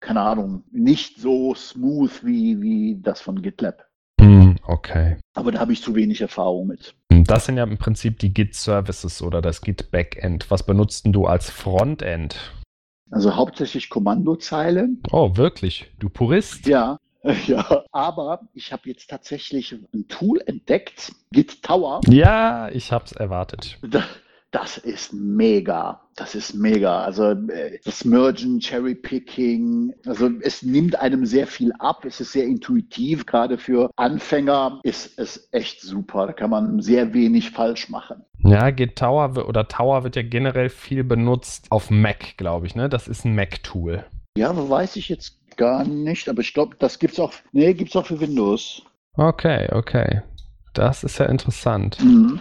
keine 0.00 0.20
Ahnung, 0.20 0.64
nicht 0.72 1.20
so 1.20 1.54
smooth 1.54 2.24
wie, 2.24 2.60
wie 2.60 2.98
das 3.02 3.20
von 3.20 3.42
GitLab. 3.42 3.86
Hm, 4.18 4.51
okay. 4.66 5.16
Aber 5.34 5.52
da 5.52 5.60
habe 5.60 5.72
ich 5.72 5.82
zu 5.82 5.94
wenig 5.94 6.20
Erfahrung 6.20 6.68
mit. 6.68 6.94
Das 7.08 7.46
sind 7.46 7.56
ja 7.56 7.64
im 7.64 7.78
Prinzip 7.78 8.18
die 8.18 8.32
Git-Services 8.32 9.22
oder 9.22 9.42
das 9.42 9.60
Git-Backend. 9.60 10.50
Was 10.50 10.64
benutzt 10.64 11.06
du 11.06 11.26
als 11.26 11.50
Frontend? 11.50 12.36
Also 13.10 13.36
hauptsächlich 13.36 13.90
Kommandozeile. 13.90 14.88
Oh, 15.10 15.36
wirklich? 15.36 15.92
Du 15.98 16.08
Purist? 16.08 16.66
Ja. 16.66 16.98
Ja, 17.46 17.84
aber 17.92 18.40
ich 18.52 18.72
habe 18.72 18.88
jetzt 18.88 19.08
tatsächlich 19.08 19.76
ein 19.94 20.08
Tool 20.08 20.42
entdeckt, 20.44 21.12
Git 21.30 21.62
Tower. 21.62 22.00
Ja, 22.08 22.68
ich 22.70 22.90
habe 22.90 23.04
es 23.04 23.12
erwartet. 23.12 23.78
Da, 24.52 24.60
das 24.62 24.78
ist 24.78 25.12
mega. 25.12 26.00
Das 26.14 26.34
ist 26.34 26.54
mega. 26.54 27.02
Also 27.02 27.30
äh, 27.30 27.78
das 27.84 28.04
Mergen, 28.04 28.60
Cherry 28.60 28.94
Picking, 28.94 29.92
also 30.06 30.30
es 30.42 30.62
nimmt 30.62 30.94
einem 31.00 31.26
sehr 31.26 31.46
viel 31.46 31.72
ab. 31.78 32.04
Es 32.04 32.20
ist 32.20 32.32
sehr 32.32 32.44
intuitiv. 32.44 33.26
Gerade 33.26 33.58
für 33.58 33.90
Anfänger 33.96 34.80
ist 34.84 35.18
es 35.18 35.48
echt 35.52 35.80
super. 35.80 36.26
Da 36.26 36.32
kann 36.32 36.50
man 36.50 36.80
sehr 36.80 37.12
wenig 37.14 37.50
falsch 37.50 37.88
machen. 37.88 38.24
Ja, 38.44 38.70
Git 38.70 38.96
Tower 38.96 39.48
oder 39.48 39.68
Tower 39.68 40.04
wird 40.04 40.16
ja 40.16 40.22
generell 40.22 40.68
viel 40.68 41.02
benutzt 41.02 41.66
auf 41.70 41.90
Mac, 41.90 42.36
glaube 42.36 42.66
ich. 42.66 42.74
Ne? 42.74 42.88
Das 42.88 43.08
ist 43.08 43.24
ein 43.24 43.34
Mac-Tool. 43.34 44.04
Ja, 44.36 44.68
weiß 44.68 44.96
ich 44.96 45.08
jetzt 45.08 45.56
gar 45.56 45.84
nicht, 45.84 46.28
aber 46.28 46.40
ich 46.40 46.54
glaube, 46.54 46.76
das 46.78 46.98
gibt 46.98 47.14
es 47.14 47.20
auch. 47.20 47.32
Nee, 47.52 47.74
gibt 47.74 47.90
es 47.90 47.96
auch 47.96 48.06
für 48.06 48.20
Windows. 48.20 48.82
Okay, 49.16 49.68
okay. 49.72 50.22
Das 50.74 51.04
ist 51.04 51.18
ja 51.18 51.26
interessant. 51.26 51.98
Mhm. 52.02 52.40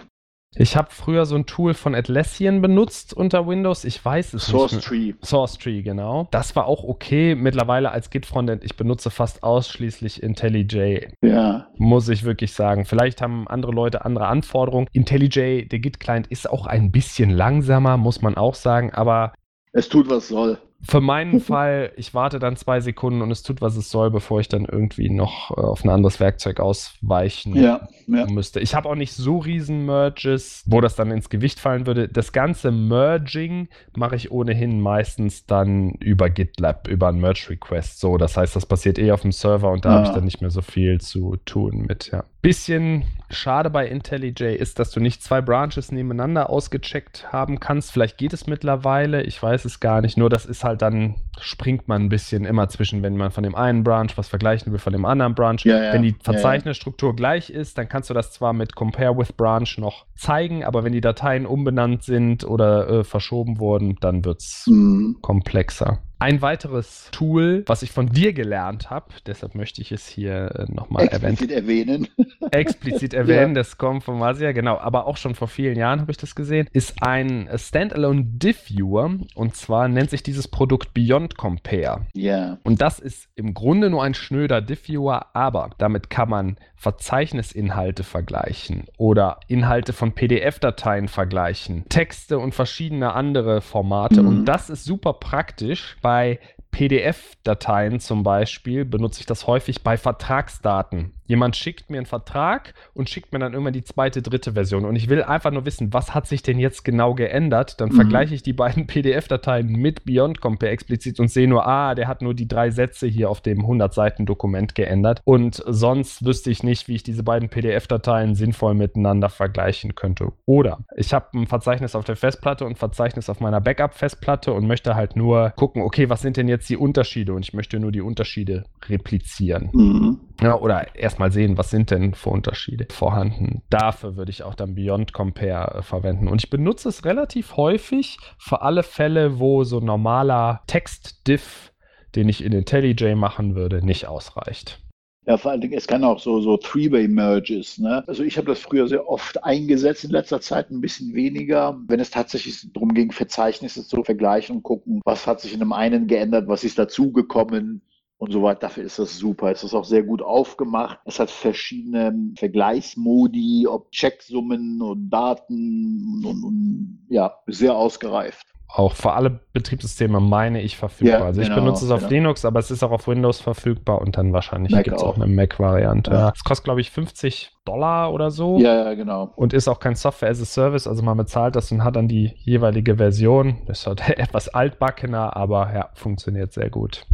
Ich 0.54 0.76
habe 0.76 0.88
früher 0.90 1.24
so 1.24 1.34
ein 1.34 1.46
Tool 1.46 1.72
von 1.72 1.94
Atlassian 1.94 2.60
benutzt 2.60 3.14
unter 3.14 3.46
Windows. 3.46 3.84
Ich 3.84 4.04
weiß 4.04 4.34
es 4.34 4.46
Source 4.46 4.72
nicht. 4.72 4.82
Source 4.82 4.84
Tree. 4.84 5.14
Source 5.24 5.58
Tree, 5.58 5.82
genau. 5.82 6.28
Das 6.30 6.54
war 6.56 6.66
auch 6.66 6.84
okay. 6.84 7.34
Mittlerweile 7.34 7.90
als 7.90 8.10
Git-Frontend, 8.10 8.62
ich 8.62 8.76
benutze 8.76 9.10
fast 9.10 9.42
ausschließlich 9.42 10.22
IntelliJ. 10.22 11.08
Ja. 11.22 11.68
Muss 11.76 12.08
ich 12.08 12.24
wirklich 12.24 12.52
sagen. 12.52 12.84
Vielleicht 12.84 13.22
haben 13.22 13.48
andere 13.48 13.72
Leute 13.72 14.04
andere 14.04 14.26
Anforderungen. 14.26 14.88
IntelliJ, 14.92 15.68
der 15.68 15.78
Git-Client, 15.78 16.26
ist 16.26 16.48
auch 16.50 16.66
ein 16.66 16.92
bisschen 16.92 17.30
langsamer, 17.30 17.96
muss 17.96 18.20
man 18.20 18.36
auch 18.36 18.54
sagen, 18.54 18.92
aber. 18.92 19.32
Es 19.72 19.88
tut, 19.88 20.10
was 20.10 20.28
soll 20.28 20.58
für 20.82 21.00
meinen 21.00 21.40
Fall, 21.40 21.92
ich 21.96 22.12
warte 22.12 22.38
dann 22.38 22.56
zwei 22.56 22.80
Sekunden 22.80 23.22
und 23.22 23.30
es 23.30 23.42
tut, 23.42 23.60
was 23.60 23.76
es 23.76 23.90
soll, 23.90 24.10
bevor 24.10 24.40
ich 24.40 24.48
dann 24.48 24.64
irgendwie 24.64 25.08
noch 25.10 25.50
äh, 25.52 25.60
auf 25.60 25.84
ein 25.84 25.90
anderes 25.90 26.20
Werkzeug 26.20 26.60
ausweichen 26.60 27.54
ja, 27.54 27.88
ja. 28.06 28.26
müsste. 28.26 28.60
Ich 28.60 28.74
habe 28.74 28.88
auch 28.88 28.94
nicht 28.94 29.12
so 29.12 29.38
riesen 29.38 29.86
Merges, 29.86 30.62
wo 30.66 30.80
das 30.80 30.96
dann 30.96 31.10
ins 31.10 31.28
Gewicht 31.28 31.60
fallen 31.60 31.86
würde. 31.86 32.08
Das 32.08 32.32
ganze 32.32 32.70
Merging 32.70 33.68
mache 33.94 34.16
ich 34.16 34.30
ohnehin 34.30 34.80
meistens 34.80 35.46
dann 35.46 35.92
über 35.92 36.30
GitLab, 36.30 36.88
über 36.88 37.08
ein 37.08 37.20
Merge 37.20 37.46
Request. 37.50 38.00
So, 38.00 38.16
das 38.16 38.36
heißt, 38.36 38.56
das 38.56 38.66
passiert 38.66 38.98
eh 38.98 39.12
auf 39.12 39.22
dem 39.22 39.32
Server 39.32 39.70
und 39.70 39.84
da 39.84 39.90
ah. 39.90 39.92
habe 39.94 40.06
ich 40.06 40.12
dann 40.12 40.24
nicht 40.24 40.40
mehr 40.40 40.50
so 40.50 40.62
viel 40.62 41.00
zu 41.00 41.36
tun 41.44 41.84
mit, 41.86 42.10
ja. 42.12 42.24
Bisschen 42.42 43.04
schade 43.30 43.70
bei 43.70 43.86
IntelliJ 43.86 44.56
ist, 44.56 44.80
dass 44.80 44.90
du 44.90 44.98
nicht 44.98 45.22
zwei 45.22 45.40
Branches 45.40 45.92
nebeneinander 45.92 46.50
ausgecheckt 46.50 47.32
haben 47.32 47.60
kannst. 47.60 47.92
Vielleicht 47.92 48.18
geht 48.18 48.32
es 48.32 48.48
mittlerweile, 48.48 49.22
ich 49.22 49.40
weiß 49.40 49.64
es 49.64 49.78
gar 49.78 50.00
nicht. 50.00 50.18
Nur 50.18 50.28
das 50.28 50.44
ist 50.44 50.64
halt 50.64 50.82
dann, 50.82 51.14
springt 51.40 51.86
man 51.86 52.02
ein 52.02 52.08
bisschen 52.08 52.44
immer 52.44 52.68
zwischen, 52.68 53.02
wenn 53.04 53.16
man 53.16 53.30
von 53.30 53.44
dem 53.44 53.54
einen 53.54 53.84
Branch 53.84 54.10
was 54.16 54.28
vergleichen 54.28 54.72
will, 54.72 54.80
von 54.80 54.92
dem 54.92 55.04
anderen 55.04 55.36
Branch. 55.36 55.60
Ja, 55.62 55.82
ja, 55.82 55.92
wenn 55.92 56.02
die 56.02 56.16
Verzeichnisstruktur 56.20 57.10
ja, 57.10 57.16
gleich 57.16 57.50
ist, 57.50 57.78
dann 57.78 57.88
kannst 57.92 58.08
du 58.08 58.14
das 58.14 58.32
zwar 58.32 58.54
mit 58.54 58.74
Compare 58.74 59.18
with 59.18 59.34
Branch 59.34 59.68
noch 59.76 60.06
zeigen, 60.16 60.64
aber 60.64 60.82
wenn 60.82 60.94
die 60.94 61.02
Dateien 61.02 61.44
umbenannt 61.44 62.02
sind 62.02 62.42
oder 62.42 62.88
äh, 62.88 63.04
verschoben 63.04 63.58
wurden, 63.58 63.98
dann 64.00 64.24
wird 64.24 64.40
es 64.40 64.64
mhm. 64.66 65.18
komplexer. 65.20 65.98
Ein 66.18 66.40
weiteres 66.40 67.08
Tool, 67.10 67.64
was 67.66 67.82
ich 67.82 67.90
von 67.90 68.06
dir 68.06 68.32
gelernt 68.32 68.90
habe, 68.90 69.06
deshalb 69.26 69.56
möchte 69.56 69.82
ich 69.82 69.90
es 69.90 70.06
hier 70.06 70.54
äh, 70.54 70.72
nochmal 70.72 71.06
Explizit 71.06 71.50
erwähnen. 71.50 72.06
Explizit 72.52 73.12
erwähnen, 73.12 73.56
ja. 73.56 73.60
das 73.60 73.76
kommt 73.76 74.04
von 74.04 74.20
Masia, 74.20 74.52
genau, 74.52 74.78
aber 74.78 75.06
auch 75.06 75.16
schon 75.16 75.34
vor 75.34 75.48
vielen 75.48 75.76
Jahren 75.76 76.00
habe 76.00 76.12
ich 76.12 76.18
das 76.18 76.36
gesehen, 76.36 76.68
ist 76.72 77.02
ein 77.02 77.50
Standalone 77.56 78.24
Diff 78.24 78.70
Viewer 78.70 79.18
und 79.34 79.56
zwar 79.56 79.88
nennt 79.88 80.10
sich 80.10 80.22
dieses 80.22 80.46
Produkt 80.46 80.94
Beyond 80.94 81.36
Compare. 81.36 82.06
Ja. 82.14 82.58
Und 82.62 82.80
das 82.80 83.00
ist 83.00 83.28
im 83.34 83.52
Grunde 83.52 83.90
nur 83.90 84.04
ein 84.04 84.14
schnöder 84.14 84.62
Diff 84.62 84.86
Viewer, 84.86 85.34
aber 85.34 85.70
damit 85.78 86.08
kann 86.08 86.30
man 86.30 86.56
Verzeichnisinhalte 86.82 88.02
vergleichen 88.02 88.86
oder 88.98 89.38
Inhalte 89.46 89.92
von 89.92 90.14
PDF-Dateien 90.14 91.06
vergleichen, 91.06 91.88
Texte 91.88 92.40
und 92.40 92.56
verschiedene 92.56 93.12
andere 93.12 93.60
Formate. 93.60 94.20
Mhm. 94.20 94.28
Und 94.28 94.44
das 94.46 94.68
ist 94.68 94.84
super 94.84 95.12
praktisch 95.12 95.96
bei 96.02 96.40
PDF-Dateien 96.72 98.00
zum 98.00 98.24
Beispiel 98.24 98.84
benutze 98.84 99.20
ich 99.20 99.26
das 99.26 99.46
häufig 99.46 99.84
bei 99.84 99.96
Vertragsdaten. 99.96 101.12
Jemand 101.26 101.56
schickt 101.56 101.90
mir 101.90 101.98
einen 101.98 102.06
Vertrag 102.06 102.74
und 102.94 103.08
schickt 103.08 103.32
mir 103.32 103.38
dann 103.38 103.52
irgendwann 103.52 103.72
die 103.72 103.84
zweite, 103.84 104.22
dritte 104.22 104.52
Version. 104.52 104.84
Und 104.84 104.96
ich 104.96 105.08
will 105.08 105.22
einfach 105.22 105.50
nur 105.50 105.64
wissen, 105.64 105.92
was 105.92 106.14
hat 106.14 106.26
sich 106.26 106.42
denn 106.42 106.58
jetzt 106.58 106.84
genau 106.84 107.14
geändert? 107.14 107.80
Dann 107.80 107.90
mhm. 107.90 107.94
vergleiche 107.94 108.34
ich 108.34 108.42
die 108.42 108.52
beiden 108.52 108.86
PDF-Dateien 108.86 109.68
mit 109.68 110.04
Beyond 110.04 110.40
Compare 110.40 110.70
explizit 110.70 111.20
und 111.20 111.28
sehe 111.28 111.48
nur, 111.48 111.66
ah, 111.66 111.94
der 111.94 112.08
hat 112.08 112.22
nur 112.22 112.34
die 112.34 112.48
drei 112.48 112.70
Sätze 112.70 113.06
hier 113.06 113.30
auf 113.30 113.40
dem 113.40 113.60
100-Seiten-Dokument 113.60 114.74
geändert. 114.74 115.20
Und 115.24 115.62
sonst 115.66 116.24
wüsste 116.24 116.50
ich 116.50 116.62
nicht, 116.62 116.88
wie 116.88 116.94
ich 116.94 117.02
diese 117.02 117.22
beiden 117.22 117.48
PDF-Dateien 117.48 118.34
sinnvoll 118.34 118.74
miteinander 118.74 119.28
vergleichen 119.28 119.94
könnte. 119.94 120.32
Oder 120.44 120.84
ich 120.96 121.14
habe 121.14 121.26
ein 121.34 121.46
Verzeichnis 121.46 121.94
auf 121.94 122.04
der 122.04 122.16
Festplatte 122.16 122.64
und 122.64 122.72
ein 122.72 122.76
Verzeichnis 122.76 123.28
auf 123.30 123.40
meiner 123.40 123.60
Backup-Festplatte 123.60 124.52
und 124.52 124.66
möchte 124.66 124.94
halt 124.94 125.16
nur 125.16 125.50
gucken, 125.56 125.82
okay, 125.82 126.08
was 126.08 126.22
sind 126.22 126.36
denn 126.36 126.48
jetzt 126.48 126.68
die 126.68 126.76
Unterschiede? 126.76 127.32
Und 127.32 127.44
ich 127.44 127.54
möchte 127.54 127.78
nur 127.78 127.92
die 127.92 128.00
Unterschiede 128.00 128.64
replizieren. 128.88 129.70
Mhm. 129.72 130.20
Ja, 130.42 130.58
oder 130.58 130.96
erstmal 130.96 131.30
sehen, 131.30 131.56
was 131.56 131.70
sind 131.70 131.90
denn 131.92 132.14
für 132.14 132.30
Unterschiede 132.30 132.86
vorhanden. 132.90 133.62
Dafür 133.70 134.16
würde 134.16 134.30
ich 134.30 134.42
auch 134.42 134.54
dann 134.54 134.74
Beyond 134.74 135.12
Compare 135.12 135.78
äh, 135.78 135.82
verwenden. 135.82 136.26
Und 136.26 136.42
ich 136.42 136.50
benutze 136.50 136.88
es 136.88 137.04
relativ 137.04 137.56
häufig 137.56 138.18
für 138.38 138.62
alle 138.62 138.82
Fälle, 138.82 139.38
wo 139.38 139.62
so 139.62 139.78
normaler 139.78 140.62
Text-Diff, 140.66 141.72
den 142.16 142.28
ich 142.28 142.42
in 142.42 142.52
IntelliJ 142.52 143.14
machen 143.14 143.54
würde, 143.54 143.84
nicht 143.86 144.08
ausreicht. 144.08 144.80
Ja, 145.24 145.36
vor 145.36 145.52
allen 145.52 145.60
Dingen, 145.60 145.74
es 145.74 145.86
kann 145.86 146.02
auch 146.02 146.18
so, 146.18 146.40
so 146.40 146.56
Three-Way-Merges. 146.56 147.78
Ne? 147.78 148.02
Also 148.08 148.24
ich 148.24 148.36
habe 148.36 148.48
das 148.48 148.58
früher 148.58 148.88
sehr 148.88 149.08
oft 149.08 149.44
eingesetzt, 149.44 150.02
in 150.02 150.10
letzter 150.10 150.40
Zeit 150.40 150.72
ein 150.72 150.80
bisschen 150.80 151.14
weniger. 151.14 151.78
Wenn 151.86 152.00
es 152.00 152.10
tatsächlich 152.10 152.72
darum 152.72 152.92
ging, 152.92 153.12
Verzeichnisse 153.12 153.86
zu 153.86 154.02
vergleichen 154.02 154.56
und 154.56 154.62
gucken, 154.64 155.00
was 155.04 155.28
hat 155.28 155.40
sich 155.40 155.54
in 155.54 155.60
dem 155.60 155.72
einen 155.72 156.08
geändert, 156.08 156.48
was 156.48 156.64
ist 156.64 156.76
dazugekommen, 156.76 157.82
und 158.22 158.30
so 158.30 158.40
weiter. 158.40 158.60
Dafür 158.60 158.84
ist 158.84 159.00
das 159.00 159.18
super. 159.18 159.50
Es 159.50 159.64
ist 159.64 159.74
auch 159.74 159.84
sehr 159.84 160.04
gut 160.04 160.22
aufgemacht. 160.22 161.00
Es 161.04 161.18
hat 161.18 161.28
verschiedene 161.28 162.14
Vergleichsmodi, 162.36 163.66
ob 163.66 163.90
Checksummen 163.90 164.80
und 164.80 165.10
Daten 165.10 166.22
und, 166.24 166.44
und 166.44 167.06
ja, 167.08 167.34
sehr 167.48 167.74
ausgereift. 167.74 168.46
Auch 168.68 168.94
für 168.94 169.12
alle 169.12 169.40
Betriebssysteme 169.52 170.20
meine 170.20 170.62
ich 170.62 170.76
verfügbar. 170.76 171.18
Ja, 171.18 171.26
also 171.26 171.40
ich 171.40 171.48
genau, 171.48 171.62
benutze 171.62 171.84
es 171.84 171.90
auf 171.90 171.98
genau. 171.98 172.10
Linux, 172.12 172.44
aber 172.44 172.60
es 172.60 172.70
ist 172.70 172.84
auch 172.84 172.92
auf 172.92 173.08
Windows 173.08 173.40
verfügbar 173.40 174.00
und 174.00 174.16
dann 174.16 174.32
wahrscheinlich 174.32 174.72
gibt 174.84 174.96
es 174.96 175.02
auch 175.02 175.16
eine 175.16 175.26
Mac-Variante. 175.26 176.12
Ja. 176.12 176.32
Es 176.32 176.44
kostet, 176.44 176.66
glaube 176.66 176.80
ich, 176.80 176.92
50 176.92 177.50
Dollar 177.64 178.12
oder 178.12 178.30
so. 178.30 178.60
Ja, 178.60 178.84
ja, 178.84 178.94
genau. 178.94 179.32
Und 179.34 179.52
ist 179.52 179.66
auch 179.66 179.80
kein 179.80 179.96
Software 179.96 180.30
as 180.30 180.40
a 180.40 180.44
Service, 180.44 180.86
also 180.86 181.02
man 181.02 181.16
bezahlt 181.16 181.56
das 181.56 181.72
und 181.72 181.82
hat 181.82 181.96
dann 181.96 182.06
die 182.06 182.34
jeweilige 182.38 182.98
Version. 182.98 183.58
Das 183.66 183.80
ist 183.80 183.86
halt 183.88 184.08
etwas 184.16 184.48
altbackener, 184.48 185.36
aber 185.36 185.74
ja, 185.74 185.90
funktioniert 185.94 186.52
sehr 186.52 186.70
gut. 186.70 187.04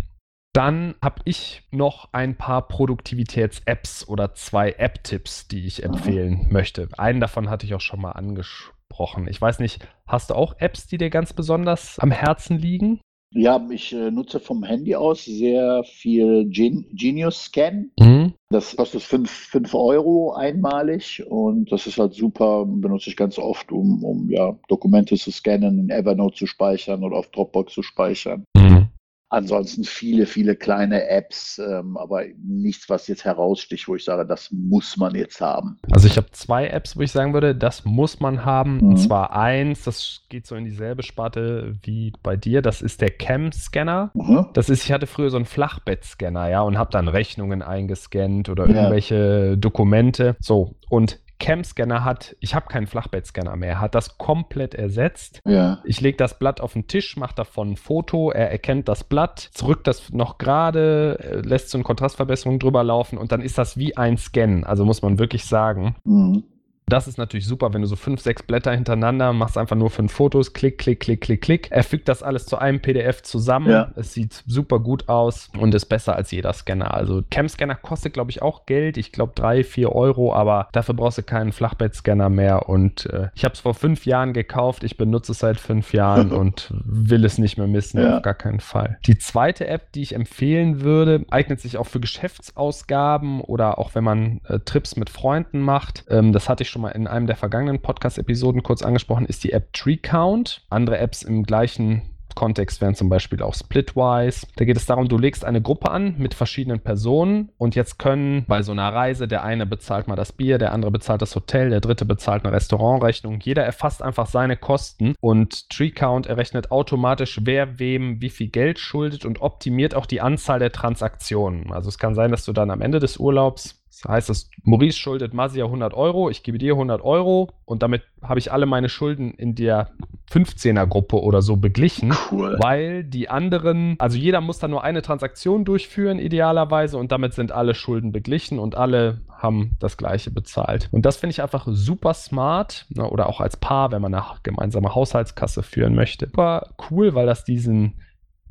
Dann 0.52 0.94
habe 1.02 1.22
ich 1.24 1.62
noch 1.70 2.12
ein 2.12 2.36
paar 2.36 2.66
Produktivitäts-Apps 2.66 4.08
oder 4.08 4.34
zwei 4.34 4.72
App-Tipps, 4.72 5.46
die 5.48 5.66
ich 5.66 5.84
empfehlen 5.84 6.46
mhm. 6.46 6.52
möchte. 6.52 6.88
Einen 6.96 7.20
davon 7.20 7.48
hatte 7.50 7.66
ich 7.66 7.74
auch 7.74 7.80
schon 7.80 8.00
mal 8.00 8.12
angesprochen. 8.12 9.28
Ich 9.28 9.40
weiß 9.40 9.60
nicht, 9.60 9.86
hast 10.06 10.30
du 10.30 10.34
auch 10.34 10.54
Apps, 10.58 10.86
die 10.86 10.98
dir 10.98 11.10
ganz 11.10 11.32
besonders 11.32 11.98
am 11.98 12.10
Herzen 12.10 12.58
liegen? 12.58 13.00
Ja, 13.34 13.64
ich 13.70 13.92
äh, 13.92 14.10
nutze 14.10 14.40
vom 14.40 14.64
Handy 14.64 14.94
aus 14.94 15.26
sehr 15.26 15.84
viel 15.84 16.46
Gen 16.48 16.86
Genius 16.92 17.44
Scan. 17.44 17.90
Mhm. 18.00 18.32
Das 18.50 18.74
kostet 18.74 19.02
5 19.02 19.74
Euro 19.74 20.32
einmalig 20.32 21.22
und 21.28 21.70
das 21.70 21.86
ist 21.86 21.98
halt 21.98 22.14
super, 22.14 22.64
benutze 22.66 23.10
ich 23.10 23.16
ganz 23.16 23.38
oft, 23.38 23.70
um, 23.70 24.02
um 24.02 24.30
ja, 24.30 24.58
Dokumente 24.68 25.16
zu 25.16 25.30
scannen, 25.30 25.78
in 25.78 25.90
Evernote 25.90 26.36
zu 26.36 26.46
speichern 26.46 27.04
oder 27.04 27.18
auf 27.18 27.30
Dropbox 27.30 27.74
zu 27.74 27.82
speichern. 27.82 28.44
Mhm. 28.56 28.88
Ansonsten 29.30 29.84
viele, 29.84 30.24
viele 30.24 30.56
kleine 30.56 31.06
Apps, 31.08 31.58
ähm, 31.58 31.98
aber 31.98 32.24
nichts, 32.42 32.88
was 32.88 33.08
jetzt 33.08 33.24
heraussticht, 33.24 33.86
wo 33.86 33.94
ich 33.94 34.04
sage, 34.04 34.26
das 34.26 34.50
muss 34.50 34.96
man 34.96 35.14
jetzt 35.14 35.40
haben. 35.40 35.78
Also 35.90 36.06
ich 36.06 36.16
habe 36.16 36.30
zwei 36.32 36.68
Apps, 36.68 36.96
wo 36.96 37.02
ich 37.02 37.12
sagen 37.12 37.34
würde, 37.34 37.54
das 37.54 37.84
muss 37.84 38.20
man 38.20 38.46
haben. 38.46 38.76
Mhm. 38.76 38.88
Und 38.88 38.96
zwar 38.96 39.36
eins, 39.36 39.84
das 39.84 40.22
geht 40.30 40.46
so 40.46 40.54
in 40.56 40.64
dieselbe 40.64 41.02
Sparte 41.02 41.74
wie 41.82 42.12
bei 42.22 42.36
dir, 42.36 42.62
das 42.62 42.80
ist 42.80 43.02
der 43.02 43.10
Cam-Scanner. 43.10 44.12
Mhm. 44.14 44.46
Das 44.54 44.70
ist, 44.70 44.84
ich 44.84 44.92
hatte 44.92 45.06
früher 45.06 45.28
so 45.28 45.36
einen 45.36 45.46
Flachbettscanner, 45.46 46.48
ja, 46.48 46.62
und 46.62 46.78
habe 46.78 46.90
dann 46.90 47.08
Rechnungen 47.08 47.60
eingescannt 47.60 48.48
oder 48.48 48.66
irgendwelche 48.66 49.50
ja. 49.50 49.56
Dokumente. 49.56 50.36
So, 50.40 50.76
und 50.88 51.18
Cam-Scanner 51.38 52.04
hat, 52.04 52.36
ich 52.40 52.54
habe 52.54 52.66
keinen 52.66 52.86
Flachbettscanner 52.86 53.56
mehr, 53.56 53.80
hat 53.80 53.94
das 53.94 54.18
komplett 54.18 54.74
ersetzt. 54.74 55.40
Ja. 55.44 55.78
Ich 55.84 56.00
lege 56.00 56.16
das 56.16 56.38
Blatt 56.38 56.60
auf 56.60 56.72
den 56.72 56.86
Tisch, 56.86 57.16
mache 57.16 57.34
davon 57.34 57.72
ein 57.72 57.76
Foto, 57.76 58.30
er 58.30 58.50
erkennt 58.50 58.88
das 58.88 59.04
Blatt, 59.04 59.38
zurückt 59.38 59.86
das 59.86 60.12
noch 60.12 60.38
gerade, 60.38 61.18
äh, 61.20 61.40
lässt 61.40 61.70
so 61.70 61.78
eine 61.78 61.84
Kontrastverbesserung 61.84 62.58
drüber 62.58 62.82
laufen 62.82 63.18
und 63.18 63.32
dann 63.32 63.40
ist 63.40 63.58
das 63.58 63.76
wie 63.76 63.96
ein 63.96 64.16
Scan. 64.16 64.64
Also 64.64 64.84
muss 64.84 65.02
man 65.02 65.18
wirklich 65.18 65.44
sagen. 65.44 65.96
Mhm. 66.04 66.44
Das 66.88 67.08
ist 67.08 67.18
natürlich 67.18 67.46
super, 67.46 67.72
wenn 67.72 67.82
du 67.82 67.88
so 67.88 67.96
fünf, 67.96 68.20
sechs 68.20 68.42
Blätter 68.42 68.72
hintereinander 68.72 69.32
machst, 69.32 69.58
einfach 69.58 69.76
nur 69.76 69.90
fünf 69.90 70.12
Fotos, 70.12 70.52
klick, 70.52 70.78
klick, 70.78 71.00
klick, 71.00 71.20
klick, 71.20 71.40
klick. 71.42 71.68
Er 71.70 71.82
fügt 71.82 72.08
das 72.08 72.22
alles 72.22 72.46
zu 72.46 72.58
einem 72.58 72.80
PDF 72.80 73.22
zusammen. 73.22 73.70
Ja. 73.70 73.92
Es 73.96 74.14
sieht 74.14 74.42
super 74.46 74.80
gut 74.80 75.08
aus 75.08 75.50
und 75.58 75.74
ist 75.74 75.86
besser 75.86 76.16
als 76.16 76.30
jeder 76.30 76.52
Scanner. 76.52 76.94
Also 76.94 77.22
Cam-Scanner 77.30 77.74
kostet, 77.74 78.14
glaube 78.14 78.30
ich, 78.30 78.42
auch 78.42 78.66
Geld. 78.66 78.96
Ich 78.96 79.12
glaube 79.12 79.32
drei, 79.34 79.64
vier 79.64 79.92
Euro, 79.92 80.34
aber 80.34 80.68
dafür 80.72 80.94
brauchst 80.94 81.18
du 81.18 81.22
keinen 81.22 81.52
Flachbettscanner 81.52 82.28
mehr. 82.28 82.68
Und 82.68 83.06
äh, 83.06 83.28
ich 83.34 83.44
habe 83.44 83.54
es 83.54 83.60
vor 83.60 83.74
fünf 83.74 84.06
Jahren 84.06 84.32
gekauft. 84.32 84.84
Ich 84.84 84.96
benutze 84.96 85.32
es 85.32 85.40
seit 85.40 85.60
fünf 85.60 85.92
Jahren 85.92 86.32
und 86.38 86.72
will 86.84 87.24
es 87.24 87.38
nicht 87.38 87.58
mehr 87.58 87.66
missen. 87.66 88.00
Ja. 88.00 88.16
Auf 88.16 88.22
gar 88.22 88.34
keinen 88.34 88.60
Fall. 88.60 88.98
Die 89.06 89.18
zweite 89.18 89.66
App, 89.66 89.92
die 89.92 90.02
ich 90.02 90.14
empfehlen 90.14 90.80
würde, 90.80 91.24
eignet 91.30 91.60
sich 91.60 91.76
auch 91.76 91.86
für 91.86 92.00
Geschäftsausgaben 92.00 93.40
oder 93.40 93.78
auch 93.78 93.94
wenn 93.94 94.04
man 94.04 94.40
äh, 94.48 94.58
Trips 94.60 94.96
mit 94.96 95.10
Freunden 95.10 95.60
macht. 95.60 96.04
Ähm, 96.08 96.32
das 96.32 96.48
hatte 96.48 96.62
ich 96.62 96.70
schon 96.70 96.77
schon 96.78 96.82
mal 96.82 96.90
in 96.90 97.08
einem 97.08 97.26
der 97.26 97.36
vergangenen 97.36 97.82
Podcast-Episoden 97.82 98.62
kurz 98.62 98.82
angesprochen, 98.82 99.26
ist 99.26 99.42
die 99.42 99.52
App 99.52 99.72
TreeCount. 99.72 100.62
Andere 100.70 100.98
Apps 100.98 101.22
im 101.22 101.42
gleichen 101.42 102.02
Kontext 102.36 102.80
wären 102.80 102.94
zum 102.94 103.08
Beispiel 103.08 103.42
auch 103.42 103.54
Splitwise. 103.54 104.46
Da 104.54 104.64
geht 104.64 104.76
es 104.76 104.86
darum, 104.86 105.08
du 105.08 105.18
legst 105.18 105.44
eine 105.44 105.60
Gruppe 105.60 105.90
an 105.90 106.14
mit 106.18 106.34
verschiedenen 106.34 106.78
Personen 106.78 107.48
und 107.58 107.74
jetzt 107.74 107.98
können 107.98 108.44
bei 108.46 108.62
so 108.62 108.70
einer 108.70 108.94
Reise 108.94 109.26
der 109.26 109.42
eine 109.42 109.66
bezahlt 109.66 110.06
mal 110.06 110.14
das 110.14 110.30
Bier, 110.30 110.58
der 110.58 110.72
andere 110.72 110.92
bezahlt 110.92 111.20
das 111.20 111.34
Hotel, 111.34 111.70
der 111.70 111.80
dritte 111.80 112.04
bezahlt 112.04 112.44
eine 112.44 112.54
Restaurantrechnung. 112.54 113.40
Jeder 113.40 113.64
erfasst 113.64 114.02
einfach 114.02 114.26
seine 114.26 114.56
Kosten 114.56 115.16
und 115.20 115.68
TreeCount 115.70 116.28
errechnet 116.28 116.70
automatisch, 116.70 117.40
wer 117.42 117.80
wem 117.80 118.20
wie 118.22 118.30
viel 118.30 118.50
Geld 118.50 118.78
schuldet 118.78 119.24
und 119.24 119.40
optimiert 119.40 119.96
auch 119.96 120.06
die 120.06 120.20
Anzahl 120.20 120.60
der 120.60 120.70
Transaktionen. 120.70 121.72
Also 121.72 121.88
es 121.88 121.98
kann 121.98 122.14
sein, 122.14 122.30
dass 122.30 122.44
du 122.44 122.52
dann 122.52 122.70
am 122.70 122.82
Ende 122.82 123.00
des 123.00 123.16
Urlaubs 123.16 123.77
das 123.88 124.04
heißt, 124.04 124.28
dass 124.28 124.50
Maurice 124.62 124.98
schuldet 124.98 125.34
Masia 125.34 125.64
100 125.64 125.94
Euro, 125.94 126.30
ich 126.30 126.42
gebe 126.42 126.58
dir 126.58 126.74
100 126.74 127.02
Euro 127.02 127.48
und 127.64 127.82
damit 127.82 128.02
habe 128.22 128.38
ich 128.38 128.52
alle 128.52 128.66
meine 128.66 128.88
Schulden 128.88 129.32
in 129.32 129.54
der 129.54 129.90
15er-Gruppe 130.30 131.20
oder 131.20 131.40
so 131.42 131.56
beglichen, 131.56 132.14
cool. 132.30 132.56
weil 132.60 133.02
die 133.02 133.28
anderen, 133.28 133.96
also 133.98 134.18
jeder 134.18 134.40
muss 134.40 134.58
dann 134.58 134.70
nur 134.70 134.84
eine 134.84 135.02
Transaktion 135.02 135.64
durchführen, 135.64 136.18
idealerweise, 136.18 136.98
und 136.98 137.12
damit 137.12 137.34
sind 137.34 137.50
alle 137.50 137.74
Schulden 137.74 138.12
beglichen 138.12 138.58
und 138.58 138.74
alle 138.74 139.22
haben 139.30 139.76
das 139.80 139.96
gleiche 139.96 140.30
bezahlt. 140.30 140.88
Und 140.92 141.06
das 141.06 141.16
finde 141.16 141.32
ich 141.32 141.42
einfach 141.42 141.66
super 141.70 142.12
smart 142.12 142.86
ne, 142.90 143.08
oder 143.08 143.28
auch 143.28 143.40
als 143.40 143.56
Paar, 143.56 143.90
wenn 143.92 144.02
man 144.02 144.14
eine 144.14 144.24
gemeinsame 144.42 144.94
Haushaltskasse 144.94 145.62
führen 145.62 145.94
möchte. 145.94 146.26
Super 146.26 146.74
cool, 146.90 147.14
weil 147.14 147.26
das 147.26 147.44
diesen 147.44 147.94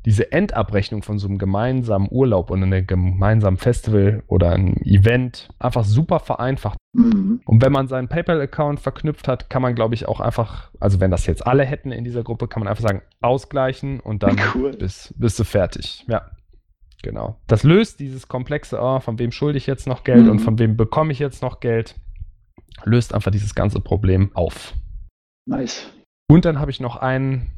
diese 0.04 0.32
Endabrechnung 0.32 1.02
von 1.02 1.18
so 1.18 1.28
einem 1.28 1.38
gemeinsamen 1.38 2.08
Urlaub 2.10 2.50
und 2.50 2.62
einem 2.62 2.86
gemeinsamen 2.86 3.56
Festival 3.56 4.22
oder 4.26 4.50
einem 4.50 4.74
Event 4.84 5.48
einfach 5.58 5.84
super 5.84 6.20
vereinfacht. 6.20 6.78
Mhm. 6.92 7.40
Und 7.44 7.62
wenn 7.62 7.72
man 7.72 7.88
seinen 7.88 8.08
PayPal-Account 8.08 8.80
verknüpft 8.80 9.28
hat, 9.28 9.50
kann 9.50 9.62
man, 9.62 9.74
glaube 9.74 9.94
ich, 9.94 10.06
auch 10.06 10.20
einfach, 10.20 10.70
also 10.80 11.00
wenn 11.00 11.10
das 11.10 11.26
jetzt 11.26 11.46
alle 11.46 11.64
hätten 11.64 11.92
in 11.92 12.04
dieser 12.04 12.22
Gruppe, 12.22 12.48
kann 12.48 12.60
man 12.60 12.68
einfach 12.68 12.82
sagen, 12.82 13.02
ausgleichen 13.20 14.00
und 14.00 14.22
dann 14.22 14.36
cool. 14.54 14.70
bist, 14.76 15.14
bist 15.18 15.38
du 15.38 15.44
fertig. 15.44 16.04
Ja. 16.08 16.30
Genau. 17.02 17.38
Das 17.46 17.62
löst 17.62 18.00
dieses 18.00 18.26
komplexe, 18.26 18.80
oh, 18.80 18.98
von 18.98 19.18
wem 19.20 19.30
schulde 19.30 19.58
ich 19.58 19.66
jetzt 19.66 19.86
noch 19.86 20.02
Geld 20.02 20.24
mhm. 20.24 20.30
und 20.30 20.38
von 20.40 20.58
wem 20.58 20.76
bekomme 20.76 21.12
ich 21.12 21.20
jetzt 21.20 21.42
noch 21.42 21.60
Geld, 21.60 21.94
löst 22.84 23.14
einfach 23.14 23.30
dieses 23.30 23.54
ganze 23.54 23.80
Problem 23.80 24.30
auf. 24.34 24.74
Nice. 25.46 25.88
Und 26.28 26.44
dann 26.44 26.58
habe 26.58 26.70
ich 26.70 26.80
noch 26.80 26.96
einen 26.96 27.52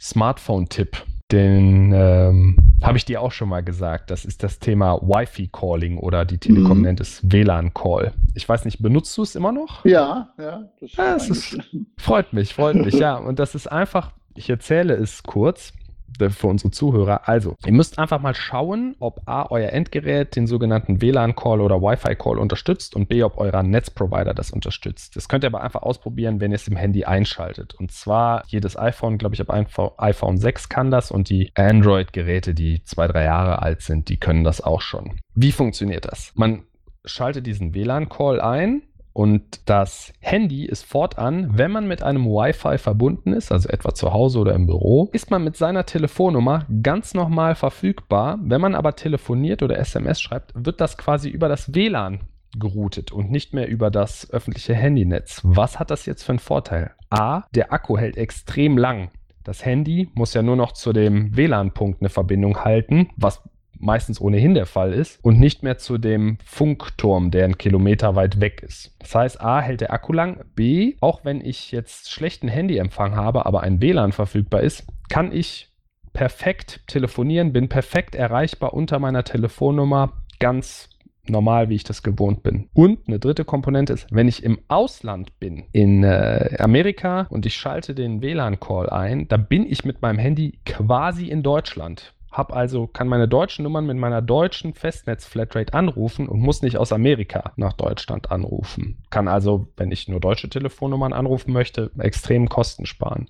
Smartphone-Tipp 0.00 1.04
den 1.32 1.92
ähm, 1.94 2.56
habe 2.82 2.98
ich 2.98 3.04
dir 3.04 3.20
auch 3.20 3.32
schon 3.32 3.48
mal 3.48 3.62
gesagt. 3.62 4.10
Das 4.10 4.24
ist 4.24 4.42
das 4.42 4.58
Thema 4.58 5.00
Wi-Fi-Calling 5.02 5.98
oder 5.98 6.24
die 6.24 6.38
Telekom 6.38 6.78
mhm. 6.78 6.84
nennt 6.84 7.00
es 7.00 7.20
WLAN-Call. 7.30 8.12
Ich 8.34 8.48
weiß 8.48 8.64
nicht, 8.64 8.82
benutzt 8.82 9.16
du 9.16 9.22
es 9.22 9.34
immer 9.34 9.52
noch? 9.52 9.84
Ja, 9.84 10.30
ja. 10.38 10.64
Das, 10.80 10.92
ja, 10.94 11.14
ist, 11.14 11.58
freut 11.98 12.32
mich, 12.32 12.54
freut 12.54 12.76
mich, 12.76 12.94
ja. 12.94 13.16
Und 13.16 13.38
das 13.38 13.54
ist 13.54 13.66
einfach, 13.66 14.12
ich 14.34 14.48
erzähle 14.48 14.94
es 14.94 15.22
kurz 15.22 15.72
für 16.18 16.46
unsere 16.46 16.70
Zuhörer. 16.70 17.28
Also, 17.28 17.56
ihr 17.64 17.72
müsst 17.72 17.98
einfach 17.98 18.20
mal 18.20 18.34
schauen, 18.34 18.96
ob 18.98 19.22
A, 19.26 19.46
euer 19.50 19.70
Endgerät 19.70 20.36
den 20.36 20.46
sogenannten 20.46 21.00
WLAN-Call 21.00 21.60
oder 21.60 21.80
Wi-Fi-Call 21.80 22.38
unterstützt 22.38 22.94
und 22.94 23.08
B, 23.08 23.22
ob 23.22 23.38
euer 23.38 23.62
Netzprovider 23.62 24.34
das 24.34 24.50
unterstützt. 24.50 25.16
Das 25.16 25.28
könnt 25.28 25.44
ihr 25.44 25.48
aber 25.48 25.62
einfach 25.62 25.82
ausprobieren, 25.82 26.40
wenn 26.40 26.50
ihr 26.50 26.56
es 26.56 26.68
im 26.68 26.76
Handy 26.76 27.04
einschaltet. 27.04 27.74
Und 27.74 27.92
zwar 27.92 28.44
jedes 28.48 28.78
iPhone, 28.78 29.18
glaube 29.18 29.34
ich, 29.34 29.40
ab 29.40 29.50
iPhone 29.98 30.38
6 30.38 30.68
kann 30.68 30.90
das 30.90 31.10
und 31.10 31.30
die 31.30 31.52
Android-Geräte, 31.54 32.54
die 32.54 32.82
zwei, 32.84 33.06
drei 33.06 33.24
Jahre 33.24 33.62
alt 33.62 33.82
sind, 33.82 34.08
die 34.08 34.18
können 34.18 34.44
das 34.44 34.60
auch 34.60 34.80
schon. 34.80 35.18
Wie 35.34 35.52
funktioniert 35.52 36.04
das? 36.04 36.32
Man 36.34 36.64
schaltet 37.04 37.46
diesen 37.46 37.74
WLAN-Call 37.74 38.40
ein 38.40 38.82
und 39.20 39.68
das 39.68 40.14
Handy 40.20 40.64
ist 40.64 40.82
fortan, 40.82 41.50
wenn 41.52 41.70
man 41.70 41.86
mit 41.86 42.02
einem 42.02 42.24
Wi-Fi 42.24 42.78
verbunden 42.78 43.34
ist, 43.34 43.52
also 43.52 43.68
etwa 43.68 43.92
zu 43.92 44.14
Hause 44.14 44.38
oder 44.38 44.54
im 44.54 44.64
Büro, 44.64 45.10
ist 45.12 45.30
man 45.30 45.44
mit 45.44 45.58
seiner 45.58 45.84
Telefonnummer 45.84 46.64
ganz 46.82 47.12
normal 47.12 47.54
verfügbar. 47.54 48.38
Wenn 48.40 48.62
man 48.62 48.74
aber 48.74 48.96
telefoniert 48.96 49.62
oder 49.62 49.78
SMS 49.78 50.22
schreibt, 50.22 50.52
wird 50.54 50.80
das 50.80 50.96
quasi 50.96 51.28
über 51.28 51.50
das 51.50 51.74
WLAN 51.74 52.20
geroutet 52.58 53.12
und 53.12 53.30
nicht 53.30 53.52
mehr 53.52 53.68
über 53.68 53.90
das 53.90 54.30
öffentliche 54.30 54.74
Handynetz. 54.74 55.42
Was 55.44 55.78
hat 55.78 55.90
das 55.90 56.06
jetzt 56.06 56.22
für 56.22 56.32
einen 56.32 56.38
Vorteil? 56.38 56.92
A, 57.10 57.42
der 57.54 57.74
Akku 57.74 57.98
hält 57.98 58.16
extrem 58.16 58.78
lang. 58.78 59.10
Das 59.44 59.66
Handy 59.66 60.08
muss 60.14 60.32
ja 60.32 60.40
nur 60.42 60.56
noch 60.56 60.72
zu 60.72 60.94
dem 60.94 61.36
WLAN-Punkt 61.36 62.00
eine 62.00 62.08
Verbindung 62.08 62.64
halten, 62.64 63.10
was 63.18 63.42
meistens 63.80 64.20
ohnehin 64.20 64.54
der 64.54 64.66
Fall 64.66 64.92
ist, 64.92 65.18
und 65.24 65.40
nicht 65.40 65.62
mehr 65.62 65.78
zu 65.78 65.98
dem 65.98 66.38
Funkturm, 66.44 67.30
der 67.30 67.44
einen 67.44 67.58
Kilometer 67.58 68.14
weit 68.14 68.40
weg 68.40 68.62
ist. 68.62 68.94
Das 69.00 69.14
heißt, 69.14 69.40
A, 69.40 69.60
hält 69.60 69.80
der 69.80 69.92
Akku 69.92 70.12
lang, 70.12 70.44
B, 70.54 70.94
auch 71.00 71.24
wenn 71.24 71.40
ich 71.40 71.72
jetzt 71.72 72.10
schlechten 72.10 72.48
Handyempfang 72.48 73.16
habe, 73.16 73.46
aber 73.46 73.62
ein 73.62 73.80
WLAN 73.80 74.12
verfügbar 74.12 74.60
ist, 74.60 74.86
kann 75.08 75.32
ich 75.32 75.68
perfekt 76.12 76.80
telefonieren, 76.86 77.52
bin 77.52 77.68
perfekt 77.68 78.14
erreichbar 78.14 78.74
unter 78.74 78.98
meiner 78.98 79.24
Telefonnummer, 79.24 80.12
ganz 80.38 80.88
normal, 81.28 81.68
wie 81.68 81.76
ich 81.76 81.84
das 81.84 82.02
gewohnt 82.02 82.42
bin. 82.42 82.68
Und 82.72 83.06
eine 83.06 83.18
dritte 83.18 83.44
Komponente 83.44 83.92
ist, 83.92 84.06
wenn 84.10 84.28
ich 84.28 84.42
im 84.42 84.58
Ausland 84.68 85.38
bin, 85.38 85.64
in 85.72 86.02
äh, 86.02 86.56
Amerika 86.58 87.26
und 87.30 87.46
ich 87.46 87.54
schalte 87.54 87.94
den 87.94 88.20
WLAN-Call 88.22 88.90
ein, 88.90 89.28
da 89.28 89.36
bin 89.36 89.66
ich 89.66 89.84
mit 89.84 90.02
meinem 90.02 90.18
Handy 90.18 90.58
quasi 90.64 91.28
in 91.28 91.42
Deutschland. 91.42 92.14
Hab 92.30 92.52
also, 92.54 92.86
kann 92.86 93.08
meine 93.08 93.28
deutschen 93.28 93.64
Nummern 93.64 93.86
mit 93.86 93.96
meiner 93.96 94.22
deutschen 94.22 94.74
Festnetz-Flatrate 94.74 95.74
anrufen 95.74 96.28
und 96.28 96.40
muss 96.40 96.62
nicht 96.62 96.76
aus 96.76 96.92
Amerika 96.92 97.52
nach 97.56 97.72
Deutschland 97.72 98.30
anrufen. 98.30 99.02
Kann 99.10 99.26
also, 99.26 99.66
wenn 99.76 99.90
ich 99.90 100.08
nur 100.08 100.20
deutsche 100.20 100.48
Telefonnummern 100.48 101.12
anrufen 101.12 101.52
möchte, 101.52 101.90
extrem 101.98 102.48
Kosten 102.48 102.86
sparen. 102.86 103.28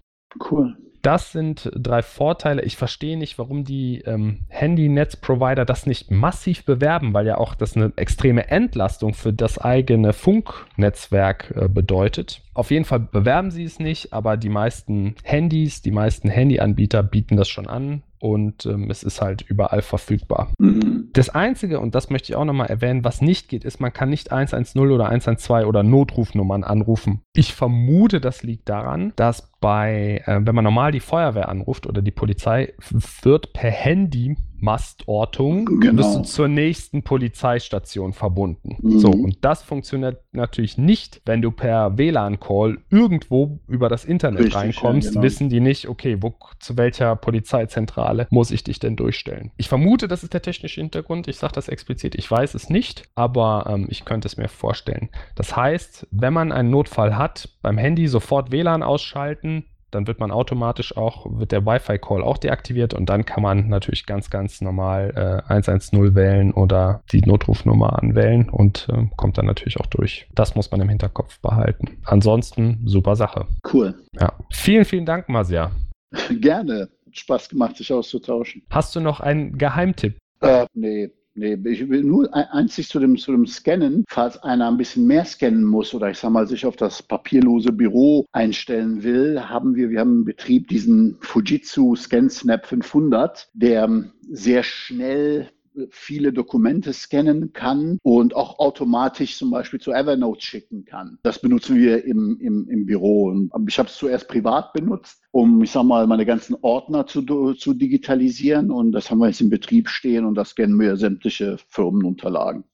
Cool. 0.51 0.77
Das 1.03 1.33
sind 1.33 1.71
drei 1.75 2.03
Vorteile. 2.03 2.63
Ich 2.63 2.77
verstehe 2.77 3.17
nicht, 3.17 3.39
warum 3.39 3.65
die 3.65 4.03
ähm, 4.03 4.41
Handy-Netz-Provider 4.49 5.65
das 5.65 5.87
nicht 5.87 6.11
massiv 6.11 6.67
bewerben, 6.67 7.15
weil 7.15 7.27
ja 7.27 7.39
auch 7.39 7.55
das 7.55 7.75
eine 7.75 7.93
extreme 7.97 8.49
Entlastung 8.51 9.15
für 9.15 9.33
das 9.33 9.59
eigene 9.59 10.13
Funknetzwerk 10.13 11.55
äh, 11.57 11.69
bedeutet. 11.69 12.43
Auf 12.53 12.71
jeden 12.71 12.85
Fall 12.85 13.01
bewerben 13.01 13.51
sie 13.51 13.65
es 13.65 13.79
nicht, 13.79 14.13
aber 14.13 14.37
die 14.37 14.51
meisten 14.51 15.15
Handys, 15.25 15.81
die 15.81 15.91
meisten 15.91 16.29
Handyanbieter 16.29 17.03
bieten 17.03 17.39
das 17.39 17.49
schon 17.49 17.67
an 17.67 18.03
und 18.21 18.67
ähm, 18.67 18.91
es 18.91 19.03
ist 19.03 19.21
halt 19.21 19.43
überall 19.43 19.83
verfügbar. 19.83 20.53
Mhm. 20.59 21.09
Das 21.13 21.31
Einzige, 21.31 21.81
und 21.81 21.95
das 21.95 22.11
möchte 22.11 22.31
ich 22.31 22.37
auch 22.37 22.45
nochmal 22.45 22.69
erwähnen, 22.69 23.03
was 23.03 23.21
nicht 23.21 23.49
geht, 23.49 23.65
ist, 23.65 23.81
man 23.81 23.93
kann 23.93 24.11
nicht 24.11 24.31
110 24.31 24.81
oder 24.81 25.09
112 25.09 25.67
oder 25.67 25.83
Notrufnummern 25.83 26.63
anrufen. 26.63 27.23
Ich 27.33 27.55
vermute, 27.55 28.21
das 28.21 28.43
liegt 28.43 28.69
daran, 28.69 29.13
dass 29.17 29.51
bei, 29.61 30.23
äh, 30.27 30.41
wenn 30.43 30.55
man 30.55 30.65
normal 30.65 30.93
die 30.93 31.01
Feuerwehr 31.01 31.49
anruft 31.49 31.87
oder 31.87 32.03
die 32.03 32.11
Polizei, 32.11 32.75
wird 33.23 33.53
per 33.53 33.71
Handy 33.71 34.37
Mastortung 34.61 35.67
Genau. 35.81 36.19
du 36.19 36.23
zur 36.23 36.49
nächsten 36.49 37.03
Polizeistation 37.03 38.13
verbunden. 38.13 38.77
Mhm. 38.81 38.99
So, 38.99 39.11
und 39.11 39.45
das 39.45 39.63
funktioniert 39.63 40.23
natürlich 40.33 40.79
nicht, 40.79 41.23
wenn 41.25 41.43
du 41.43 41.51
per 41.51 41.97
WLAN-Call 41.99 42.79
irgendwo 42.91 43.61
über 43.67 43.89
das 43.89 44.05
Internet 44.05 44.41
Richtig, 44.41 44.55
reinkommst, 44.57 45.07
ja, 45.07 45.13
genau. 45.13 45.23
wissen 45.23 45.49
die 45.49 45.61
nicht, 45.61 45.89
okay, 45.89 46.19
wo, 46.21 46.35
zu 46.59 46.77
welcher 46.77 47.17
Polizeizentrale 47.17 48.27
muss 48.31 48.51
ich 48.51 48.65
dich 48.65 48.79
denn 48.79 48.97
durchstellen? 48.97 49.51
Ich 49.57 49.69
vermute, 49.69 50.09
das 50.09 50.23
ist 50.23 50.35
der 50.35 50.43
technische 50.43 50.81
Hintergrund. 50.81 51.29
Ich 51.29 51.37
sage 51.37 51.53
das 51.55 51.69
explizit, 51.69 52.15
ich 52.15 52.31
weiß 52.31 52.55
es 52.55 52.71
nicht, 52.71 53.05
aber 53.15 53.67
ähm, 53.69 53.87
ich 53.89 54.05
könnte 54.05 54.29
es 54.29 54.37
mir 54.37 54.49
vorstellen. 54.49 55.09
Das 55.35 55.57
heißt, 55.57 56.07
wenn 56.11 56.33
man 56.33 56.53
einen 56.53 56.71
Notfall 56.71 57.17
hat, 57.17 57.49
beim 57.63 57.79
Handy 57.79 58.09
sofort 58.09 58.53
WLAN 58.53 58.83
ausschalten, 58.83 59.65
dann 59.91 60.07
wird 60.07 60.21
man 60.21 60.31
automatisch 60.31 60.97
auch, 60.97 61.27
wird 61.39 61.53
der 61.53 61.67
Wi-Fi-Call 61.67 62.23
auch 62.23 62.39
deaktiviert 62.39 62.95
und 62.95 63.07
dann 63.07 63.25
kann 63.25 63.43
man 63.43 63.69
natürlich 63.69 64.07
ganz, 64.07 64.31
ganz 64.31 64.61
normal 64.61 65.13
äh, 65.49 65.53
110 65.53 66.15
wählen 66.15 66.53
oder 66.53 67.03
die 67.13 67.21
Notrufnummer 67.21 67.99
anwählen 68.03 68.49
und 68.49 68.89
äh, 68.91 69.07
kommt 69.17 69.39
dann 69.39 69.47
natürlich 69.47 69.79
auch 69.81 69.87
durch. 69.87 70.29
Das 70.35 70.55
muss 70.55 70.71
man 70.71 70.81
im 70.81 70.89
Hinterkopf 70.89 71.41
behalten. 71.41 71.99
Ansonsten 72.05 72.81
super 72.87 73.17
Sache. 73.17 73.47
Cool. 73.73 73.95
Ja. 74.19 74.33
Vielen, 74.51 74.85
vielen 74.85 75.07
Dank, 75.07 75.29
Masia. 75.29 75.71
Gerne. 76.41 76.89
Spaß 77.13 77.49
gemacht, 77.49 77.77
sich 77.77 77.93
auszutauschen. 77.93 78.63
Hast 78.71 78.95
du 78.95 79.01
noch 79.01 79.21
einen 79.21 79.59
Geheimtipp? 79.59 80.17
Äh, 80.41 80.67
nee. 80.75 81.11
Nee, 81.41 81.59
ich 81.65 81.89
will 81.89 82.03
nur 82.05 82.35
ein- 82.35 82.49
einzig 82.51 82.91
zu 82.91 82.99
dem, 82.99 83.17
zu 83.17 83.33
dem 83.33 83.47
Scannen, 83.47 84.05
falls 84.11 84.43
einer 84.43 84.69
ein 84.69 84.77
bisschen 84.77 85.07
mehr 85.07 85.25
scannen 85.25 85.65
muss 85.65 85.95
oder 85.95 86.11
ich 86.11 86.19
sag 86.19 86.33
mal 86.33 86.47
sich 86.47 86.67
auf 86.67 86.77
das 86.77 87.03
papierlose 87.03 87.73
Büro 87.73 88.27
einstellen 88.33 89.03
will, 89.03 89.41
haben 89.49 89.75
wir, 89.75 89.89
wir 89.89 90.01
haben 90.01 90.19
im 90.19 90.25
Betrieb 90.27 90.69
diesen 90.69 91.17
Fujitsu 91.23 91.97
ScanSnap 91.97 92.67
500, 92.67 93.49
der 93.55 94.05
sehr 94.31 94.63
schnell 94.63 95.49
viele 95.91 96.33
Dokumente 96.33 96.93
scannen 96.93 97.53
kann 97.53 97.99
und 98.03 98.35
auch 98.35 98.59
automatisch 98.59 99.37
zum 99.37 99.51
Beispiel 99.51 99.81
zu 99.81 99.93
Evernote 99.93 100.43
schicken 100.43 100.85
kann. 100.85 101.19
Das 101.23 101.41
benutzen 101.41 101.77
wir 101.77 102.05
im, 102.05 102.39
im, 102.41 102.69
im 102.69 102.87
Büro. 102.87 103.25
Und 103.25 103.69
ich 103.69 103.79
habe 103.79 103.89
es 103.89 103.97
zuerst 103.97 104.29
privat 104.29 104.73
benutzt, 104.73 105.23
um, 105.31 105.63
ich 105.63 105.71
sag 105.71 105.85
mal, 105.85 106.07
meine 106.07 106.27
ganzen 106.27 106.57
Ordner 106.63 107.07
zu, 107.07 107.23
zu 107.55 107.75
digitalisieren. 107.75 108.71
Und 108.71 108.93
das 108.93 109.11
haben 109.11 109.19
wir 109.19 109.29
jetzt 109.29 109.41
im 109.41 109.51
Betrieb 109.51 109.89
stehen 109.89 110.25
und 110.25 110.35
das 110.35 110.51
scannen 110.51 110.79
wir 110.79 110.97
sämtliche 110.97 111.57
Firmenunterlagen. 111.69 112.65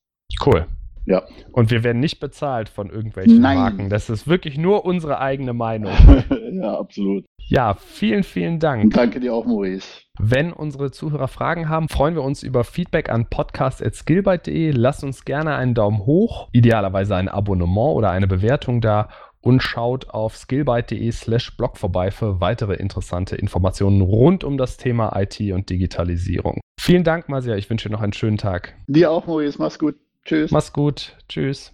Cool. 0.44 0.66
Ja. 1.06 1.22
Und 1.52 1.70
wir 1.70 1.84
werden 1.84 2.00
nicht 2.00 2.20
bezahlt 2.20 2.68
von 2.68 2.90
irgendwelchen 2.90 3.40
Nein. 3.40 3.58
Marken. 3.58 3.90
Das 3.90 4.10
ist 4.10 4.28
wirklich 4.28 4.58
nur 4.58 4.84
unsere 4.84 5.20
eigene 5.20 5.52
Meinung. 5.52 5.92
ja, 6.52 6.78
absolut. 6.78 7.24
Ja, 7.48 7.74
vielen, 7.74 8.24
vielen 8.24 8.58
Dank. 8.58 8.82
Und 8.82 8.96
danke 8.96 9.20
dir 9.20 9.32
auch, 9.32 9.46
Maurice. 9.46 10.02
Wenn 10.18 10.52
unsere 10.52 10.90
Zuhörer 10.90 11.28
Fragen 11.28 11.68
haben, 11.68 11.88
freuen 11.88 12.16
wir 12.16 12.22
uns 12.22 12.42
über 12.42 12.64
Feedback 12.64 13.08
an 13.08 13.26
podcast.skillbyte.de. 13.30 14.72
Lasst 14.72 15.04
uns 15.04 15.24
gerne 15.24 15.54
einen 15.54 15.74
Daumen 15.74 16.04
hoch, 16.06 16.48
idealerweise 16.52 17.14
ein 17.14 17.28
Abonnement 17.28 17.94
oder 17.94 18.10
eine 18.10 18.26
Bewertung 18.26 18.80
da 18.80 19.08
und 19.42 19.62
schaut 19.62 20.10
auf 20.10 20.36
skillbyte.de 20.36 21.12
slash 21.12 21.56
blog 21.56 21.76
vorbei 21.76 22.10
für 22.10 22.40
weitere 22.40 22.74
interessante 22.74 23.36
Informationen 23.36 24.00
rund 24.00 24.42
um 24.42 24.58
das 24.58 24.76
Thema 24.76 25.16
IT 25.16 25.40
und 25.52 25.70
Digitalisierung. 25.70 26.60
Vielen 26.80 27.04
Dank, 27.04 27.28
Masia. 27.28 27.54
Ich 27.54 27.70
wünsche 27.70 27.88
dir 27.88 27.94
noch 27.94 28.02
einen 28.02 28.12
schönen 28.12 28.38
Tag. 28.38 28.74
Dir 28.88 29.12
auch, 29.12 29.26
Maurice. 29.28 29.58
Mach's 29.58 29.78
gut. 29.78 29.94
Tschüss. 30.26 30.50
Mach's 30.50 30.72
gut. 30.72 31.16
Tschüss. 31.28 31.64